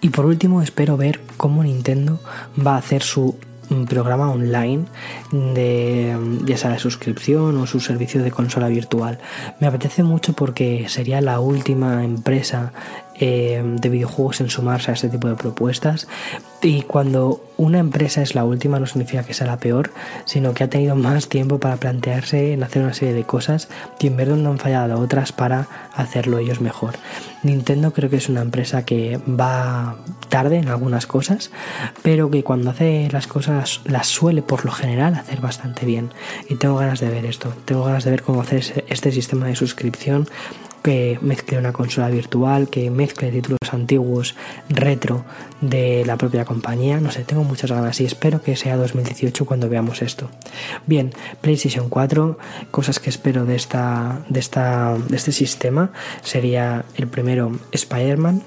Y 0.00 0.08
por 0.08 0.26
último, 0.26 0.62
espero 0.62 0.96
ver 0.96 1.20
cómo 1.36 1.62
Nintendo 1.62 2.20
va 2.58 2.74
a 2.74 2.78
hacer 2.78 3.02
su 3.02 3.38
un 3.70 3.86
programa 3.86 4.30
online 4.30 4.84
de 5.30 6.16
ya 6.44 6.56
sea 6.56 6.70
de 6.70 6.78
suscripción 6.78 7.56
o 7.58 7.66
su 7.66 7.80
servicio 7.80 8.22
de 8.22 8.30
consola 8.30 8.68
virtual. 8.68 9.18
Me 9.60 9.66
apetece 9.66 10.02
mucho 10.02 10.32
porque 10.32 10.86
sería 10.88 11.20
la 11.20 11.40
última 11.40 12.04
empresa 12.04 12.72
eh, 13.24 13.62
de 13.64 13.88
videojuegos 13.88 14.40
en 14.40 14.50
sumarse 14.50 14.90
a 14.90 14.94
este 14.94 15.08
tipo 15.08 15.28
de 15.28 15.36
propuestas. 15.36 16.08
Y 16.60 16.82
cuando 16.82 17.40
una 17.56 17.78
empresa 17.78 18.20
es 18.20 18.34
la 18.34 18.44
última 18.44 18.80
no 18.80 18.86
significa 18.86 19.22
que 19.22 19.32
sea 19.32 19.46
la 19.46 19.60
peor, 19.60 19.92
sino 20.24 20.54
que 20.54 20.64
ha 20.64 20.68
tenido 20.68 20.96
más 20.96 21.28
tiempo 21.28 21.60
para 21.60 21.76
plantearse 21.76 22.52
en 22.52 22.64
hacer 22.64 22.82
una 22.82 22.94
serie 22.94 23.14
de 23.14 23.22
cosas 23.22 23.68
y 24.00 24.08
en 24.08 24.16
ver 24.16 24.28
dónde 24.28 24.48
han 24.48 24.58
fallado 24.58 24.98
otras 24.98 25.30
para 25.30 25.68
hacerlo 25.94 26.38
ellos 26.38 26.60
mejor. 26.60 26.94
Nintendo 27.44 27.92
creo 27.92 28.10
que 28.10 28.16
es 28.16 28.28
una 28.28 28.42
empresa 28.42 28.84
que 28.84 29.18
va 29.18 29.98
tarde 30.28 30.56
en 30.56 30.68
algunas 30.68 31.06
cosas, 31.06 31.52
pero 32.02 32.28
que 32.28 32.42
cuando 32.42 32.70
hace 32.70 33.08
las 33.12 33.28
cosas 33.28 33.82
las 33.84 34.08
suele 34.08 34.42
por 34.42 34.64
lo 34.64 34.72
general 34.72 35.14
hacer 35.14 35.40
bastante 35.40 35.86
bien. 35.86 36.10
Y 36.48 36.56
tengo 36.56 36.74
ganas 36.74 36.98
de 36.98 37.08
ver 37.08 37.24
esto, 37.24 37.54
tengo 37.66 37.84
ganas 37.84 38.02
de 38.02 38.10
ver 38.10 38.22
cómo 38.22 38.40
hacer 38.40 38.84
este 38.88 39.12
sistema 39.12 39.46
de 39.46 39.54
suscripción 39.54 40.26
que 40.82 41.18
mezcle 41.22 41.58
una 41.58 41.72
consola 41.72 42.08
virtual, 42.08 42.68
que 42.68 42.90
mezcle 42.90 43.30
títulos 43.30 43.58
antiguos, 43.70 44.34
retro 44.68 45.24
de 45.60 46.04
la 46.04 46.16
propia 46.16 46.44
compañía. 46.44 47.00
No 47.00 47.10
sé, 47.10 47.24
tengo 47.24 47.44
muchas 47.44 47.70
ganas 47.70 48.00
y 48.00 48.04
espero 48.04 48.42
que 48.42 48.56
sea 48.56 48.76
2018 48.76 49.46
cuando 49.46 49.68
veamos 49.68 50.02
esto. 50.02 50.28
Bien, 50.86 51.12
PlayStation 51.40 51.88
4, 51.88 52.38
cosas 52.70 52.98
que 52.98 53.10
espero 53.10 53.44
de, 53.44 53.56
esta, 53.56 54.24
de, 54.28 54.40
esta, 54.40 54.96
de 55.08 55.16
este 55.16 55.32
sistema 55.32 55.92
sería 56.22 56.84
el 56.96 57.06
primero 57.06 57.58
Spider-Man 57.72 58.42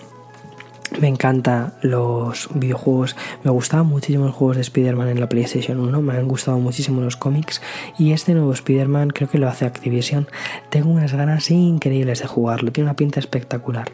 me 0.99 1.07
encantan 1.07 1.73
los 1.81 2.49
videojuegos, 2.53 3.15
me 3.43 3.51
gustaban 3.51 3.87
muchísimo 3.87 4.25
los 4.25 4.35
juegos 4.35 4.57
de 4.57 4.61
Spider-Man 4.61 5.09
en 5.09 5.19
la 5.19 5.29
PlayStation 5.29 5.79
1, 5.79 6.01
me 6.01 6.13
han 6.13 6.27
gustado 6.27 6.59
muchísimo 6.59 7.01
los 7.01 7.17
cómics 7.17 7.61
y 7.97 8.11
este 8.11 8.33
nuevo 8.33 8.53
Spider-Man 8.53 9.09
creo 9.09 9.29
que 9.29 9.37
lo 9.37 9.47
hace 9.47 9.65
Activision. 9.65 10.27
Tengo 10.69 10.89
unas 10.89 11.13
ganas 11.13 11.49
increíbles 11.51 12.19
de 12.19 12.27
jugarlo, 12.27 12.71
tiene 12.71 12.89
una 12.89 12.95
pinta 12.95 13.19
espectacular. 13.19 13.91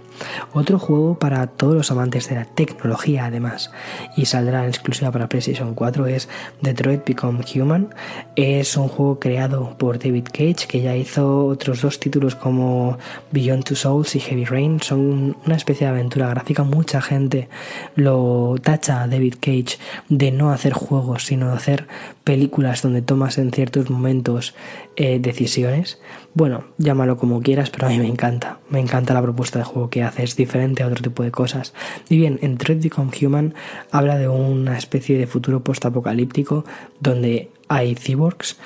Otro 0.53 0.79
juego 0.79 1.17
para 1.17 1.47
todos 1.47 1.75
los 1.75 1.91
amantes 1.91 2.29
de 2.29 2.35
la 2.35 2.45
tecnología 2.45 3.25
además 3.25 3.71
y 4.15 4.25
saldrá 4.25 4.63
en 4.63 4.69
exclusiva 4.69 5.11
para 5.11 5.29
PlayStation 5.29 5.73
4 5.73 6.07
es 6.07 6.29
Detroit 6.61 7.05
Become 7.05 7.43
Human. 7.55 7.93
Es 8.35 8.77
un 8.77 8.87
juego 8.87 9.19
creado 9.19 9.77
por 9.77 9.99
David 9.99 10.25
Cage 10.31 10.67
que 10.67 10.81
ya 10.81 10.95
hizo 10.95 11.45
otros 11.47 11.81
dos 11.81 11.99
títulos 11.99 12.35
como 12.35 12.97
Beyond 13.31 13.63
Two 13.63 13.75
Souls 13.75 14.15
y 14.15 14.19
Heavy 14.19 14.45
Rain. 14.45 14.81
Son 14.81 15.35
una 15.45 15.55
especie 15.55 15.87
de 15.87 15.93
aventura 15.93 16.29
gráfica 16.29 16.63
mucha 16.91 17.01
gente 17.01 17.47
lo 17.95 18.55
tacha 18.61 19.01
a 19.01 19.07
David 19.07 19.35
Cage 19.39 19.77
de 20.09 20.31
no 20.31 20.51
hacer 20.51 20.73
juegos, 20.73 21.23
sino 21.23 21.47
de 21.47 21.53
hacer 21.53 21.87
películas 22.25 22.81
donde 22.81 23.01
tomas 23.01 23.37
en 23.37 23.51
ciertos 23.51 23.89
momentos 23.89 24.55
eh, 24.97 25.19
decisiones. 25.19 26.01
Bueno, 26.33 26.65
llámalo 26.77 27.15
como 27.15 27.41
quieras, 27.41 27.69
pero 27.69 27.87
a 27.87 27.91
mí 27.91 27.97
me 27.97 28.07
encanta. 28.07 28.59
Me 28.69 28.81
encanta 28.81 29.13
la 29.13 29.21
propuesta 29.21 29.59
de 29.59 29.63
juego 29.63 29.89
que 29.89 30.03
hace, 30.03 30.23
es 30.23 30.35
diferente 30.35 30.83
a 30.83 30.87
otro 30.87 31.01
tipo 31.01 31.23
de 31.23 31.31
cosas. 31.31 31.73
Y 32.09 32.17
bien, 32.17 32.39
en 32.41 32.57
Thread 32.57 32.81
Become 32.81 33.11
Human 33.21 33.53
habla 33.91 34.17
de 34.17 34.27
una 34.27 34.77
especie 34.77 35.17
de 35.17 35.27
futuro 35.27 35.63
postapocalíptico 35.63 36.65
donde 36.99 37.51
hay 37.69 37.95
cyborgs 37.95 38.57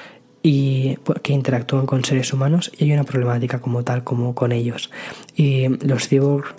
y 0.48 1.00
pues, 1.04 1.22
que 1.24 1.34
interactúan 1.34 1.88
con 1.88 2.06
seres 2.06 2.32
humanos 2.32 2.72
y 2.78 2.84
hay 2.84 2.91
una 2.91 3.04
problemática 3.04 3.58
como 3.58 3.84
tal 3.84 4.04
como 4.04 4.36
con 4.36 4.52
ellos. 4.52 4.91
Y 5.36 5.70
los 5.84 6.08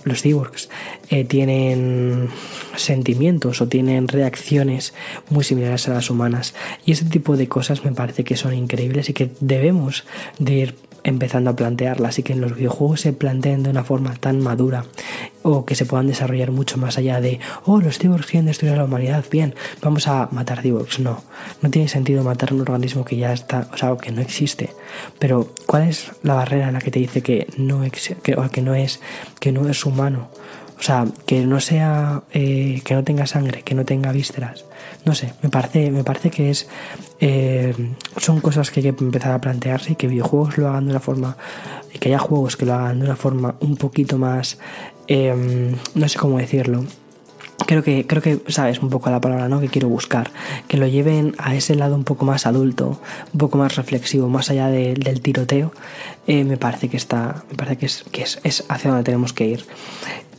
los 0.04 0.22
cyborgs 0.22 0.68
eh, 1.08 1.24
tienen 1.24 2.28
sentimientos 2.74 3.60
o 3.60 3.68
tienen 3.68 4.08
reacciones 4.08 4.92
muy 5.30 5.44
similares 5.44 5.86
a 5.86 5.94
las 5.94 6.10
humanas. 6.10 6.52
Y 6.84 6.90
este 6.90 7.08
tipo 7.08 7.36
de 7.36 7.46
cosas 7.46 7.84
me 7.84 7.92
parece 7.92 8.24
que 8.24 8.36
son 8.36 8.54
increíbles 8.54 9.08
y 9.08 9.12
que 9.12 9.30
debemos 9.38 10.04
de 10.40 10.52
ir 10.54 10.74
empezando 11.06 11.50
a 11.50 11.56
plantearlas 11.56 12.18
y 12.18 12.24
que 12.24 12.34
los 12.34 12.56
videojuegos 12.56 13.00
se 13.00 13.12
planteen 13.12 13.62
de 13.62 13.70
una 13.70 13.84
forma 13.84 14.16
tan 14.16 14.40
madura 14.40 14.84
o 15.42 15.64
que 15.64 15.76
se 15.76 15.86
puedan 15.86 16.08
desarrollar 16.08 16.50
mucho 16.50 16.78
más 16.78 16.98
allá 16.98 17.20
de, 17.20 17.38
oh, 17.64 17.80
los 17.80 17.98
cyborgs 17.98 18.26
quieren 18.26 18.46
destruir 18.46 18.74
a 18.74 18.78
la 18.78 18.84
humanidad, 18.84 19.24
bien, 19.30 19.54
vamos 19.80 20.08
a 20.08 20.28
matar 20.32 20.62
cyborgs. 20.62 20.98
No, 20.98 21.22
no 21.62 21.70
tiene 21.70 21.86
sentido 21.86 22.24
matar 22.24 22.52
un 22.52 22.60
organismo 22.60 23.04
que 23.04 23.16
ya 23.16 23.32
está, 23.32 23.68
o 23.72 23.76
sea, 23.76 23.96
que 23.96 24.10
no 24.10 24.20
existe. 24.20 24.70
Pero, 25.20 25.48
¿cuál 25.66 25.88
es 25.88 26.10
la 26.24 26.34
barrera 26.34 26.66
en 26.66 26.74
la 26.74 26.80
que 26.80 26.90
te 26.90 26.98
dice 26.98 27.22
que 27.22 27.46
no, 27.56 27.82
que, 27.82 28.36
que 28.50 28.62
no, 28.62 28.74
es, 28.74 29.00
que 29.38 29.52
no 29.52 29.68
es 29.68 29.86
humano? 29.86 30.28
O 30.78 30.82
sea, 30.82 31.06
que 31.26 31.46
no 31.46 31.60
sea, 31.60 32.22
eh, 32.32 32.82
que 32.84 32.94
no 32.94 33.02
tenga 33.02 33.26
sangre, 33.26 33.62
que 33.62 33.74
no 33.74 33.84
tenga 33.84 34.12
vísceras. 34.12 34.64
No 35.04 35.14
sé, 35.14 35.32
me 35.42 35.48
parece, 35.48 35.90
me 35.90 36.04
parece 36.04 36.30
que 36.30 36.50
es, 36.50 36.68
eh, 37.20 37.74
son 38.18 38.40
cosas 38.40 38.70
que 38.70 38.80
hay 38.80 38.92
que 38.92 39.04
empezar 39.04 39.32
a 39.32 39.40
plantearse 39.40 39.92
y 39.92 39.96
que 39.96 40.06
videojuegos 40.06 40.58
lo 40.58 40.68
hagan 40.68 40.84
de 40.84 40.90
una 40.90 41.00
forma, 41.00 41.36
y 41.94 41.98
que 41.98 42.08
haya 42.08 42.18
juegos 42.18 42.56
que 42.56 42.66
lo 42.66 42.74
hagan 42.74 42.98
de 42.98 43.06
una 43.06 43.16
forma 43.16 43.54
un 43.60 43.76
poquito 43.76 44.18
más, 44.18 44.58
em, 45.06 45.74
no 45.94 46.08
sé 46.08 46.18
cómo 46.18 46.38
decirlo, 46.38 46.84
creo 47.66 47.82
que, 47.82 48.06
creo 48.06 48.22
que 48.22 48.40
sabes 48.48 48.80
un 48.80 48.90
poco 48.90 49.10
la 49.10 49.20
palabra 49.20 49.48
¿no? 49.48 49.60
que 49.60 49.68
quiero 49.68 49.88
buscar, 49.88 50.30
que 50.68 50.76
lo 50.76 50.86
lleven 50.86 51.34
a 51.38 51.54
ese 51.54 51.74
lado 51.74 51.94
un 51.94 52.04
poco 52.04 52.24
más 52.24 52.46
adulto, 52.46 53.00
un 53.32 53.38
poco 53.38 53.58
más 53.58 53.76
reflexivo, 53.76 54.28
más 54.28 54.50
allá 54.50 54.68
del 54.68 55.20
tiroteo, 55.20 55.72
eh, 56.26 56.44
me 56.44 56.56
parece 56.56 56.88
que 56.88 56.96
está, 56.96 57.44
me 57.50 57.56
parece 57.56 57.78
que 57.78 57.86
es, 57.86 58.04
que 58.10 58.22
es, 58.22 58.40
es 58.44 58.64
hacia 58.68 58.90
donde 58.90 59.04
tenemos 59.04 59.32
que 59.32 59.46
ir. 59.46 59.64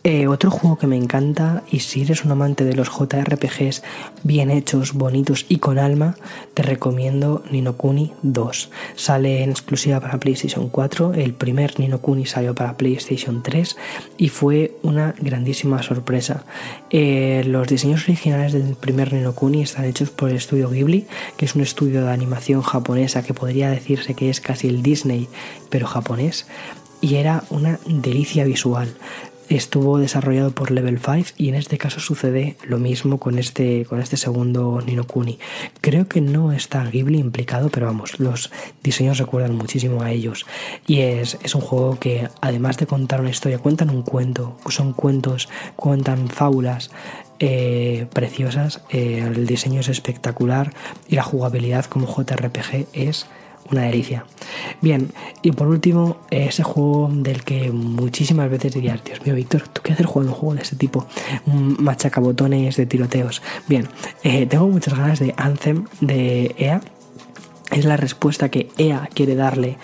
Eh, 0.04 0.28
otro 0.28 0.52
juego 0.52 0.78
que 0.78 0.88
me 0.88 0.96
encanta, 0.96 1.64
y 1.70 1.80
si 1.80 2.02
eres 2.02 2.24
un 2.24 2.32
amante 2.32 2.64
de 2.64 2.76
los 2.76 2.90
JRPGs 2.90 3.84
bien 4.24 4.52
hechos, 4.52 4.94
bonitos 4.94 5.46
y 5.50 5.58
con 5.58 5.80
alma, 5.80 6.16
te 6.54 6.64
recomiendo 6.64 7.44
Ninokuni 7.52 8.14
2. 8.22 8.70
Sale 8.96 9.44
en 9.44 9.50
exclusiva 9.50 10.00
para 10.00 10.20
PlayStation 10.20 10.70
4, 10.70 11.14
el 11.14 11.34
primer 11.34 11.80
Ninokuni 11.80 12.26
salió 12.26 12.56
para 12.56 12.78
PlayStation 12.78 13.44
3 13.44 13.76
y 14.18 14.30
fue 14.30 14.78
una 14.84 15.14
grandísima 15.20 15.84
sorpresa. 15.84 16.46
Eh, 16.90 17.44
los 17.46 17.68
diseños 17.68 18.04
originales 18.04 18.54
del 18.54 18.76
primer 18.76 19.12
Ninokuni 19.12 19.64
están 19.64 19.86
hechos 19.86 20.10
por 20.10 20.30
el 20.30 20.38
estudio 20.38 20.70
Ghibli, 20.70 21.08
que 21.36 21.46
es 21.46 21.56
un 21.56 21.62
estudio 21.62 22.06
de 22.06 22.12
animación 22.12 22.62
japonesa 22.62 23.24
que 23.24 23.34
podría 23.34 23.70
decirse 23.70 24.14
que 24.14 24.30
es 24.30 24.42
casi 24.42 24.68
el 24.68 24.84
Disney, 24.84 25.28
pero 25.70 25.88
japonés 25.88 26.46
y 27.00 27.16
era 27.16 27.44
una 27.52 27.80
delicia 27.86 28.44
visual 28.44 28.90
estuvo 29.50 29.98
desarrollado 29.98 30.52
por 30.52 30.72
Level 30.72 31.00
5 31.00 31.32
y 31.38 31.50
en 31.50 31.56
este 31.56 31.78
caso 31.78 32.00
sucede 32.00 32.58
lo 32.66 32.78
mismo 32.78 33.18
con 33.20 33.40
este, 33.40 33.86
con 33.86 34.02
este 34.02 34.18
segundo 34.18 34.82
Ninokuni. 34.86 35.40
Creo 35.82 36.08
que 36.08 36.22
no 36.22 36.52
está 36.52 36.84
Ghibli 36.86 37.20
implicado, 37.20 37.70
pero 37.70 37.86
vamos, 37.86 38.20
los 38.20 38.52
diseños 38.84 39.18
recuerdan 39.18 39.56
muchísimo 39.56 40.02
a 40.02 40.12
ellos. 40.12 40.46
Y 40.86 41.00
es, 41.00 41.38
es 41.44 41.56
un 41.56 41.62
juego 41.62 42.00
que 42.00 42.30
además 42.42 42.78
de 42.78 42.88
contar 42.88 43.22
una 43.22 43.30
historia, 43.30 43.60
cuentan 43.60 43.90
un 43.90 44.04
cuento, 44.04 44.58
son 44.70 44.94
cuentos, 44.94 45.50
cuentan 45.76 46.28
fábulas, 46.30 46.92
eh, 47.40 48.08
preciosas, 48.14 48.82
eh, 48.90 49.20
el 49.20 49.46
diseño 49.46 49.82
es 49.82 49.90
espectacular 49.90 50.74
y 51.08 51.16
la 51.16 51.24
jugabilidad 51.24 51.86
como 51.86 52.08
JRPG 52.08 52.88
es 52.94 53.28
una 53.72 53.84
delicia. 53.84 54.26
Bien, 54.82 55.12
y 55.42 55.52
por 55.52 55.68
último, 55.68 56.18
ese 56.30 56.64
juego 56.64 57.10
del 57.12 57.44
que 57.44 57.72
muchísimas 57.72 58.50
veces 58.50 58.74
dirías, 58.74 59.04
Dios 59.04 59.26
mío, 59.26 59.36
Víctor, 59.36 59.68
¿tú 59.68 59.82
qué 59.82 59.94
haces 59.94 60.06
jugando 60.06 60.34
un 60.34 60.40
juego 60.40 60.56
de 60.56 60.62
este 60.62 60.76
tipo? 60.76 61.08
Un 61.46 61.78
machacabotones 61.80 62.76
de 62.76 62.86
tiroteos. 62.86 63.42
Bien, 63.68 63.88
eh, 64.24 64.46
tengo 64.46 64.68
muchas 64.68 64.98
ganas 64.98 65.20
de 65.20 65.34
Anthem 65.38 65.86
de 66.02 66.56
EA 66.58 66.82
es 67.72 67.86
la 67.86 67.98
respuesta 67.98 68.50
que 68.50 68.70
EA 68.78 69.10
quiere 69.14 69.36
darle 69.36 69.78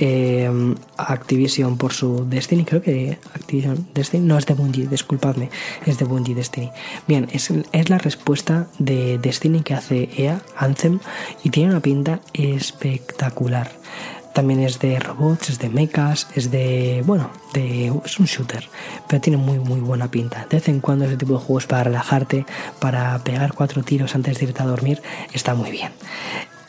a 0.00 1.12
Activision 1.12 1.76
por 1.76 1.92
su 1.92 2.24
Destiny. 2.28 2.64
Creo 2.64 2.82
que 2.82 3.18
Activision 3.34 3.88
Destiny 3.94 4.26
no 4.26 4.38
es 4.38 4.46
de 4.46 4.54
Bungie, 4.54 4.86
disculpadme, 4.86 5.50
es 5.86 5.98
de 5.98 6.04
Bungie 6.04 6.34
Destiny. 6.34 6.70
Bien, 7.06 7.28
es, 7.32 7.50
es 7.72 7.90
la 7.90 7.98
respuesta 7.98 8.68
de 8.78 9.18
Destiny 9.18 9.62
que 9.62 9.74
hace 9.74 10.08
EA, 10.16 10.40
Anthem, 10.56 11.00
y 11.42 11.50
tiene 11.50 11.70
una 11.70 11.80
pinta 11.80 12.20
espectacular. 12.32 13.70
También 14.38 14.60
es 14.60 14.78
de 14.78 15.00
robots, 15.00 15.50
es 15.50 15.58
de 15.58 15.68
mechas, 15.68 16.28
es 16.36 16.52
de. 16.52 17.02
Bueno, 17.04 17.30
de, 17.54 17.92
es 18.04 18.20
un 18.20 18.26
shooter, 18.26 18.68
pero 19.08 19.20
tiene 19.20 19.36
muy, 19.36 19.58
muy 19.58 19.80
buena 19.80 20.10
pinta. 20.12 20.46
De 20.48 20.58
vez 20.58 20.68
en 20.68 20.80
cuando 20.80 21.06
ese 21.06 21.16
tipo 21.16 21.32
de 21.32 21.40
juegos 21.40 21.66
para 21.66 21.84
relajarte, 21.84 22.46
para 22.78 23.18
pegar 23.24 23.52
cuatro 23.52 23.82
tiros 23.82 24.14
antes 24.14 24.38
de 24.38 24.44
irte 24.44 24.62
a 24.62 24.66
dormir, 24.66 25.02
está 25.32 25.56
muy 25.56 25.72
bien. 25.72 25.90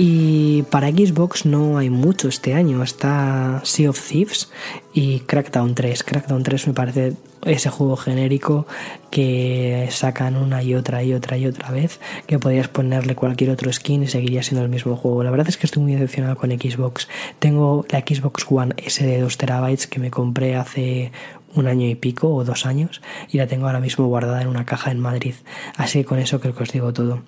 Y 0.01 0.63
para 0.69 0.87
Xbox 0.91 1.45
no 1.45 1.77
hay 1.77 1.89
mucho 1.89 2.29
este 2.29 2.53
año. 2.53 2.81
Está 2.83 3.59
Sea 3.65 3.89
of 3.89 3.99
Thieves 3.99 4.49
y 4.93 5.19
Crackdown 5.19 5.75
3. 5.75 6.05
Crackdown 6.05 6.41
3 6.41 6.67
me 6.67 6.73
parece 6.73 7.15
ese 7.45 7.69
juego 7.69 7.97
genérico 7.97 8.65
que 9.11 9.89
sacan 9.91 10.37
una 10.37 10.63
y 10.63 10.73
otra 10.75 11.03
y 11.03 11.13
otra 11.13 11.37
y 11.37 11.47
otra 11.47 11.71
vez, 11.71 11.99
que 12.27 12.39
podrías 12.39 12.69
ponerle 12.69 13.15
cualquier 13.15 13.49
otro 13.49 13.73
skin 13.73 14.03
y 14.03 14.07
seguiría 14.07 14.41
siendo 14.41 14.63
el 14.63 14.69
mismo 14.69 14.95
juego. 14.95 15.21
La 15.21 15.31
verdad 15.31 15.49
es 15.49 15.57
que 15.57 15.65
estoy 15.65 15.83
muy 15.83 15.91
decepcionado 15.91 16.37
con 16.37 16.49
Xbox. 16.49 17.09
Tengo 17.39 17.85
la 17.89 17.99
Xbox 17.99 18.45
One 18.49 18.75
S 18.77 19.05
de 19.05 19.19
2 19.19 19.37
terabytes 19.37 19.87
que 19.87 19.99
me 19.99 20.11
compré 20.11 20.55
hace 20.55 21.11
un 21.55 21.67
año 21.67 21.87
y 21.87 21.95
pico 21.95 22.33
o 22.33 22.43
dos 22.43 22.65
años 22.65 23.01
y 23.31 23.37
la 23.37 23.47
tengo 23.47 23.67
ahora 23.67 23.79
mismo 23.79 24.07
guardada 24.07 24.41
en 24.41 24.47
una 24.47 24.65
caja 24.65 24.91
en 24.91 24.99
Madrid. 24.99 25.35
Así 25.77 25.99
que 25.99 26.05
con 26.05 26.19
eso 26.19 26.39
creo 26.39 26.55
que 26.55 26.63
os 26.63 26.71
digo 26.71 26.93
todo. 26.93 27.21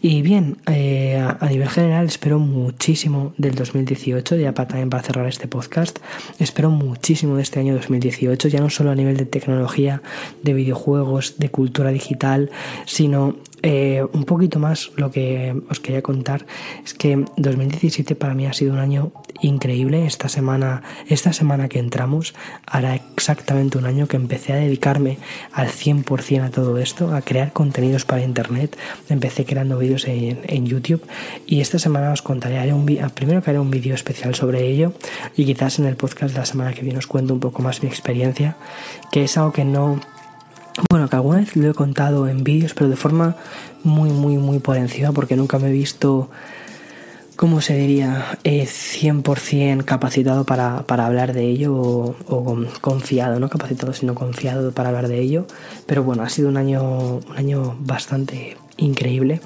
Y 0.00 0.22
bien, 0.22 0.58
eh, 0.66 1.18
a 1.18 1.48
nivel 1.48 1.68
general 1.68 2.06
espero 2.06 2.38
muchísimo 2.38 3.34
del 3.38 3.54
2018, 3.54 4.36
ya 4.36 4.52
para, 4.52 4.68
también 4.68 4.90
para 4.90 5.02
cerrar 5.02 5.26
este 5.26 5.48
podcast, 5.48 5.98
espero 6.38 6.70
muchísimo 6.70 7.36
de 7.36 7.42
este 7.42 7.60
año 7.60 7.74
2018, 7.74 8.48
ya 8.48 8.60
no 8.60 8.70
solo 8.70 8.90
a 8.90 8.94
nivel 8.94 9.16
de 9.16 9.26
tecnología, 9.26 10.02
de 10.42 10.52
videojuegos, 10.54 11.38
de 11.38 11.50
cultura 11.50 11.90
digital, 11.90 12.50
sino 12.86 13.36
eh, 13.68 14.06
un 14.12 14.22
poquito 14.22 14.60
más 14.60 14.92
lo 14.94 15.10
que 15.10 15.60
os 15.68 15.80
quería 15.80 16.00
contar 16.00 16.46
es 16.84 16.94
que 16.94 17.24
2017 17.36 18.14
para 18.14 18.32
mí 18.32 18.46
ha 18.46 18.52
sido 18.52 18.72
un 18.72 18.78
año 18.78 19.10
increíble. 19.40 20.06
Esta 20.06 20.28
semana, 20.28 20.84
esta 21.08 21.32
semana 21.32 21.68
que 21.68 21.80
entramos 21.80 22.32
hará 22.64 22.94
exactamente 22.94 23.76
un 23.76 23.86
año 23.86 24.06
que 24.06 24.14
empecé 24.14 24.52
a 24.52 24.56
dedicarme 24.56 25.18
al 25.52 25.66
100% 25.66 26.44
a 26.44 26.50
todo 26.50 26.78
esto, 26.78 27.12
a 27.12 27.22
crear 27.22 27.52
contenidos 27.52 28.04
para 28.04 28.22
internet. 28.22 28.78
Empecé 29.08 29.44
creando 29.44 29.78
vídeos 29.78 30.06
en, 30.06 30.66
YouTube 30.66 31.02
y 31.44 31.60
esta 31.60 31.80
semana 31.80 32.12
os 32.12 32.22
contaré, 32.22 32.58
haré 32.58 32.72
un, 32.72 32.86
primero 33.14 33.42
que 33.42 33.50
haré 33.50 33.58
un 33.58 33.72
vídeo 33.72 33.96
especial 33.96 34.36
sobre 34.36 34.64
ello 34.64 34.92
y 35.36 35.44
quizás 35.44 35.80
en 35.80 35.86
el 35.86 35.96
podcast 35.96 36.34
de 36.34 36.38
la 36.38 36.46
semana 36.46 36.72
que 36.72 36.82
viene 36.82 37.00
os 37.00 37.08
cuento 37.08 37.34
un 37.34 37.40
poco 37.40 37.62
más 37.62 37.82
mi 37.82 37.88
experiencia, 37.88 38.56
que 39.10 39.24
es 39.24 39.36
algo 39.36 39.50
que 39.50 39.64
no 39.64 40.00
bueno, 40.90 41.08
que 41.08 41.16
alguna 41.16 41.38
vez 41.38 41.56
lo 41.56 41.70
he 41.70 41.74
contado 41.74 42.28
en 42.28 42.44
vídeos, 42.44 42.74
pero 42.74 42.88
de 42.88 42.96
forma 42.96 43.36
muy, 43.82 44.10
muy, 44.10 44.36
muy 44.36 44.58
por 44.58 44.76
encima, 44.76 45.12
porque 45.12 45.36
nunca 45.36 45.58
me 45.58 45.68
he 45.68 45.72
visto, 45.72 46.28
¿cómo 47.36 47.60
se 47.60 47.76
diría?, 47.76 48.38
eh, 48.44 48.66
100% 48.66 49.84
capacitado 49.84 50.44
para, 50.44 50.82
para, 50.82 51.06
hablar 51.06 51.32
de 51.32 51.44
ello 51.46 51.74
o, 51.74 52.64
confiado, 52.80 53.40
no 53.40 53.48
capacitado, 53.48 53.92
sino 53.92 54.14
confiado 54.14 54.72
para 54.72 54.90
hablar 54.90 55.08
de 55.08 55.20
ello. 55.20 55.46
Pero 55.86 56.02
bueno, 56.02 56.22
ha 56.22 56.28
sido 56.28 56.48
un 56.48 56.56
año, 56.56 57.18
un 57.18 57.36
año 57.36 57.76
bastante 57.80 58.56
increíble. 58.76 59.40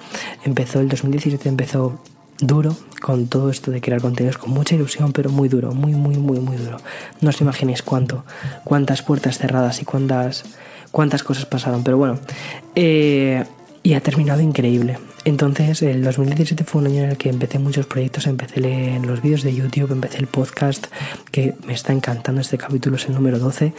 Empezó 0.45 0.81
el 0.81 0.89
2017, 0.89 1.49
empezó 1.49 2.01
duro 2.41 2.75
con 3.03 3.27
todo 3.27 3.51
esto 3.51 3.71
de 3.71 3.81
crear 3.81 4.01
contenidos 4.01 4.39
con 4.39 4.51
mucha 4.51 4.75
ilusión, 4.75 5.13
pero 5.13 5.31
muy 5.31 5.49
duro, 5.49 5.73
muy, 5.73 5.93
muy, 5.93 6.17
muy, 6.17 6.41
muy 6.41 6.57
duro. 6.57 6.79
No 7.21 7.31
os 7.31 7.41
imaginéis 7.41 7.83
cuánto, 7.83 8.25
cuántas 8.65 9.03
puertas 9.03 9.39
cerradas 9.39 9.81
y 9.83 9.85
cuántas 9.85 10.45
cuántas 10.91 11.23
cosas 11.23 11.47
pasaron. 11.47 11.85
Pero 11.85 11.99
bueno, 11.99 12.19
eh, 12.75 13.45
y 13.83 13.95
ha 13.95 14.01
terminado 14.01 14.41
increíble. 14.41 14.99
Entonces, 15.25 15.83
el 15.83 16.03
2017 16.03 16.65
fue 16.65 16.81
un 16.81 16.87
año 16.87 17.05
en 17.05 17.11
el 17.11 17.17
que 17.19 17.29
empecé 17.29 17.59
muchos 17.59 17.87
proyectos, 17.87 18.27
empecé 18.27 18.61
en 18.61 19.07
los 19.07 19.21
vídeos 19.21 19.43
de 19.43 19.55
YouTube, 19.55 19.93
empecé 19.93 20.19
el 20.19 20.27
podcast, 20.27 20.87
que 21.31 21.55
me 21.67 21.75
está 21.75 21.93
encantando, 21.93 22.41
este 22.41 22.57
capítulo 22.57 22.97
es 22.97 23.07
el 23.07 23.15
número 23.15 23.39
12, 23.39 23.75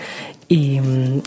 y 0.47 0.77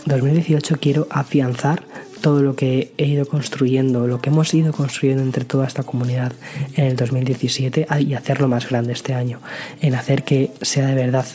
2018 0.05 0.73
mm, 0.73 0.77
quiero 0.77 1.07
afianzar 1.09 1.83
todo 2.21 2.41
lo 2.41 2.55
que 2.55 2.93
he 2.97 3.05
ido 3.07 3.25
construyendo, 3.25 4.07
lo 4.07 4.21
que 4.21 4.29
hemos 4.29 4.53
ido 4.53 4.71
construyendo 4.71 5.21
entre 5.21 5.43
toda 5.43 5.67
esta 5.67 5.83
comunidad 5.83 6.31
en 6.75 6.85
el 6.85 6.95
2017 6.95 7.87
y 7.99 8.13
hacerlo 8.13 8.47
más 8.47 8.69
grande 8.69 8.93
este 8.93 9.13
año, 9.13 9.41
en 9.81 9.95
hacer 9.95 10.23
que 10.23 10.51
sea 10.61 10.87
de 10.87 10.95
verdad 10.95 11.25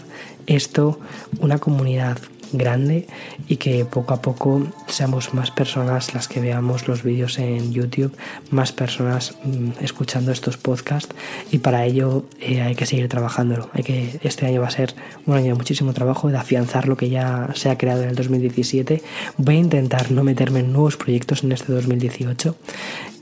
esto 0.47 0.99
una 1.41 1.59
comunidad 1.59 2.19
grande 2.53 3.07
y 3.49 3.57
que 3.57 3.85
poco 3.85 4.15
a 4.15 4.23
poco 4.23 4.67
seamos 4.87 5.35
más 5.35 5.51
personas 5.51 6.15
las 6.15 6.29
que 6.29 6.41
veamos 6.41 6.89
los 6.89 7.03
vídeos 7.03 7.39
en 7.39 7.73
YouTube, 7.73 8.17
más 8.51 8.73
personas 8.73 9.35
mm, 9.45 9.83
escuchando 9.83 10.33
estos 10.33 10.57
podcasts 10.57 11.15
y 11.51 11.59
para 11.59 11.85
ello 11.85 12.25
eh, 12.41 12.63
hay 12.63 12.75
que 12.75 12.87
seguir 12.87 13.09
trabajándolo. 13.09 13.69
Hay 13.73 13.83
que, 13.83 14.21
este 14.23 14.47
año 14.47 14.61
va 14.61 14.69
a 14.69 14.71
ser 14.71 14.95
un 15.27 15.37
año 15.37 15.49
de 15.49 15.55
muchísimo 15.55 15.93
trabajo, 15.93 16.29
de 16.29 16.39
afianzar 16.39 16.89
lo 16.89 16.97
que 16.97 17.11
ya 17.11 17.51
se 17.55 17.71
ha 17.71 17.79
creado 17.79 18.03
en 18.03 18.11
el 18.11 18.17
2017. 18.17 19.03
Voy 19.37 19.57
a 19.57 19.59
intentar 19.59 20.11
no 20.11 20.25
meterme 20.25 20.61
en 20.61 20.73
nuevos 20.73 20.97
proyectos 20.97 21.45
en 21.45 21.53
este 21.53 21.73
2018 21.73 22.57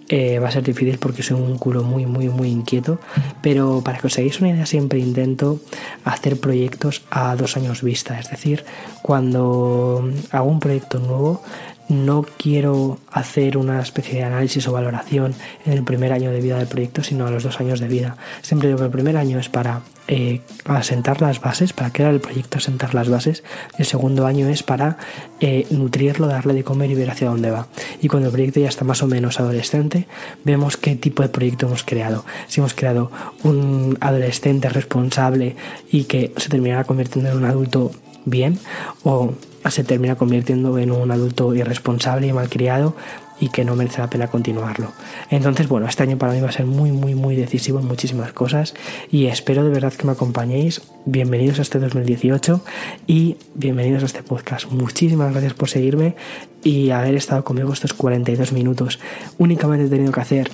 eh, 0.09 0.39
va 0.39 0.49
a 0.49 0.51
ser 0.51 0.63
difícil 0.63 0.99
porque 0.99 1.23
soy 1.23 1.41
un 1.41 1.59
culo 1.59 1.83
muy, 1.83 2.07
muy, 2.07 2.29
muy 2.29 2.49
inquieto. 2.49 2.99
Pero 3.43 3.83
para 3.85 3.99
que 3.99 4.07
os 4.07 4.19
hagáis 4.19 4.41
una 4.41 4.51
idea, 4.51 4.67
siempre 4.67 4.99
intento 4.99 5.61
hacer 6.05 6.41
proyectos 6.41 7.03
a 7.11 7.37
dos 7.37 7.57
años 7.57 7.83
vista. 7.83 8.19
Es 8.19 8.31
decir, 8.31 8.65
cuando 9.03 10.11
hago 10.31 10.49
un 10.49 10.61
proyecto 10.61 10.99
nuevo, 10.99 11.43
no 11.89 12.25
quiero 12.37 12.99
hacer 13.11 13.57
una 13.57 13.81
especie 13.81 14.19
de 14.19 14.25
análisis 14.25 14.67
o 14.69 14.73
valoración 14.73 15.35
en 15.65 15.73
el 15.73 15.85
primer 15.85 16.13
año 16.13 16.31
de 16.31 16.41
vida 16.41 16.59
del 16.59 16.67
proyecto, 16.67 17.03
sino 17.03 17.27
a 17.27 17.31
los 17.31 17.43
dos 17.43 17.61
años 17.61 17.81
de 17.81 17.89
vida. 17.89 18.17
Siempre 18.43 18.69
digo 18.69 18.79
que 18.79 18.87
el 18.87 18.91
primer 18.91 19.17
año 19.17 19.39
es 19.39 19.49
para 19.49 19.83
eh, 20.07 20.41
asentar 20.65 21.21
las 21.21 21.41
bases, 21.41 21.73
para 21.73 21.93
crear 21.93 22.13
el 22.13 22.21
proyecto, 22.21 22.59
asentar 22.59 22.95
las 22.95 23.09
bases. 23.09 23.43
El 23.79 23.87
segundo 23.87 24.27
año 24.27 24.49
es 24.49 24.63
para 24.63 24.99
eh, 25.41 25.67
nutrirlo, 25.71 26.27
darle 26.27 26.55
de 26.55 26.65
comer 26.65 26.91
y 26.91 26.95
ver 26.95 27.11
hacia 27.11 27.29
dónde 27.29 27.51
va. 27.51 27.67
Y 28.01 28.09
cuando 28.09 28.29
el 28.29 28.33
proyecto 28.33 28.61
ya 28.61 28.69
está 28.69 28.85
más 28.85 29.03
o 29.03 29.07
menos 29.07 29.41
adolescente, 29.41 30.07
vemos 30.45 30.77
qué 30.77 30.95
tipo 30.97 31.23
de 31.23 31.31
proyecto 31.31 31.67
hemos 31.67 31.85
creado. 31.85 32.25
Si 32.49 32.61
hemos 32.61 32.75
creado 32.75 33.11
un 33.45 33.97
adolescente 34.01 34.69
responsable 34.69 35.57
y 35.91 36.05
que 36.05 36.33
se 36.37 36.49
terminará 36.49 36.85
convirtiendo 36.85 37.31
en 37.31 37.39
un 37.39 37.45
adulto 37.45 37.91
bien, 38.25 38.59
o 39.05 39.33
se 39.69 39.85
termina 39.85 40.17
convirtiendo 40.17 40.79
en 40.79 40.91
un 40.91 41.11
adulto 41.11 41.55
irresponsable 41.55 42.27
y 42.27 42.33
malcriado 42.33 42.95
y 43.41 43.51
que 43.51 43.65
no 43.65 43.77
merece 43.77 44.01
la 44.01 44.11
pena 44.11 44.29
continuarlo. 44.29 44.93
Entonces, 45.31 45.69
bueno, 45.69 45.87
este 45.87 46.03
año 46.03 46.19
para 46.19 46.33
mí 46.33 46.41
va 46.41 46.49
a 46.49 46.53
ser 46.53 46.67
muy, 46.67 46.91
muy, 46.91 47.15
muy 47.15 47.37
decisivo 47.37 47.79
en 47.79 47.87
muchísimas 47.87 48.33
cosas 48.33 48.75
y 49.11 49.27
espero 49.27 49.65
de 49.65 49.71
verdad 49.71 49.93
que 49.93 50.07
me 50.07 50.13
acompañéis. 50.13 50.83
Bienvenidos 51.05 51.59
a 51.59 51.63
este 51.63 51.79
2018 51.79 52.63
y 53.07 53.37
bienvenidos 53.55 54.03
a 54.03 54.07
este 54.07 54.23
podcast. 54.23 54.71
Muchísimas 54.71 55.33
gracias 55.33 55.55
por 55.55 55.69
seguirme 55.69 56.17
y 56.65 56.91
haber 56.91 57.15
estado 57.15 57.45
conmigo 57.45 57.73
estos 57.73 57.95
42 57.95 58.53
minutos. 58.53 58.99
Únicamente 59.39 59.87
he 59.87 59.89
tenido 59.89 60.13
que 60.13 60.21
hacer 60.21 60.51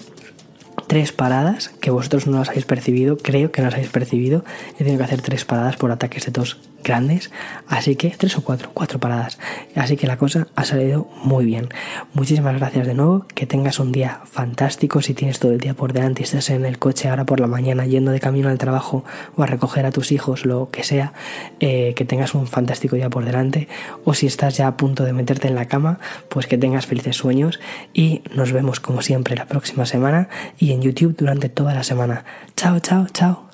tres 0.86 1.12
paradas 1.12 1.68
que 1.80 1.90
vosotros 1.90 2.26
no 2.26 2.38
las 2.38 2.50
habéis 2.50 2.66
percibido, 2.66 3.16
creo 3.16 3.50
que 3.50 3.62
no 3.62 3.68
las 3.68 3.74
habéis 3.74 3.90
percibido. 3.90 4.44
He 4.74 4.78
tenido 4.78 4.98
que 4.98 5.04
hacer 5.04 5.22
tres 5.22 5.44
paradas 5.44 5.76
por 5.76 5.90
ataques 5.90 6.26
de 6.26 6.32
tos 6.32 6.58
grandes, 6.84 7.32
así 7.66 7.96
que 7.96 8.10
tres 8.10 8.38
o 8.38 8.44
cuatro, 8.44 8.70
cuatro 8.72 9.00
paradas. 9.00 9.38
Así 9.74 9.96
que 9.96 10.06
la 10.06 10.16
cosa 10.16 10.46
ha 10.54 10.64
salido 10.64 11.08
muy 11.24 11.44
bien. 11.44 11.68
Muchísimas 12.12 12.56
gracias 12.56 12.86
de 12.86 12.94
nuevo, 12.94 13.26
que 13.34 13.46
tengas 13.46 13.80
un 13.80 13.90
día 13.90 14.20
fantástico 14.24 15.02
si 15.02 15.14
tienes 15.14 15.40
todo 15.40 15.52
el 15.52 15.58
día 15.58 15.74
por 15.74 15.92
delante 15.92 16.22
y 16.22 16.24
estás 16.24 16.50
en 16.50 16.64
el 16.64 16.78
coche 16.78 17.08
ahora 17.08 17.24
por 17.24 17.40
la 17.40 17.48
mañana 17.48 17.86
yendo 17.86 18.12
de 18.12 18.20
camino 18.20 18.48
al 18.48 18.58
trabajo 18.58 19.04
o 19.36 19.42
a 19.42 19.46
recoger 19.46 19.86
a 19.86 19.90
tus 19.90 20.12
hijos, 20.12 20.46
lo 20.46 20.70
que 20.70 20.84
sea, 20.84 21.12
eh, 21.58 21.94
que 21.96 22.04
tengas 22.04 22.34
un 22.34 22.46
fantástico 22.46 22.96
día 22.96 23.10
por 23.10 23.24
delante 23.24 23.68
o 24.04 24.14
si 24.14 24.26
estás 24.26 24.56
ya 24.56 24.68
a 24.68 24.76
punto 24.76 25.04
de 25.04 25.12
meterte 25.12 25.48
en 25.48 25.54
la 25.54 25.66
cama, 25.66 25.98
pues 26.28 26.46
que 26.46 26.58
tengas 26.58 26.86
felices 26.86 27.16
sueños 27.16 27.58
y 27.92 28.22
nos 28.34 28.52
vemos 28.52 28.80
como 28.80 29.02
siempre 29.02 29.34
la 29.34 29.46
próxima 29.46 29.86
semana 29.86 30.28
y 30.58 30.72
en 30.72 30.82
YouTube 30.82 31.16
durante 31.16 31.48
toda 31.48 31.74
la 31.74 31.82
semana. 31.82 32.24
Chao, 32.56 32.78
chao, 32.80 33.06
chao. 33.12 33.53